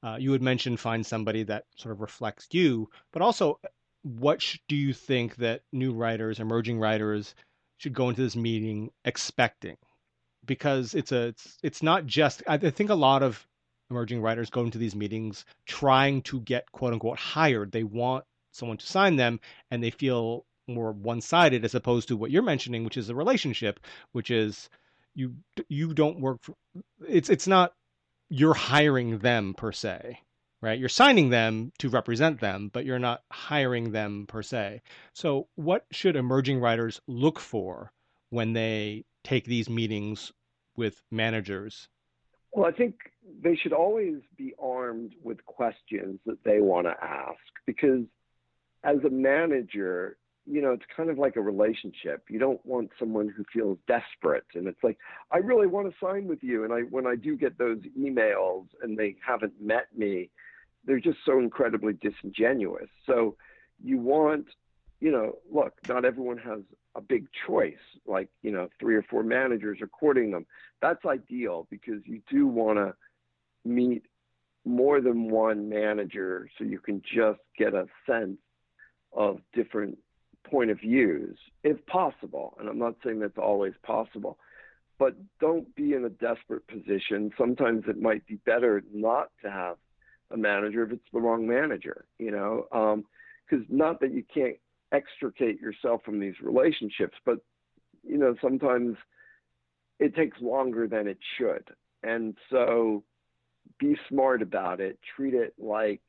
Uh, 0.02 0.16
you 0.18 0.32
had 0.32 0.42
mentioned 0.42 0.78
find 0.78 1.04
somebody 1.04 1.42
that 1.42 1.64
sort 1.76 1.92
of 1.92 2.00
reflects 2.00 2.46
you, 2.52 2.88
but 3.12 3.22
also 3.22 3.58
what 4.02 4.40
sh- 4.40 4.58
do 4.68 4.76
you 4.76 4.92
think 4.92 5.36
that 5.36 5.62
new 5.72 5.92
writers, 5.92 6.38
emerging 6.38 6.78
writers, 6.78 7.34
should 7.78 7.94
go 7.94 8.08
into 8.08 8.22
this 8.22 8.36
meeting 8.36 8.90
expecting? 9.04 9.76
because 10.46 10.94
it's 10.94 11.12
a 11.12 11.28
it's 11.28 11.58
it's 11.62 11.82
not 11.82 12.06
just 12.06 12.42
I 12.46 12.56
think 12.58 12.90
a 12.90 12.94
lot 12.94 13.22
of 13.22 13.46
emerging 13.90 14.20
writers 14.20 14.50
go 14.50 14.62
into 14.62 14.78
these 14.78 14.96
meetings 14.96 15.44
trying 15.66 16.22
to 16.22 16.40
get 16.40 16.70
quote 16.72 16.92
unquote 16.92 17.18
hired. 17.18 17.72
They 17.72 17.84
want 17.84 18.24
someone 18.52 18.78
to 18.78 18.86
sign 18.86 19.16
them 19.16 19.40
and 19.70 19.82
they 19.82 19.90
feel 19.90 20.44
more 20.68 20.92
one 20.92 21.20
sided 21.20 21.64
as 21.64 21.74
opposed 21.74 22.08
to 22.08 22.16
what 22.16 22.30
you're 22.30 22.42
mentioning, 22.42 22.84
which 22.84 22.96
is 22.96 23.08
a 23.08 23.14
relationship, 23.14 23.80
which 24.12 24.30
is 24.30 24.68
you 25.14 25.34
you 25.68 25.94
don't 25.94 26.20
work 26.20 26.38
for 26.42 26.54
it's 27.08 27.28
it's 27.30 27.46
not 27.46 27.72
you're 28.28 28.54
hiring 28.54 29.18
them 29.18 29.54
per 29.54 29.72
se 29.72 30.20
right 30.60 30.78
you're 30.78 30.88
signing 30.88 31.30
them 31.30 31.72
to 31.78 31.88
represent 31.88 32.40
them 32.40 32.70
but 32.72 32.84
you're 32.84 32.98
not 32.98 33.22
hiring 33.30 33.92
them 33.92 34.26
per 34.26 34.42
se 34.42 34.80
so 35.12 35.48
what 35.54 35.86
should 35.90 36.16
emerging 36.16 36.60
writers 36.60 37.00
look 37.06 37.38
for 37.38 37.92
when 38.30 38.52
they 38.52 39.04
take 39.24 39.44
these 39.44 39.68
meetings 39.68 40.32
with 40.76 41.02
managers 41.10 41.88
well 42.52 42.66
i 42.66 42.72
think 42.72 42.94
they 43.42 43.56
should 43.56 43.72
always 43.72 44.16
be 44.36 44.54
armed 44.62 45.14
with 45.22 45.44
questions 45.46 46.18
that 46.26 46.42
they 46.44 46.60
want 46.60 46.86
to 46.86 46.94
ask 47.04 47.38
because 47.66 48.02
as 48.84 48.98
a 49.04 49.10
manager 49.10 50.16
you 50.46 50.62
know, 50.62 50.72
it's 50.72 50.84
kind 50.96 51.10
of 51.10 51.18
like 51.18 51.36
a 51.36 51.40
relationship. 51.40 52.24
You 52.30 52.38
don't 52.38 52.64
want 52.64 52.90
someone 52.98 53.28
who 53.28 53.44
feels 53.52 53.78
desperate 53.88 54.46
and 54.54 54.68
it's 54.68 54.82
like, 54.82 54.96
I 55.32 55.38
really 55.38 55.66
want 55.66 55.90
to 55.90 55.96
sign 56.00 56.28
with 56.28 56.42
you. 56.42 56.64
And 56.64 56.72
I 56.72 56.80
when 56.82 57.06
I 57.06 57.16
do 57.16 57.36
get 57.36 57.58
those 57.58 57.78
emails 57.98 58.66
and 58.80 58.96
they 58.96 59.16
haven't 59.26 59.54
met 59.60 59.88
me, 59.96 60.30
they're 60.86 61.00
just 61.00 61.18
so 61.26 61.38
incredibly 61.38 61.94
disingenuous. 61.94 62.88
So 63.04 63.36
you 63.82 63.98
want, 63.98 64.46
you 65.00 65.10
know, 65.10 65.36
look, 65.52 65.74
not 65.88 66.04
everyone 66.04 66.38
has 66.38 66.60
a 66.94 67.00
big 67.00 67.26
choice, 67.46 67.74
like, 68.06 68.28
you 68.42 68.50
know, 68.50 68.68
three 68.80 68.96
or 68.96 69.02
four 69.02 69.22
managers 69.22 69.80
are 69.82 69.88
courting 69.88 70.30
them. 70.30 70.46
That's 70.80 71.04
ideal 71.04 71.66
because 71.70 72.00
you 72.04 72.22
do 72.30 72.46
want 72.46 72.78
to 72.78 72.94
meet 73.64 74.04
more 74.64 75.00
than 75.00 75.30
one 75.30 75.68
manager 75.68 76.48
so 76.56 76.64
you 76.64 76.78
can 76.78 77.02
just 77.02 77.40
get 77.58 77.74
a 77.74 77.86
sense 78.08 78.38
of 79.12 79.40
different 79.52 79.98
point 80.44 80.70
of 80.70 80.80
views, 80.80 81.36
if 81.62 81.84
possible. 81.86 82.56
And 82.58 82.68
I'm 82.68 82.78
not 82.78 82.94
saying 83.04 83.20
that's 83.20 83.38
always 83.38 83.74
possible, 83.82 84.38
but 84.98 85.14
don't 85.40 85.74
be 85.74 85.92
in 85.92 86.04
a 86.04 86.08
desperate 86.08 86.66
position. 86.66 87.30
Sometimes 87.36 87.84
it 87.88 88.00
might 88.00 88.26
be 88.26 88.36
better 88.46 88.82
not 88.92 89.28
to 89.42 89.50
have 89.50 89.76
a 90.30 90.36
manager 90.36 90.84
if 90.84 90.92
it's 90.92 91.08
the 91.12 91.20
wrong 91.20 91.46
manager, 91.46 92.06
you 92.18 92.30
know, 92.30 92.66
because 92.70 93.64
um, 93.64 93.66
not 93.68 94.00
that 94.00 94.12
you 94.12 94.24
can't 94.32 94.56
extricate 94.92 95.60
yourself 95.60 96.02
from 96.04 96.20
these 96.20 96.34
relationships, 96.42 97.16
but, 97.24 97.38
you 98.02 98.18
know, 98.18 98.34
sometimes 98.40 98.96
it 99.98 100.14
takes 100.14 100.40
longer 100.40 100.86
than 100.86 101.06
it 101.06 101.18
should. 101.38 101.64
And 102.02 102.36
so 102.50 103.02
be 103.78 103.96
smart 104.08 104.42
about 104.42 104.80
it, 104.80 104.98
treat 105.16 105.34
it 105.34 105.54
like 105.58 106.02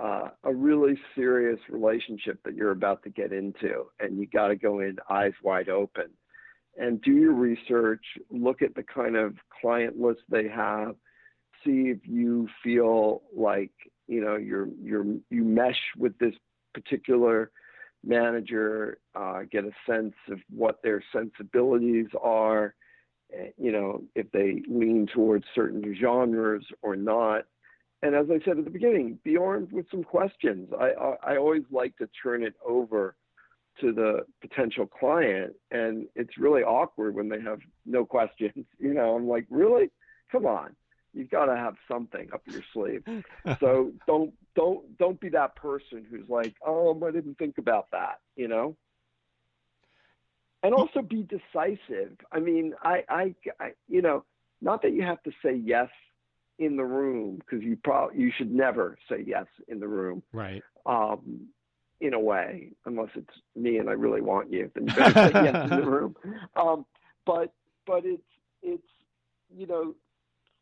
uh, 0.00 0.30
a 0.42 0.52
really 0.52 0.98
serious 1.14 1.60
relationship 1.68 2.40
that 2.44 2.54
you're 2.54 2.72
about 2.72 3.02
to 3.04 3.10
get 3.10 3.32
into, 3.32 3.84
and 4.00 4.18
you 4.18 4.26
got 4.26 4.48
to 4.48 4.56
go 4.56 4.80
in 4.80 4.96
eyes 5.08 5.34
wide 5.42 5.68
open. 5.68 6.10
And 6.76 7.00
do 7.02 7.12
your 7.12 7.32
research, 7.32 8.04
look 8.30 8.60
at 8.60 8.74
the 8.74 8.82
kind 8.82 9.14
of 9.14 9.36
client 9.60 9.96
list 9.96 10.22
they 10.28 10.48
have, 10.48 10.96
see 11.64 11.90
if 11.90 11.98
you 12.04 12.48
feel 12.62 13.22
like 13.34 13.72
you 14.06 14.20
know 14.20 14.36
you're 14.36 14.68
you're 14.82 15.04
you 15.30 15.44
mesh 15.44 15.80
with 15.96 16.16
this 16.18 16.34
particular 16.72 17.50
manager, 18.04 18.98
uh, 19.14 19.40
get 19.50 19.64
a 19.64 19.72
sense 19.86 20.14
of 20.30 20.38
what 20.50 20.82
their 20.82 21.02
sensibilities 21.12 22.08
are, 22.22 22.74
eh, 23.32 23.48
you 23.56 23.72
know 23.72 24.02
if 24.14 24.30
they 24.32 24.62
lean 24.68 25.06
towards 25.12 25.44
certain 25.54 25.96
genres 26.00 26.64
or 26.82 26.96
not 26.96 27.44
and 28.04 28.14
as 28.14 28.26
I 28.30 28.38
said 28.44 28.58
at 28.58 28.66
the 28.66 28.70
beginning, 28.70 29.18
be 29.24 29.38
armed 29.38 29.72
with 29.72 29.86
some 29.90 30.04
questions. 30.04 30.68
I, 30.78 30.90
I, 30.90 31.32
I 31.32 31.36
always 31.38 31.62
like 31.70 31.96
to 31.96 32.08
turn 32.22 32.42
it 32.44 32.52
over 32.64 33.16
to 33.80 33.92
the 33.92 34.26
potential 34.42 34.86
client, 34.86 35.54
and 35.70 36.06
it's 36.14 36.36
really 36.36 36.62
awkward 36.62 37.14
when 37.14 37.30
they 37.30 37.40
have 37.40 37.60
no 37.86 38.04
questions. 38.04 38.66
You 38.78 38.92
know, 38.92 39.16
I'm 39.16 39.26
like, 39.26 39.46
really? 39.48 39.90
Come 40.30 40.44
on, 40.44 40.76
you've 41.14 41.30
got 41.30 41.46
to 41.46 41.56
have 41.56 41.76
something 41.88 42.28
up 42.32 42.42
your 42.46 42.62
sleeve. 42.72 43.04
so 43.60 43.92
don't 44.06 44.32
don't 44.54 44.98
don't 44.98 45.20
be 45.20 45.28
that 45.30 45.56
person 45.56 46.04
who's 46.10 46.28
like, 46.28 46.54
oh, 46.66 47.00
I 47.06 47.10
didn't 47.10 47.38
think 47.38 47.58
about 47.58 47.90
that. 47.92 48.20
You 48.36 48.48
know. 48.48 48.76
And 50.62 50.72
also 50.72 51.02
be 51.02 51.22
decisive. 51.22 52.16
I 52.32 52.40
mean, 52.40 52.72
I, 52.82 53.04
I, 53.06 53.34
I 53.60 53.72
you 53.86 54.00
know, 54.00 54.24
not 54.62 54.80
that 54.80 54.94
you 54.94 55.02
have 55.02 55.22
to 55.24 55.30
say 55.44 55.54
yes 55.54 55.90
in 56.58 56.76
the 56.76 56.84
room 56.84 57.36
because 57.36 57.62
you 57.62 57.76
probably 57.76 58.18
you 58.20 58.32
should 58.36 58.50
never 58.50 58.96
say 59.08 59.22
yes 59.26 59.46
in 59.68 59.80
the 59.80 59.88
room. 59.88 60.22
Right. 60.32 60.62
Um, 60.86 61.48
in 62.00 62.12
a 62.12 62.20
way, 62.20 62.70
unless 62.86 63.08
it's 63.14 63.34
me 63.56 63.78
and 63.78 63.88
I 63.88 63.92
really 63.92 64.20
want 64.20 64.50
you, 64.52 64.70
then 64.74 64.88
you 64.88 64.94
better 64.94 65.32
say 65.32 65.44
yes 65.44 65.70
in 65.70 65.80
the 65.80 65.86
room. 65.90 66.16
Um, 66.56 66.86
but 67.24 67.52
but 67.86 68.04
it's 68.04 68.22
it's 68.62 68.82
you 69.56 69.66
know 69.66 69.94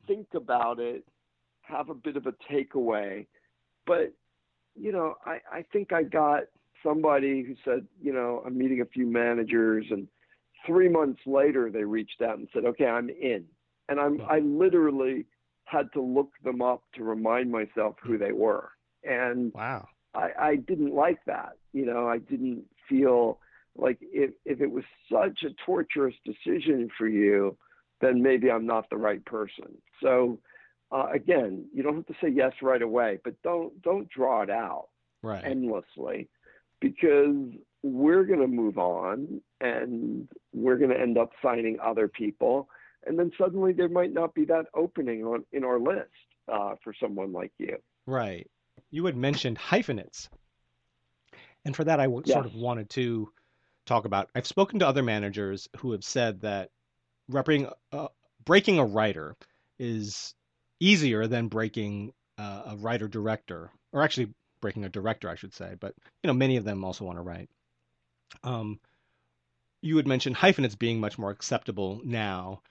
think 0.07 0.28
about 0.34 0.78
it, 0.78 1.05
have 1.62 1.88
a 1.88 1.94
bit 1.94 2.16
of 2.16 2.26
a 2.26 2.34
takeaway, 2.50 3.26
but 3.86 4.12
you 4.74 4.92
know 4.92 5.14
I 5.24 5.38
I 5.50 5.64
think 5.72 5.92
I 5.92 6.03
got 6.03 6.44
somebody 6.82 7.42
who 7.42 7.55
said 7.64 7.86
you 8.00 8.12
know 8.12 8.42
I'm 8.46 8.57
meeting 8.57 8.80
a 8.80 8.86
few 8.86 9.07
managers 9.07 9.86
and 9.90 10.09
three 10.66 10.88
months 10.88 11.20
later 11.26 11.70
they 11.70 11.84
reached 11.84 12.22
out 12.22 12.38
and 12.38 12.48
said 12.53 12.64
okay 12.64 12.86
I'm 12.86 13.11
in 13.11 13.44
and 13.88 14.00
I'm 14.00 14.20
I 14.28 14.38
literally 14.38 15.26
had 15.64 15.92
to 15.94 16.03
look 16.03 16.30
them 16.44 16.61
up 16.62 16.82
to 16.94 17.03
remind 17.03 17.50
myself 17.50 17.96
who 18.03 18.18
they 18.18 18.32
were. 18.32 18.70
And 19.05 19.53
wow. 19.55 19.88
I, 20.14 20.30
I 20.38 20.57
didn't 20.57 20.94
like 20.94 21.18
that. 21.26 21.57
You 21.72 21.86
know, 21.86 22.07
I 22.07 22.18
didn't 22.18 22.64
feel 22.88 23.38
like 23.76 23.98
if, 24.00 24.32
if 24.44 24.61
it 24.61 24.70
was 24.70 24.84
such 25.11 25.42
a 25.44 25.55
torturous 25.64 26.14
decision 26.24 26.90
for 26.98 27.09
you, 27.09 27.57
then 28.00 28.22
maybe 28.22 28.50
I'm 28.50 28.66
not 28.66 28.90
the 28.90 28.98
right 28.98 29.24
person. 29.24 29.78
So 30.03 30.38
uh, 30.90 31.07
again, 31.12 31.64
you 31.74 31.82
don't 31.82 31.96
have 31.96 32.07
to 32.07 32.14
say 32.20 32.28
yes 32.28 32.53
right 32.61 32.82
away, 32.82 33.18
but 33.24 33.40
don't 33.42 33.80
don't 33.82 34.09
draw 34.11 34.42
it 34.42 34.50
out 34.50 34.88
right. 35.22 35.44
endlessly 35.44 36.28
because 36.80 37.46
we're 37.82 38.24
going 38.24 38.40
to 38.40 38.46
move 38.46 38.78
on 38.78 39.40
and 39.61 40.28
we're 40.53 40.76
going 40.76 40.90
to 40.90 41.00
end 41.00 41.18
up 41.18 41.30
signing 41.42 41.78
other 41.80 42.09
people 42.09 42.68
and 43.07 43.18
then 43.18 43.30
suddenly 43.36 43.72
there 43.72 43.88
might 43.88 44.12
not 44.12 44.34
be 44.34 44.44
that 44.46 44.66
opening 44.74 45.24
on 45.24 45.44
in 45.53 45.64
our 45.64 45.78
list 45.78 46.11
uh, 46.53 46.74
for 46.82 46.94
someone 47.00 47.32
like 47.32 47.53
you. 47.59 47.76
Right. 48.07 48.48
You 48.90 49.07
had 49.07 49.16
mentioned 49.16 49.59
hyphenates, 49.59 50.28
and 51.64 51.74
for 51.74 51.84
that 51.84 52.00
I 52.00 52.07
yes. 52.07 52.32
sort 52.32 52.46
of 52.46 52.55
wanted 52.55 52.90
to 52.90 53.30
talk 53.86 54.05
about. 54.05 54.30
I've 54.34 54.46
spoken 54.46 54.78
to 54.80 54.86
other 54.86 55.03
managers 55.03 55.68
who 55.78 55.92
have 55.92 56.05
said 56.05 56.40
that 56.42 56.70
repping, 57.30 57.72
uh, 57.92 58.09
breaking 58.44 58.78
a 58.78 58.84
writer 58.84 59.36
is 59.83 60.35
easier 60.80 61.26
than 61.26 61.49
breaking 61.49 62.12
uh, 62.39 62.62
a 62.66 62.76
writer 62.76 63.09
director, 63.09 63.70
or 63.93 64.03
actually 64.03 64.33
breaking 64.61 64.85
a 64.85 64.89
director, 64.89 65.28
I 65.28 65.35
should 65.35 65.55
say. 65.55 65.74
But 65.78 65.95
you 66.22 66.28
know, 66.28 66.35
many 66.35 66.57
of 66.57 66.64
them 66.64 66.85
also 66.85 67.05
want 67.05 67.18
to 67.18 67.22
write. 67.22 67.51
Um, 68.45 68.80
you 69.83 69.97
had 69.97 70.07
mentioned 70.07 70.37
hyphenates 70.37 70.76
being 70.76 71.01
much 71.01 71.18
more 71.18 71.30
acceptable 71.30 72.01
now 72.05 72.62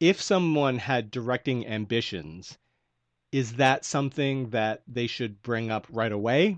if 0.00 0.22
someone 0.22 0.78
had 0.78 1.10
directing 1.10 1.66
ambitions, 1.66 2.58
is 3.32 3.54
that 3.54 3.84
something 3.84 4.50
that 4.50 4.82
they 4.88 5.06
should 5.06 5.42
bring 5.42 5.70
up 5.70 5.86
right 5.90 6.10
away? 6.10 6.56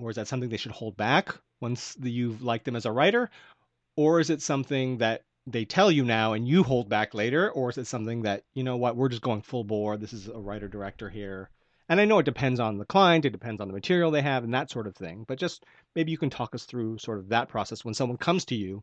Or 0.00 0.10
is 0.10 0.16
that 0.16 0.26
something 0.26 0.50
they 0.50 0.56
should 0.56 0.72
hold 0.72 0.96
back 0.96 1.34
once 1.60 1.96
you've 2.02 2.42
liked 2.42 2.64
them 2.64 2.76
as 2.76 2.84
a 2.84 2.92
writer? 2.92 3.30
Or 3.96 4.18
is 4.18 4.30
it 4.30 4.42
something 4.42 4.98
that 4.98 5.22
they 5.46 5.64
tell 5.64 5.90
you 5.90 6.04
now 6.04 6.32
and 6.32 6.46
you 6.46 6.62
hold 6.62 6.88
back 6.88 7.14
later? 7.14 7.50
Or 7.50 7.70
is 7.70 7.78
it 7.78 7.86
something 7.86 8.22
that, 8.22 8.44
you 8.54 8.62
know 8.62 8.76
what, 8.76 8.96
we're 8.96 9.08
just 9.08 9.22
going 9.22 9.42
full 9.42 9.64
bore. 9.64 9.96
This 9.96 10.12
is 10.12 10.28
a 10.28 10.38
writer 10.38 10.68
director 10.68 11.08
here. 11.10 11.50
And 11.88 12.00
I 12.00 12.04
know 12.04 12.20
it 12.20 12.24
depends 12.24 12.60
on 12.60 12.78
the 12.78 12.84
client, 12.84 13.24
it 13.24 13.30
depends 13.30 13.60
on 13.60 13.68
the 13.68 13.74
material 13.74 14.10
they 14.10 14.22
have 14.22 14.44
and 14.44 14.54
that 14.54 14.70
sort 14.70 14.86
of 14.86 14.94
thing. 14.94 15.24
But 15.26 15.38
just 15.38 15.64
maybe 15.94 16.10
you 16.10 16.18
can 16.18 16.30
talk 16.30 16.54
us 16.54 16.64
through 16.64 16.98
sort 16.98 17.18
of 17.18 17.28
that 17.30 17.48
process 17.48 17.84
when 17.84 17.94
someone 17.94 18.18
comes 18.18 18.44
to 18.46 18.54
you 18.54 18.82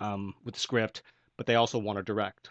um, 0.00 0.34
with 0.44 0.56
a 0.56 0.60
script, 0.60 1.02
but 1.36 1.46
they 1.46 1.54
also 1.54 1.78
want 1.78 1.98
to 1.98 2.02
direct. 2.02 2.50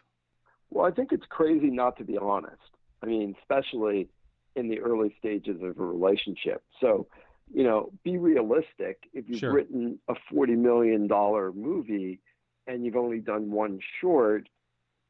Well, 0.69 0.85
I 0.85 0.91
think 0.91 1.11
it's 1.11 1.25
crazy 1.29 1.69
not 1.69 1.97
to 1.97 2.03
be 2.03 2.17
honest. 2.17 2.57
I 3.03 3.05
mean, 3.05 3.35
especially 3.41 4.07
in 4.55 4.69
the 4.69 4.79
early 4.79 5.13
stages 5.19 5.61
of 5.61 5.77
a 5.77 5.83
relationship. 5.83 6.63
So, 6.79 7.07
you 7.53 7.63
know, 7.63 7.91
be 8.03 8.17
realistic. 8.17 9.09
If 9.13 9.25
you've 9.27 9.39
sure. 9.39 9.53
written 9.53 9.99
a 10.07 10.13
$40 10.33 10.57
million 10.57 11.07
movie 11.55 12.19
and 12.67 12.85
you've 12.85 12.95
only 12.95 13.19
done 13.19 13.51
one 13.51 13.79
short 13.99 14.47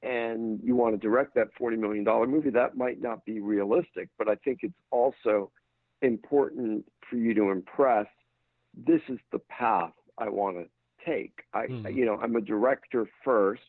and 0.01 0.59
you 0.63 0.75
want 0.75 0.93
to 0.93 0.97
direct 0.97 1.33
that 1.35 1.47
$40 1.59 1.79
million 1.79 2.03
movie, 2.29 2.49
that 2.49 2.75
might 2.75 3.01
not 3.01 3.23
be 3.25 3.39
realistic. 3.39 4.09
But 4.17 4.27
I 4.27 4.35
think 4.35 4.59
it's 4.61 4.73
also 4.91 5.51
important 6.01 6.85
for 7.09 7.15
you 7.15 7.33
to 7.33 7.51
impress 7.51 8.07
this 8.75 9.01
is 9.07 9.19
the 9.31 9.39
path 9.39 9.93
I 10.17 10.29
want 10.29 10.57
to 10.57 10.65
take. 11.05 11.33
I, 11.53 11.67
mm. 11.67 11.95
you 11.95 12.05
know, 12.05 12.19
I'm 12.21 12.35
a 12.35 12.41
director 12.41 13.07
first 13.23 13.61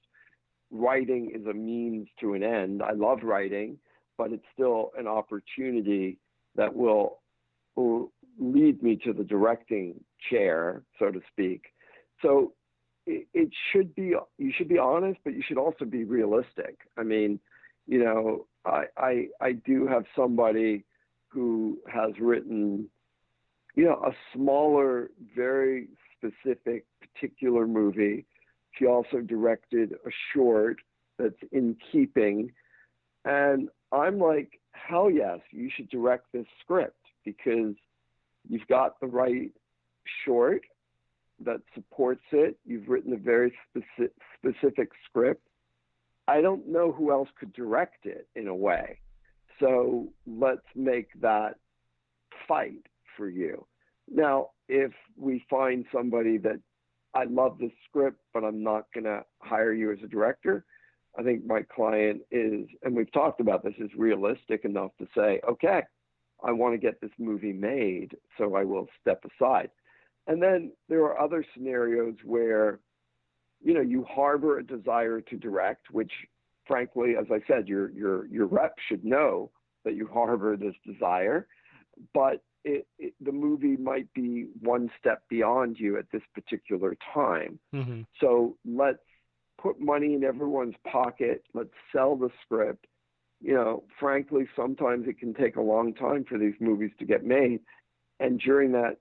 writing 0.70 1.30
is 1.34 1.46
a 1.46 1.52
means 1.52 2.08
to 2.20 2.34
an 2.34 2.42
end. 2.42 2.82
I 2.82 2.92
love 2.92 3.18
writing, 3.22 3.78
but 4.18 4.32
it's 4.32 4.44
still 4.52 4.90
an 4.98 5.06
opportunity 5.06 6.18
that 6.56 6.74
will, 6.74 7.20
will 7.76 8.12
lead 8.38 8.82
me 8.82 8.98
to 9.04 9.12
the 9.12 9.24
directing 9.24 9.94
chair, 10.30 10.82
so 10.98 11.10
to 11.10 11.20
speak. 11.30 11.62
So 12.22 12.54
it, 13.06 13.50
should 13.72 13.94
be 13.94 14.14
you 14.38 14.52
should 14.56 14.68
be 14.68 14.78
honest, 14.78 15.20
but 15.24 15.34
you 15.34 15.42
should 15.46 15.58
also 15.58 15.84
be 15.84 16.04
realistic. 16.04 16.78
I 16.96 17.02
mean, 17.02 17.40
you 17.86 18.02
know, 18.02 18.46
I 18.64 18.84
I, 18.96 19.26
I 19.40 19.52
do 19.52 19.86
have 19.86 20.04
somebody 20.16 20.84
who 21.28 21.78
has 21.92 22.12
written, 22.20 22.88
you 23.74 23.84
know, 23.84 24.00
a 24.06 24.12
smaller, 24.32 25.10
very 25.34 25.88
specific, 26.16 26.84
particular 27.00 27.66
movie. 27.66 28.24
She 28.78 28.86
also 28.86 29.20
directed 29.20 29.92
a 29.92 30.10
short 30.32 30.78
that's 31.18 31.34
in 31.52 31.76
keeping. 31.92 32.52
And 33.24 33.68
I'm 33.92 34.18
like, 34.18 34.60
hell 34.72 35.10
yes, 35.10 35.40
you 35.50 35.70
should 35.74 35.88
direct 35.88 36.26
this 36.32 36.46
script 36.62 36.98
because 37.24 37.74
you've 38.48 38.66
got 38.68 39.00
the 39.00 39.06
right 39.06 39.50
short 40.24 40.62
that 41.40 41.60
supports 41.74 42.22
it. 42.32 42.56
You've 42.64 42.88
written 42.88 43.12
a 43.12 43.16
very 43.16 43.52
specific, 44.40 44.90
script. 45.08 45.46
I 46.28 46.40
don't 46.40 46.68
know 46.68 46.92
who 46.92 47.10
else 47.10 47.28
could 47.38 47.52
direct 47.52 48.06
it 48.06 48.28
in 48.34 48.48
a 48.48 48.54
way. 48.54 49.00
So 49.60 50.08
let's 50.26 50.66
make 50.74 51.08
that 51.20 51.56
fight 52.48 52.86
for 53.16 53.28
you. 53.28 53.66
Now, 54.10 54.50
if 54.68 54.92
we 55.16 55.44
find 55.48 55.84
somebody 55.92 56.38
that 56.38 56.60
I 57.14 57.24
love 57.24 57.58
this 57.58 57.72
script, 57.88 58.18
but 58.32 58.44
I'm 58.44 58.62
not 58.62 58.86
going 58.92 59.04
to 59.04 59.24
hire 59.40 59.72
you 59.72 59.92
as 59.92 59.98
a 60.02 60.08
director, 60.08 60.64
I 61.16 61.22
think 61.22 61.46
my 61.46 61.62
client 61.62 62.22
is, 62.30 62.66
and 62.82 62.94
we've 62.94 63.12
talked 63.12 63.40
about 63.40 63.62
this, 63.62 63.74
is 63.78 63.90
realistic 63.96 64.64
enough 64.64 64.90
to 64.98 65.06
say, 65.16 65.40
okay, 65.48 65.82
I 66.42 66.50
want 66.50 66.74
to 66.74 66.78
get 66.78 67.00
this 67.00 67.12
movie 67.18 67.52
made, 67.52 68.16
so 68.36 68.56
I 68.56 68.64
will 68.64 68.88
step 69.00 69.24
aside. 69.24 69.70
And 70.26 70.42
then 70.42 70.72
there 70.88 71.02
are 71.02 71.20
other 71.20 71.44
scenarios 71.54 72.14
where, 72.24 72.80
you 73.62 73.74
know, 73.74 73.80
you 73.80 74.04
harbor 74.08 74.58
a 74.58 74.64
desire 74.64 75.20
to 75.20 75.36
direct, 75.36 75.90
which 75.90 76.12
frankly, 76.66 77.14
as 77.18 77.26
I 77.30 77.40
said, 77.46 77.68
your 77.68 77.90
your 77.90 78.26
your 78.26 78.46
rep 78.46 78.76
should 78.88 79.04
know 79.04 79.50
that 79.84 79.94
you 79.94 80.08
harbor 80.12 80.56
this 80.56 80.74
desire, 80.86 81.46
but 82.14 82.42
it, 82.64 82.86
it, 82.98 83.12
the 83.20 83.32
movie 83.32 83.76
might 83.76 84.12
be 84.14 84.46
one 84.60 84.90
step 84.98 85.22
beyond 85.28 85.78
you 85.78 85.98
at 85.98 86.06
this 86.10 86.22
particular 86.34 86.96
time. 87.12 87.58
Mm-hmm. 87.74 88.02
So 88.20 88.56
let's 88.64 88.98
put 89.60 89.78
money 89.78 90.14
in 90.14 90.24
everyone's 90.24 90.74
pocket. 90.90 91.44
Let's 91.52 91.74
sell 91.92 92.16
the 92.16 92.30
script. 92.42 92.86
You 93.42 93.52
know, 93.52 93.84
frankly, 94.00 94.48
sometimes 94.56 95.06
it 95.06 95.18
can 95.18 95.34
take 95.34 95.56
a 95.56 95.60
long 95.60 95.92
time 95.92 96.24
for 96.26 96.38
these 96.38 96.54
movies 96.60 96.92
to 96.98 97.04
get 97.04 97.24
made, 97.24 97.60
and 98.20 98.40
during 98.40 98.72
that 98.72 98.96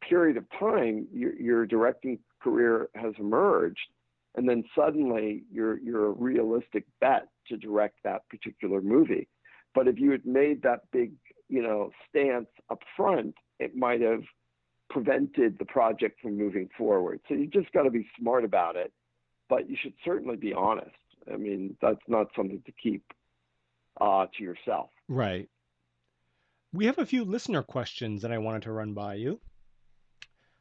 period 0.00 0.36
of 0.36 0.44
time, 0.58 1.06
your, 1.12 1.34
your 1.38 1.66
directing 1.66 2.18
career 2.42 2.88
has 2.94 3.14
emerged, 3.18 3.88
and 4.36 4.48
then 4.48 4.64
suddenly 4.74 5.44
you're 5.52 5.78
you're 5.80 6.06
a 6.06 6.12
realistic 6.12 6.84
bet 7.00 7.28
to 7.48 7.56
direct 7.56 7.96
that 8.04 8.28
particular 8.28 8.80
movie. 8.80 9.28
But 9.74 9.88
if 9.88 9.98
you 9.98 10.10
had 10.10 10.24
made 10.24 10.62
that 10.62 10.80
big, 10.92 11.12
you 11.48 11.62
know, 11.62 11.90
stance 12.08 12.48
up 12.70 12.82
front, 12.96 13.34
it 13.58 13.76
might 13.76 14.00
have 14.00 14.22
prevented 14.88 15.58
the 15.58 15.64
project 15.64 16.20
from 16.20 16.36
moving 16.36 16.68
forward. 16.76 17.20
So 17.28 17.34
you 17.34 17.46
just 17.46 17.72
got 17.72 17.84
to 17.84 17.90
be 17.90 18.06
smart 18.18 18.44
about 18.44 18.76
it, 18.76 18.92
but 19.48 19.70
you 19.70 19.76
should 19.80 19.94
certainly 20.04 20.36
be 20.36 20.52
honest. 20.52 20.90
I 21.32 21.36
mean, 21.36 21.76
that's 21.80 22.00
not 22.08 22.28
something 22.36 22.62
to 22.66 22.72
keep 22.72 23.04
uh, 24.00 24.26
to 24.36 24.42
yourself. 24.42 24.90
Right. 25.08 25.48
We 26.72 26.86
have 26.86 26.98
a 26.98 27.06
few 27.06 27.24
listener 27.24 27.62
questions 27.62 28.22
that 28.22 28.32
I 28.32 28.38
wanted 28.38 28.62
to 28.62 28.72
run 28.72 28.94
by 28.94 29.14
you. 29.14 29.40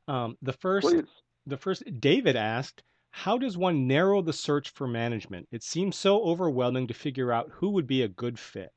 Um, 0.10 0.38
the 0.42 0.54
first, 0.54 0.88
Please. 0.88 1.06
the 1.46 1.58
first, 1.58 1.84
David 2.00 2.36
asked, 2.36 2.84
"How 3.12 3.38
does 3.38 3.58
one 3.58 3.88
narrow 3.88 4.24
the 4.24 4.34
search 4.34 4.72
for 4.72 4.88
management? 4.88 5.48
It 5.52 5.62
seems 5.62 5.96
so 5.96 6.24
overwhelming 6.24 6.88
to 6.88 6.96
figure 6.96 7.32
out 7.32 7.52
who 7.52 7.70
would 7.70 7.86
be 7.86 8.02
a 8.02 8.08
good 8.08 8.40
fit." 8.40 8.72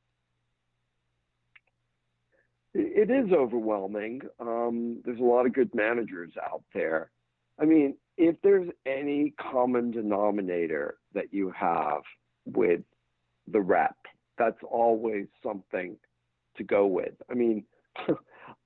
It 2.75 3.09
is 3.09 3.31
overwhelming. 3.31 4.21
Um, 4.39 5.01
there's 5.03 5.19
a 5.19 5.23
lot 5.23 5.47
of 5.47 5.53
good 5.53 5.73
managers 5.73 6.31
out 6.37 6.63
there. 6.73 7.11
I 7.59 7.65
mean, 7.65 7.97
if 8.17 8.35
there's 8.41 8.69
any 8.85 9.33
common 9.39 9.89
denominator 9.89 10.97
that 11.13 11.33
you 11.33 11.51
have 11.51 12.03
with 12.45 12.81
the 13.47 13.61
rep, 13.61 13.95
that's 14.37 14.61
always 14.63 15.27
something 15.41 15.97
to 16.57 16.63
go 16.63 16.85
with. 16.85 17.13
I 17.29 17.33
mean, 17.33 17.65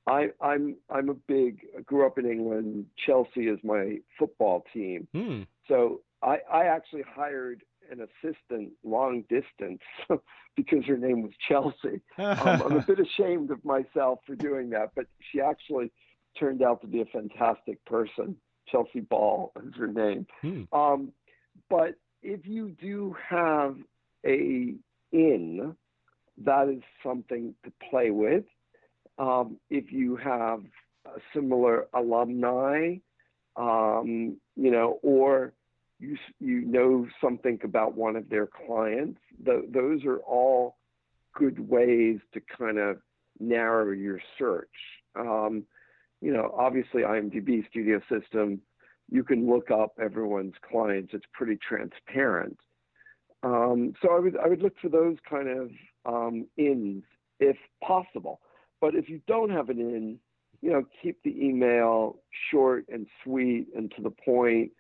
I, 0.08 0.30
I'm 0.42 0.78
I'm 0.90 1.10
a 1.10 1.14
big 1.14 1.66
grew 1.86 2.06
up 2.06 2.18
in 2.18 2.26
England. 2.26 2.86
Chelsea 3.06 3.48
is 3.48 3.60
my 3.64 3.98
football 4.18 4.64
team, 4.74 5.08
mm. 5.14 5.46
so 5.68 6.02
I, 6.24 6.38
I 6.52 6.66
actually 6.66 7.04
hired 7.04 7.64
an 7.92 8.00
assistant 8.02 8.72
long 8.84 9.24
distance 9.30 9.82
because 10.56 10.86
her 10.86 10.98
name 10.98 11.22
was 11.24 11.32
Chelsea. 11.48 12.02
Um, 12.18 12.62
I'm 12.64 12.78
a 12.78 12.82
bit 12.88 13.00
ashamed 13.00 13.52
of 13.52 13.64
myself 13.64 14.20
for 14.26 14.36
doing 14.36 14.70
that, 14.72 14.92
but 14.96 15.06
she 15.32 15.42
actually 15.42 15.92
turned 16.40 16.62
out 16.62 16.82
to 16.82 16.88
be 16.88 17.02
a 17.02 17.06
fantastic 17.06 17.84
person. 17.86 18.36
Chelsea 18.70 19.00
Ball 19.00 19.52
is 19.66 19.74
her 19.78 19.88
name. 19.88 20.26
Hmm. 20.42 20.64
Um, 20.74 21.12
but 21.70 21.96
if 22.22 22.46
you 22.46 22.76
do 22.82 23.16
have 23.30 23.78
a 24.26 24.76
in, 25.12 25.76
that 26.44 26.70
is 26.70 26.84
something 27.04 27.56
to 27.64 27.72
play 27.90 28.12
with. 28.12 28.44
Um, 29.18 29.58
if 29.70 29.92
you 29.92 30.16
have 30.18 30.64
similar 31.34 31.88
alumni, 31.94 32.96
um, 33.56 34.38
you 34.56 34.72
know, 34.72 35.00
or 35.02 35.54
you 36.00 36.18
you 36.40 36.62
know 36.62 37.08
something 37.22 37.60
about 37.64 37.96
one 37.96 38.16
of 38.16 38.30
their 38.30 38.48
clients, 38.48 39.20
th- 39.44 39.66
those 39.70 40.06
are 40.06 40.18
all 40.20 40.78
good 41.34 41.60
ways 41.68 42.20
to 42.34 42.42
kind 42.58 42.78
of 42.78 42.98
narrow 43.40 43.92
your 43.92 44.20
search. 44.38 44.70
Um, 45.16 45.64
you 46.22 46.34
know, 46.34 46.54
obviously 46.58 47.04
IMDb 47.04 47.68
Studio 47.70 48.02
System, 48.10 48.62
you 49.10 49.24
can 49.24 49.50
look 49.50 49.72
up 49.72 49.94
everyone's 50.02 50.56
clients. 50.70 51.14
It's 51.14 51.26
pretty 51.34 51.58
transparent. 51.68 52.58
Um, 53.44 53.94
so 54.02 54.12
I 54.16 54.20
would 54.20 54.38
I 54.38 54.48
would 54.48 54.62
look 54.62 54.74
for 54.82 54.90
those 54.90 55.18
kind 55.30 55.48
of 55.48 55.72
um, 56.06 56.48
ins 56.58 57.04
if 57.40 57.58
possible. 57.84 58.42
But 58.80 58.96
if 58.96 59.10
you 59.10 59.22
don't 59.28 59.50
have 59.50 59.70
an 59.70 59.80
in, 59.80 60.20
you 60.62 60.72
know, 60.72 60.84
keep 61.02 61.22
the 61.24 61.36
email 61.40 62.18
short 62.52 62.86
and 62.92 63.08
sweet 63.24 63.68
and 63.76 63.92
to 63.96 64.02
the 64.02 64.10
point. 64.10 64.72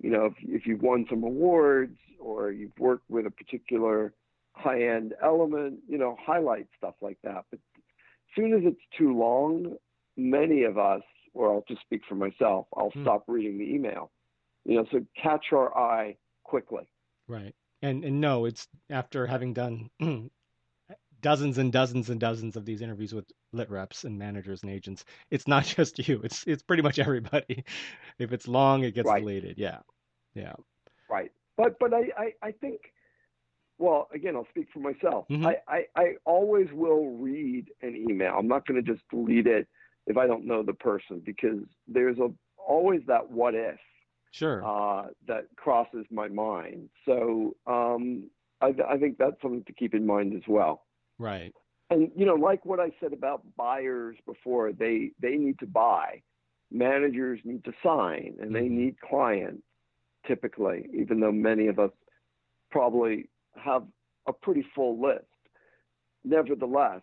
You 0.00 0.10
know, 0.10 0.26
if, 0.26 0.34
if 0.40 0.66
you've 0.66 0.82
won 0.82 1.06
some 1.08 1.22
awards 1.22 1.96
or 2.18 2.52
you've 2.52 2.78
worked 2.78 3.08
with 3.08 3.26
a 3.26 3.30
particular 3.30 4.12
high-end 4.52 5.14
element, 5.22 5.80
you 5.88 5.98
know, 5.98 6.16
highlight 6.20 6.66
stuff 6.76 6.94
like 7.00 7.18
that. 7.24 7.44
But 7.50 7.58
as 7.76 8.36
soon 8.36 8.52
as 8.52 8.60
it's 8.64 8.80
too 8.96 9.16
long, 9.16 9.76
many 10.16 10.64
of 10.64 10.78
us, 10.78 11.02
or 11.32 11.52
I'll 11.52 11.64
just 11.68 11.80
speak 11.82 12.02
for 12.08 12.14
myself, 12.14 12.66
I'll 12.76 12.90
hmm. 12.90 13.02
stop 13.02 13.24
reading 13.26 13.58
the 13.58 13.64
email. 13.64 14.10
You 14.64 14.76
know, 14.76 14.86
so 14.90 15.04
catch 15.20 15.46
our 15.52 15.76
eye 15.76 16.16
quickly. 16.44 16.88
Right. 17.28 17.54
And 17.82 18.04
and 18.04 18.20
no, 18.20 18.46
it's 18.46 18.66
after 18.88 19.26
having 19.26 19.52
done 19.52 19.90
dozens 21.24 21.56
and 21.56 21.72
dozens 21.72 22.10
and 22.10 22.20
dozens 22.20 22.54
of 22.54 22.66
these 22.66 22.82
interviews 22.82 23.14
with 23.14 23.24
lit 23.52 23.70
reps 23.70 24.04
and 24.04 24.18
managers 24.18 24.62
and 24.62 24.70
agents. 24.70 25.06
It's 25.30 25.48
not 25.48 25.64
just 25.76 26.06
you. 26.06 26.20
It's 26.22 26.44
it's 26.46 26.62
pretty 26.62 26.82
much 26.82 27.00
everybody. 27.00 27.64
If 28.18 28.32
it's 28.32 28.46
long, 28.46 28.84
it 28.84 28.94
gets 28.94 29.08
right. 29.08 29.20
deleted. 29.20 29.58
Yeah, 29.58 29.78
yeah. 30.34 30.52
Right. 31.10 31.32
But 31.56 31.78
but 31.80 31.94
I, 31.94 32.10
I, 32.16 32.32
I 32.42 32.52
think 32.52 32.92
well 33.78 34.08
again 34.14 34.36
I'll 34.36 34.46
speak 34.50 34.68
for 34.72 34.80
myself. 34.80 35.24
Mm-hmm. 35.30 35.46
I, 35.46 35.56
I, 35.66 35.84
I 35.96 36.04
always 36.26 36.68
will 36.72 37.16
read 37.16 37.70
an 37.82 37.96
email. 37.96 38.36
I'm 38.38 38.46
not 38.46 38.66
going 38.66 38.84
to 38.84 38.92
just 38.92 39.02
delete 39.10 39.46
it 39.46 39.66
if 40.06 40.18
I 40.18 40.26
don't 40.26 40.44
know 40.44 40.62
the 40.62 40.74
person 40.74 41.22
because 41.24 41.64
there's 41.88 42.18
a 42.18 42.28
always 42.58 43.00
that 43.06 43.30
what 43.30 43.54
if 43.54 43.78
sure 44.30 44.62
uh, 44.62 45.06
that 45.26 45.46
crosses 45.56 46.04
my 46.10 46.28
mind. 46.28 46.90
So 47.06 47.56
um, 47.66 48.24
I, 48.60 48.74
I 48.88 48.98
think 48.98 49.16
that's 49.16 49.40
something 49.40 49.64
to 49.64 49.72
keep 49.72 49.94
in 49.94 50.06
mind 50.06 50.34
as 50.34 50.42
well. 50.46 50.83
Right. 51.18 51.52
And 51.90 52.10
you 52.16 52.26
know, 52.26 52.34
like 52.34 52.64
what 52.64 52.80
I 52.80 52.90
said 53.00 53.12
about 53.12 53.42
buyers 53.56 54.16
before, 54.26 54.72
they 54.72 55.12
they 55.20 55.36
need 55.36 55.58
to 55.60 55.66
buy. 55.66 56.22
Managers 56.70 57.40
need 57.44 57.64
to 57.64 57.72
sign, 57.82 58.36
and 58.40 58.54
they 58.54 58.62
mm-hmm. 58.62 58.78
need 58.78 59.00
clients 59.00 59.62
typically, 60.26 60.88
even 60.98 61.20
though 61.20 61.32
many 61.32 61.68
of 61.68 61.78
us 61.78 61.90
probably 62.70 63.28
have 63.56 63.84
a 64.26 64.32
pretty 64.32 64.64
full 64.74 65.00
list. 65.00 65.24
Nevertheless, 66.24 67.02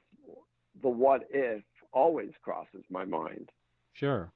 the 0.82 0.90
what 0.90 1.22
if 1.30 1.64
always 1.94 2.32
crosses 2.42 2.84
my 2.90 3.06
mind. 3.06 3.50
Sure. 3.94 4.32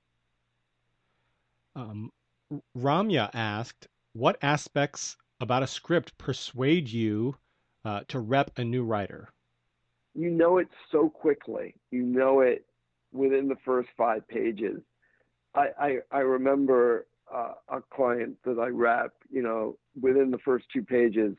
Um, 1.75 2.11
Ramya 2.77 3.29
asked, 3.33 3.87
"What 4.13 4.37
aspects 4.41 5.17
about 5.39 5.63
a 5.63 5.67
script 5.67 6.17
persuade 6.17 6.87
you 6.89 7.35
uh, 7.83 8.01
to 8.09 8.19
rep 8.19 8.51
a 8.57 8.63
new 8.63 8.83
writer?" 8.83 9.29
You 10.15 10.29
know 10.29 10.57
it 10.57 10.67
so 10.91 11.09
quickly. 11.09 11.75
You 11.91 12.03
know 12.03 12.39
it 12.39 12.65
within 13.11 13.47
the 13.47 13.57
first 13.63 13.89
five 13.97 14.27
pages. 14.27 14.81
I, 15.53 15.67
I, 15.79 15.97
I 16.11 16.19
remember 16.19 17.07
uh, 17.33 17.53
a 17.69 17.81
client 17.93 18.35
that 18.45 18.59
I 18.59 18.67
rep, 18.67 19.13
you 19.31 19.41
know, 19.41 19.77
within 19.99 20.31
the 20.31 20.37
first 20.39 20.65
two 20.71 20.83
pages, 20.83 21.35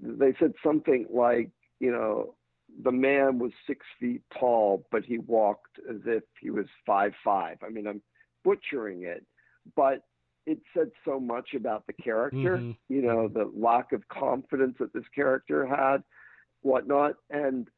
they 0.00 0.34
said 0.38 0.52
something 0.64 1.06
like, 1.10 1.50
you 1.80 1.90
know, 1.90 2.34
the 2.82 2.92
man 2.92 3.38
was 3.38 3.52
six 3.66 3.86
feet 3.98 4.22
tall, 4.38 4.86
but 4.90 5.04
he 5.04 5.18
walked 5.18 5.78
as 5.88 6.00
if 6.04 6.24
he 6.40 6.50
was 6.50 6.66
five 6.84 7.12
five. 7.24 7.56
I 7.64 7.70
mean, 7.70 7.86
I'm 7.86 8.02
butchering 8.44 9.04
it, 9.04 9.24
but 9.74 10.02
it 10.46 10.58
said 10.74 10.90
so 11.04 11.18
much 11.18 11.54
about 11.54 11.86
the 11.86 11.92
character, 11.92 12.58
mm-hmm. 12.58 12.72
you 12.88 13.02
know, 13.02 13.28
the 13.28 13.50
lack 13.56 13.92
of 13.92 14.06
confidence 14.08 14.76
that 14.78 14.92
this 14.92 15.04
character 15.14 15.66
had, 15.66 16.02
whatnot. 16.62 17.14
And 17.30 17.68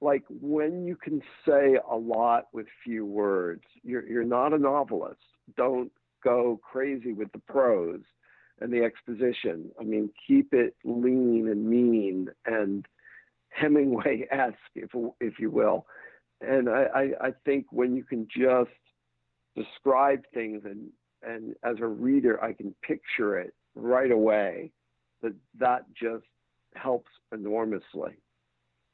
like 0.00 0.24
when 0.28 0.86
you 0.86 0.96
can 0.96 1.22
say 1.46 1.78
a 1.90 1.96
lot 1.96 2.48
with 2.52 2.66
few 2.84 3.04
words, 3.04 3.64
you're 3.82 4.06
you're 4.08 4.24
not 4.24 4.52
a 4.52 4.58
novelist. 4.58 5.20
Don't 5.56 5.90
go 6.22 6.60
crazy 6.62 7.12
with 7.12 7.30
the 7.32 7.38
prose 7.38 8.02
and 8.60 8.72
the 8.72 8.82
exposition. 8.82 9.70
I 9.80 9.84
mean, 9.84 10.10
keep 10.26 10.52
it 10.52 10.74
lean 10.84 11.48
and 11.48 11.68
mean 11.68 12.28
and 12.46 12.86
Hemingway-esque, 13.50 14.56
if 14.74 14.90
if 15.20 15.38
you 15.38 15.50
will. 15.50 15.86
And 16.40 16.68
I, 16.68 16.84
I, 16.94 17.02
I 17.28 17.30
think 17.44 17.66
when 17.70 17.96
you 17.96 18.04
can 18.04 18.28
just 18.28 18.70
describe 19.56 20.22
things 20.32 20.62
and 20.64 20.90
and 21.22 21.54
as 21.64 21.76
a 21.80 21.86
reader 21.86 22.42
I 22.42 22.52
can 22.52 22.74
picture 22.82 23.38
it 23.38 23.54
right 23.74 24.12
away, 24.12 24.70
that 25.22 25.34
that 25.58 25.86
just 25.92 26.26
helps 26.74 27.10
enormously. 27.32 28.18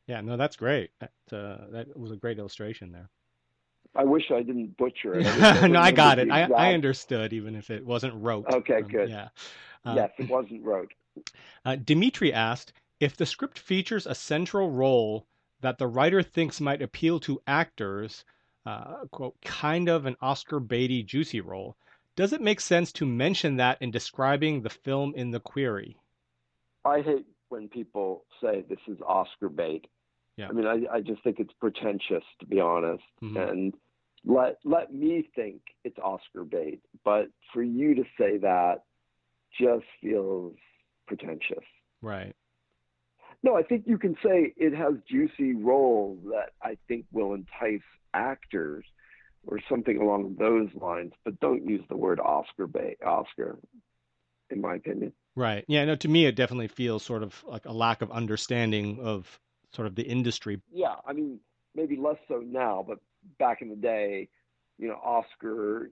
Yeah, 0.07 0.21
no, 0.21 0.37
that's 0.37 0.57
great. 0.57 0.91
That, 1.01 1.13
uh, 1.33 1.71
that 1.71 1.99
was 1.99 2.11
a 2.11 2.17
great 2.17 2.39
illustration 2.39 2.93
there. 2.93 3.09
I 3.97 4.05
wish 4.05 4.31
I 4.31 4.43
didn't 4.43 4.77
butcher 4.77 5.19
it. 5.19 5.27
I 5.27 5.67
no, 5.69 5.81
I 5.81 5.93
got 5.93 6.19
it. 6.19 6.31
I, 6.31 6.43
I 6.51 6.75
understood, 6.75 7.33
even 7.33 7.55
if 7.55 7.71
it 7.71 7.85
wasn't 7.85 8.15
rote. 8.15 8.47
Okay, 8.53 8.81
from, 8.81 8.91
good. 8.91 9.09
Yeah. 9.09 9.29
Uh, 9.85 9.95
yes, 9.97 10.11
it 10.19 10.29
wasn't 10.29 10.65
rote. 10.65 10.93
Uh, 11.65 11.77
Dimitri 11.77 12.33
asked 12.33 12.73
if 13.01 13.17
the 13.17 13.27
script 13.27 13.59
features 13.59 14.07
a 14.07 14.15
central 14.15 14.71
role 14.71 15.27
that 15.61 15.79
the 15.79 15.87
writer 15.87 16.23
thinks 16.23 16.61
might 16.61 16.83
appeal 16.83 17.21
to 17.21 17.41
actors, 17.47 18.25
uh, 18.67 19.05
quote, 19.11 19.41
kind 19.43 19.89
of 19.89 20.07
an 20.07 20.17
Oscar 20.21 20.61
baity 20.61 21.05
juicy 21.05 21.41
role. 21.41 21.77
Does 22.17 22.33
it 22.33 22.41
make 22.41 22.61
sense 22.61 22.93
to 22.93 23.07
mention 23.07 23.57
that 23.57 23.81
in 23.81 23.91
describing 23.91 24.63
the 24.63 24.71
film 24.71 25.15
in 25.17 25.31
the 25.31 25.41
query? 25.41 25.97
I 26.85 27.01
hate 27.01 27.27
when 27.55 27.69
people 27.69 28.25
say 28.43 28.65
this 28.69 28.81
is 28.89 28.99
Oscar 29.07 29.49
bait. 29.49 29.87
Yeah. 30.37 30.49
I 30.49 30.53
mean, 30.53 30.67
I, 30.67 30.97
I 30.97 31.01
just 31.01 31.23
think 31.23 31.39
it's 31.39 31.53
pretentious, 31.61 32.25
to 32.41 32.47
be 32.47 32.59
honest. 32.59 33.05
Mm-hmm. 33.23 33.37
And 33.37 33.75
let 34.25 34.59
let 34.65 34.93
me 34.93 35.29
think 35.37 35.61
it's 35.85 35.97
Oscar 36.03 36.43
bait, 36.45 36.81
but 37.05 37.29
for 37.53 37.63
you 37.63 37.95
to 37.95 38.03
say 38.19 38.39
that 38.39 38.83
just 39.61 39.85
feels 40.03 40.55
pretentious. 41.07 41.65
Right. 42.03 42.35
No, 43.45 43.57
I 43.57 43.63
think 43.63 43.85
you 43.87 43.99
can 43.99 44.17
say 44.25 44.53
it 44.57 44.75
has 44.75 44.95
juicy 45.09 45.55
roles 45.55 46.19
that 46.25 46.51
I 46.61 46.77
think 46.89 47.05
will 47.13 47.35
entice 47.35 47.87
actors 48.15 48.85
or 49.47 49.61
something 49.69 49.99
along 49.99 50.37
those 50.39 50.71
lines, 50.75 51.13
but 51.25 51.39
don't 51.39 51.69
use 51.69 51.85
the 51.89 51.97
word 51.97 52.19
Oscar 52.19 52.67
bait, 52.67 52.97
Oscar, 53.07 53.59
in 54.51 54.61
my 54.61 54.75
opinion. 54.77 55.13
Right. 55.37 55.65
Yeah. 55.69 55.85
No. 55.85 55.97
To 55.97 56.09
me, 56.09 56.27
it 56.27 56.37
definitely 56.37 56.69
feels 56.69 57.05
sort 57.05 57.23
of 57.23 57.43
like 57.47 57.65
a 57.65 57.73
lack 57.73 58.03
of 58.03 58.11
understanding 58.11 59.01
of 59.01 59.41
sort 59.73 59.87
of 59.87 59.95
the 59.95 60.03
industry. 60.03 60.61
Yeah. 60.73 60.97
I 61.07 61.13
mean, 61.13 61.41
maybe 61.75 61.97
less 61.97 62.19
so 62.29 62.43
now, 62.45 62.85
but 62.87 62.99
back 63.39 63.63
in 63.63 63.69
the 63.69 63.77
day, 63.77 64.29
you 64.79 64.89
know, 64.89 64.95
Oscar 64.95 65.91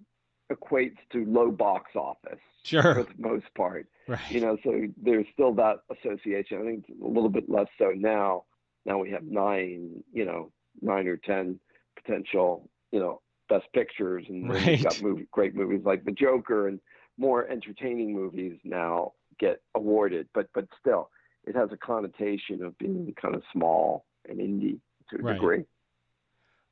equates 0.50 0.98
to 1.12 1.24
low 1.24 1.50
box 1.50 1.92
office 1.96 2.40
sure. 2.62 2.94
for 2.94 3.02
the 3.04 3.14
most 3.18 3.46
part. 3.56 3.86
Right. 4.06 4.30
You 4.30 4.40
know, 4.40 4.56
so 4.64 4.86
there's 5.02 5.26
still 5.32 5.54
that 5.54 5.78
association. 5.90 6.60
I 6.60 6.64
think 6.64 6.84
a 7.02 7.06
little 7.06 7.28
bit 7.28 7.48
less 7.48 7.68
so 7.78 7.92
now. 7.96 8.44
Now 8.84 8.98
we 8.98 9.10
have 9.10 9.22
nine, 9.22 10.02
you 10.12 10.24
know, 10.24 10.50
nine 10.80 11.06
or 11.06 11.16
ten 11.16 11.60
potential, 11.94 12.68
you 12.90 12.98
know, 12.98 13.20
best 13.48 13.66
pictures, 13.72 14.24
and 14.28 14.48
right. 14.48 14.66
we've 14.66 14.82
got 14.82 15.02
movie, 15.02 15.28
great 15.30 15.54
movies 15.54 15.82
like 15.84 16.04
The 16.04 16.12
Joker, 16.12 16.68
and 16.68 16.80
more 17.16 17.48
entertaining 17.48 18.12
movies 18.12 18.58
now 18.64 19.12
get 19.42 19.60
awarded. 19.74 20.28
But 20.32 20.48
but 20.54 20.66
still, 20.80 21.10
it 21.44 21.54
has 21.56 21.70
a 21.72 21.76
connotation 21.76 22.62
of 22.62 22.78
being 22.78 23.12
kind 23.20 23.34
of 23.34 23.42
small 23.52 24.06
and 24.28 24.38
indie 24.38 24.78
to 25.10 25.16
a 25.16 25.22
right. 25.22 25.34
degree. 25.34 25.64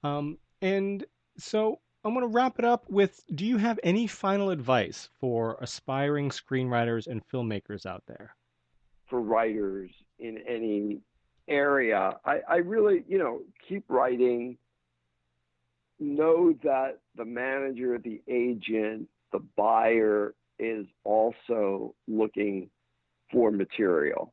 Um, 0.05 0.39
and 0.63 1.05
so 1.37 1.81
I'm 2.05 2.15
going 2.15 2.25
to 2.25 2.35
wrap 2.35 2.59
it 2.59 2.65
up 2.65 2.89
with 2.89 3.23
Do 3.35 3.45
you 3.45 3.59
have 3.59 3.79
any 3.83 4.07
final 4.07 4.51
advice 4.51 5.11
for 5.21 5.59
aspiring 5.61 6.31
screenwriters 6.31 7.07
and 7.07 7.23
filmmakers 7.29 7.85
out 7.85 8.05
there? 8.07 8.35
For 9.09 9.21
writers 9.21 9.91
in 10.19 10.39
any 10.49 11.01
area, 11.49 12.17
I, 12.25 12.41
I 12.49 12.57
really, 12.57 13.05
you 13.09 13.19
know, 13.19 13.41
keep 13.69 13.85
writing. 13.89 14.57
Know 15.99 16.55
that 16.63 17.01
the 17.17 17.27
manager, 17.27 17.99
the 17.99 18.23
agent, 18.27 19.09
the 19.33 19.41
buyer 19.57 20.35
is 20.61 20.87
also 21.05 21.95
looking 22.07 22.71
for 23.33 23.51
material. 23.51 24.33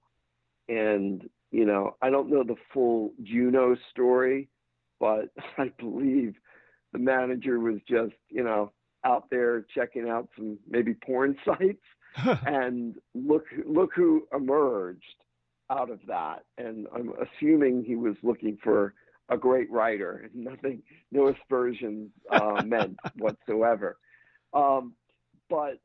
And, 0.67 1.27
you 1.51 1.65
know, 1.65 1.95
I 2.01 2.09
don't 2.09 2.29
know 2.29 2.43
the 2.43 2.57
full 2.73 3.13
Juno 3.23 3.77
story, 3.91 4.49
but 4.99 5.29
I 5.57 5.71
believe 5.79 6.35
the 6.93 6.99
manager 6.99 7.59
was 7.59 7.79
just, 7.87 8.15
you 8.29 8.43
know, 8.43 8.71
out 9.05 9.29
there 9.29 9.65
checking 9.73 10.09
out 10.09 10.27
some 10.35 10.57
maybe 10.69 10.93
porn 10.93 11.37
sites 11.45 11.83
and 12.45 12.95
look 13.13 13.45
look 13.65 13.91
who 13.95 14.27
emerged 14.33 15.03
out 15.69 15.89
of 15.89 15.99
that. 16.07 16.43
And 16.57 16.87
I'm 16.93 17.13
assuming 17.21 17.83
he 17.83 17.95
was 17.95 18.15
looking 18.23 18.57
for 18.63 18.93
a 19.29 19.37
great 19.37 19.69
writer 19.69 20.29
and 20.33 20.45
nothing 20.45 20.81
no 21.11 21.27
aspersions 21.27 22.09
uh, 22.31 22.63
meant 22.65 22.97
whatsoever. 23.17 23.97
Um, 24.53 24.93
but 25.49 25.79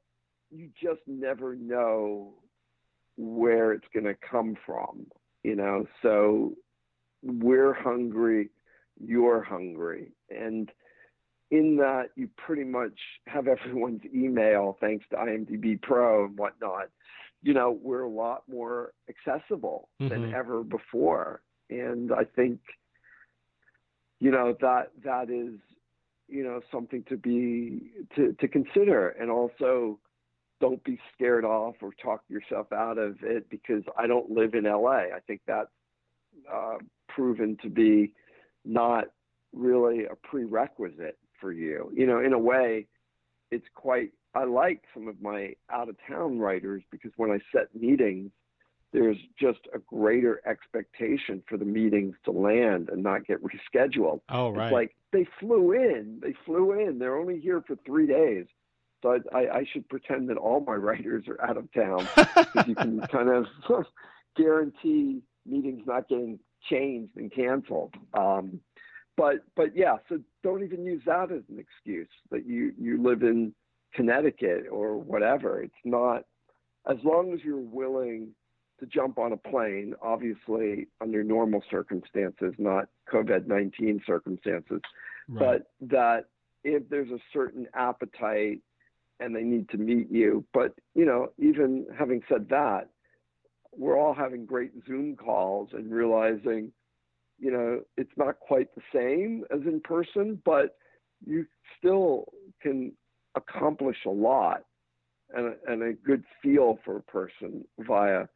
you 0.53 0.68
just 0.80 1.00
never 1.07 1.55
know 1.55 2.34
where 3.16 3.72
it's 3.72 3.86
going 3.92 4.05
to 4.05 4.14
come 4.14 4.57
from, 4.66 5.07
you 5.42 5.57
know. 5.57 5.86
So 6.03 6.53
we're 7.22 7.72
hungry, 7.72 8.50
you're 9.00 9.42
hungry, 9.42 10.12
and 10.30 10.70
in 11.50 11.76
that 11.76 12.11
you 12.16 12.28
pretty 12.36 12.64
much 12.64 12.98
have 13.26 13.46
everyone's 13.48 14.03
email 14.14 14.76
thanks 14.80 15.05
to 15.11 15.16
IMDb 15.16 15.80
Pro 15.80 16.26
and 16.26 16.38
whatnot. 16.38 16.88
You 17.42 17.55
know, 17.55 17.78
we're 17.82 18.03
a 18.03 18.09
lot 18.09 18.44
more 18.48 18.92
accessible 19.09 19.88
mm-hmm. 20.00 20.09
than 20.09 20.34
ever 20.34 20.62
before. 20.62 21.42
And 21.70 22.12
I 22.12 22.24
think, 22.24 22.61
you 24.20 24.30
know, 24.30 24.57
that 24.61 24.92
that 25.05 25.28
is, 25.28 25.59
you 26.28 26.44
know, 26.44 26.61
something 26.70 27.03
to 27.09 27.16
be 27.16 27.90
to, 28.14 28.34
to 28.40 28.48
consider. 28.48 29.09
And 29.09 29.30
also 29.30 29.98
don't 30.62 30.82
be 30.84 30.96
scared 31.12 31.44
off 31.44 31.74
or 31.82 31.90
talk 32.00 32.22
yourself 32.28 32.72
out 32.72 32.96
of 32.96 33.16
it 33.24 33.50
because 33.50 33.82
I 33.98 34.06
don't 34.06 34.30
live 34.30 34.54
in 34.54 34.62
LA. 34.62 35.10
I 35.12 35.18
think 35.26 35.40
that's 35.44 35.68
uh, 36.50 36.76
proven 37.08 37.58
to 37.62 37.68
be 37.68 38.12
not 38.64 39.06
really 39.52 40.04
a 40.04 40.14
prerequisite 40.14 41.18
for 41.40 41.50
you. 41.50 41.90
You 41.92 42.06
know, 42.06 42.20
in 42.20 42.32
a 42.32 42.38
way, 42.38 42.86
it's 43.50 43.66
quite. 43.74 44.12
I 44.36 44.44
like 44.44 44.84
some 44.94 45.08
of 45.08 45.20
my 45.20 45.54
out 45.68 45.88
of 45.88 45.96
town 46.08 46.38
writers 46.38 46.84
because 46.92 47.10
when 47.16 47.32
I 47.32 47.40
set 47.50 47.74
meetings, 47.74 48.30
there's 48.92 49.18
just 49.38 49.60
a 49.74 49.80
greater 49.80 50.40
expectation 50.46 51.42
for 51.48 51.58
the 51.58 51.64
meetings 51.64 52.14
to 52.24 52.30
land 52.30 52.88
and 52.88 53.02
not 53.02 53.26
get 53.26 53.38
rescheduled. 53.42 54.20
Oh, 54.28 54.50
right. 54.50 54.66
It's 54.66 54.72
like 54.72 54.96
they 55.12 55.26
flew 55.40 55.72
in. 55.72 56.20
They 56.22 56.34
flew 56.46 56.72
in. 56.78 57.00
They're 57.00 57.18
only 57.18 57.40
here 57.40 57.62
for 57.66 57.76
three 57.84 58.06
days. 58.06 58.46
So 59.03 59.18
I, 59.32 59.36
I, 59.36 59.57
I 59.59 59.64
should 59.72 59.88
pretend 59.88 60.28
that 60.30 60.36
all 60.36 60.61
my 60.61 60.74
writers 60.86 61.24
are 61.28 61.40
out 61.42 61.57
of 61.57 61.72
town 61.72 62.09
you 62.66 62.74
can 62.74 63.00
kind 63.12 63.28
of 63.28 63.46
guarantee 64.36 65.22
meetings 65.44 65.82
not 65.86 66.09
getting 66.09 66.38
changed 66.70 67.16
and 67.16 67.32
canceled. 67.32 67.94
Um, 68.14 68.61
but 69.16 69.44
but 69.57 69.76
yeah, 69.76 69.96
so 70.09 70.18
don't 70.42 70.62
even 70.62 70.84
use 70.84 71.03
that 71.07 71.30
as 71.30 71.42
an 71.48 71.59
excuse 71.59 72.09
that 72.30 72.46
you 72.46 72.72
you 72.78 73.03
live 73.03 73.22
in 73.22 73.53
Connecticut 73.94 74.66
or 74.70 74.96
whatever. 74.96 75.62
It's 75.62 75.74
not 75.84 76.24
as 76.88 76.96
long 77.05 77.32
as 77.32 77.40
you're 77.44 77.59
willing 77.59 78.28
to 78.80 78.86
jump 78.86 79.18
on 79.18 79.32
a 79.32 79.36
plane, 79.36 79.94
obviously 80.03 80.88
under 81.00 81.22
normal 81.22 81.62
circumstances, 81.70 82.55
not 82.59 82.88
COVID 83.12 83.46
19 83.46 84.03
circumstances, 84.07 84.80
right. 85.28 85.61
but 85.80 85.88
that 85.88 86.24
if 86.64 86.88
there's 86.88 87.11
a 87.11 87.18
certain 87.32 87.66
appetite 87.74 88.61
and 89.23 89.35
they 89.35 89.43
need 89.43 89.68
to 89.70 89.79
meet 89.79 90.11
you. 90.11 90.45
But, 90.53 90.75
you 90.95 91.05
know, 91.05 91.33
even 91.39 91.87
having 91.99 92.23
said 92.29 92.49
that, 92.51 92.89
we're 93.75 93.99
all 93.99 94.14
having 94.14 94.45
great 94.45 94.73
Zoom 94.87 95.16
calls 95.16 95.70
and 95.73 95.91
realizing 95.91 96.73
you 97.43 97.51
know, 97.51 97.81
it's 97.97 98.16
not 98.16 98.39
quite 98.39 98.68
the 98.77 98.83
same 98.95 99.45
as 99.53 99.61
in 99.66 99.81
person, 99.81 100.41
but 100.45 100.77
you 101.27 101.45
still 101.77 102.27
can 102.62 102.93
accomplish 103.35 103.97
a 104.07 104.11
lot 104.11 104.62
and 105.35 105.55
and 105.66 105.83
a 105.83 105.93
good 105.93 106.23
feel 106.41 106.79
for 106.85 106.99
a 106.99 107.03
person 107.03 107.64
via 107.81 108.27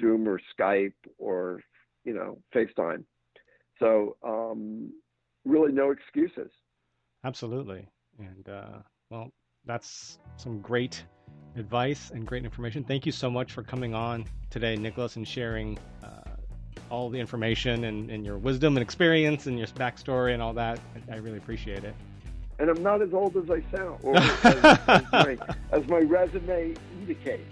Zoom 0.00 0.28
or 0.28 0.40
Skype 0.58 0.94
or 1.18 1.60
you 2.04 2.12
know 2.12 2.38
FaceTime. 2.54 3.04
So 3.78 4.16
um, 4.24 4.92
really, 5.44 5.72
no 5.72 5.92
excuses. 5.92 6.50
Absolutely, 7.24 7.86
and 8.18 8.48
uh, 8.48 8.78
well, 9.10 9.30
that's 9.66 10.18
some 10.36 10.60
great 10.60 11.04
advice 11.56 12.10
and 12.10 12.26
great 12.26 12.44
information. 12.44 12.84
Thank 12.84 13.04
you 13.04 13.12
so 13.12 13.30
much 13.30 13.52
for 13.52 13.62
coming 13.62 13.94
on 13.94 14.24
today, 14.50 14.76
Nicholas, 14.76 15.16
and 15.16 15.26
sharing 15.26 15.78
uh, 16.02 16.08
all 16.90 17.10
the 17.10 17.18
information 17.18 17.84
and, 17.84 18.10
and, 18.10 18.24
your 18.24 18.38
wisdom 18.38 18.76
and 18.76 18.82
experience 18.82 19.46
and 19.46 19.58
your 19.58 19.66
backstory 19.68 20.34
and 20.34 20.42
all 20.42 20.52
that. 20.52 20.78
I, 21.10 21.14
I 21.14 21.16
really 21.16 21.38
appreciate 21.38 21.84
it. 21.84 21.94
And 22.58 22.70
I'm 22.70 22.82
not 22.82 23.02
as 23.02 23.12
old 23.12 23.36
as 23.36 23.50
I 23.50 23.62
sound, 23.76 23.98
or 24.02 24.16
as, 24.16 24.44
as, 24.88 25.02
my, 25.12 25.38
as 25.72 25.86
my 25.88 25.98
resume 25.98 26.74
indicates. 27.00 27.42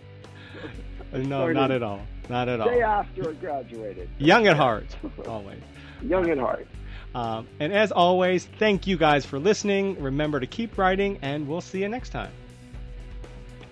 no, 1.12 1.52
not 1.52 1.70
at 1.70 1.82
all. 1.82 2.00
Not 2.30 2.48
at 2.48 2.60
all. 2.60 2.68
Day 2.68 2.80
after 2.80 3.28
I 3.28 3.32
graduated. 3.34 4.08
Young 4.18 4.46
at 4.46 4.56
heart, 4.56 4.96
always. 5.26 5.60
Young 6.02 6.30
at 6.30 6.38
heart. 6.38 6.66
Um, 7.14 7.46
and 7.60 7.72
as 7.72 7.92
always, 7.92 8.46
thank 8.58 8.86
you 8.86 8.96
guys 8.96 9.24
for 9.24 9.38
listening. 9.38 10.00
Remember 10.02 10.40
to 10.40 10.46
keep 10.46 10.76
writing, 10.76 11.18
and 11.22 11.46
we'll 11.46 11.60
see 11.60 11.80
you 11.80 11.88
next 11.88 12.10
time. 12.10 12.32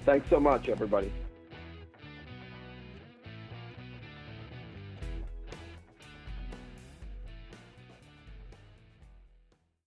Thanks 0.05 0.29
so 0.31 0.39
much, 0.39 0.69
everybody. 0.69 1.13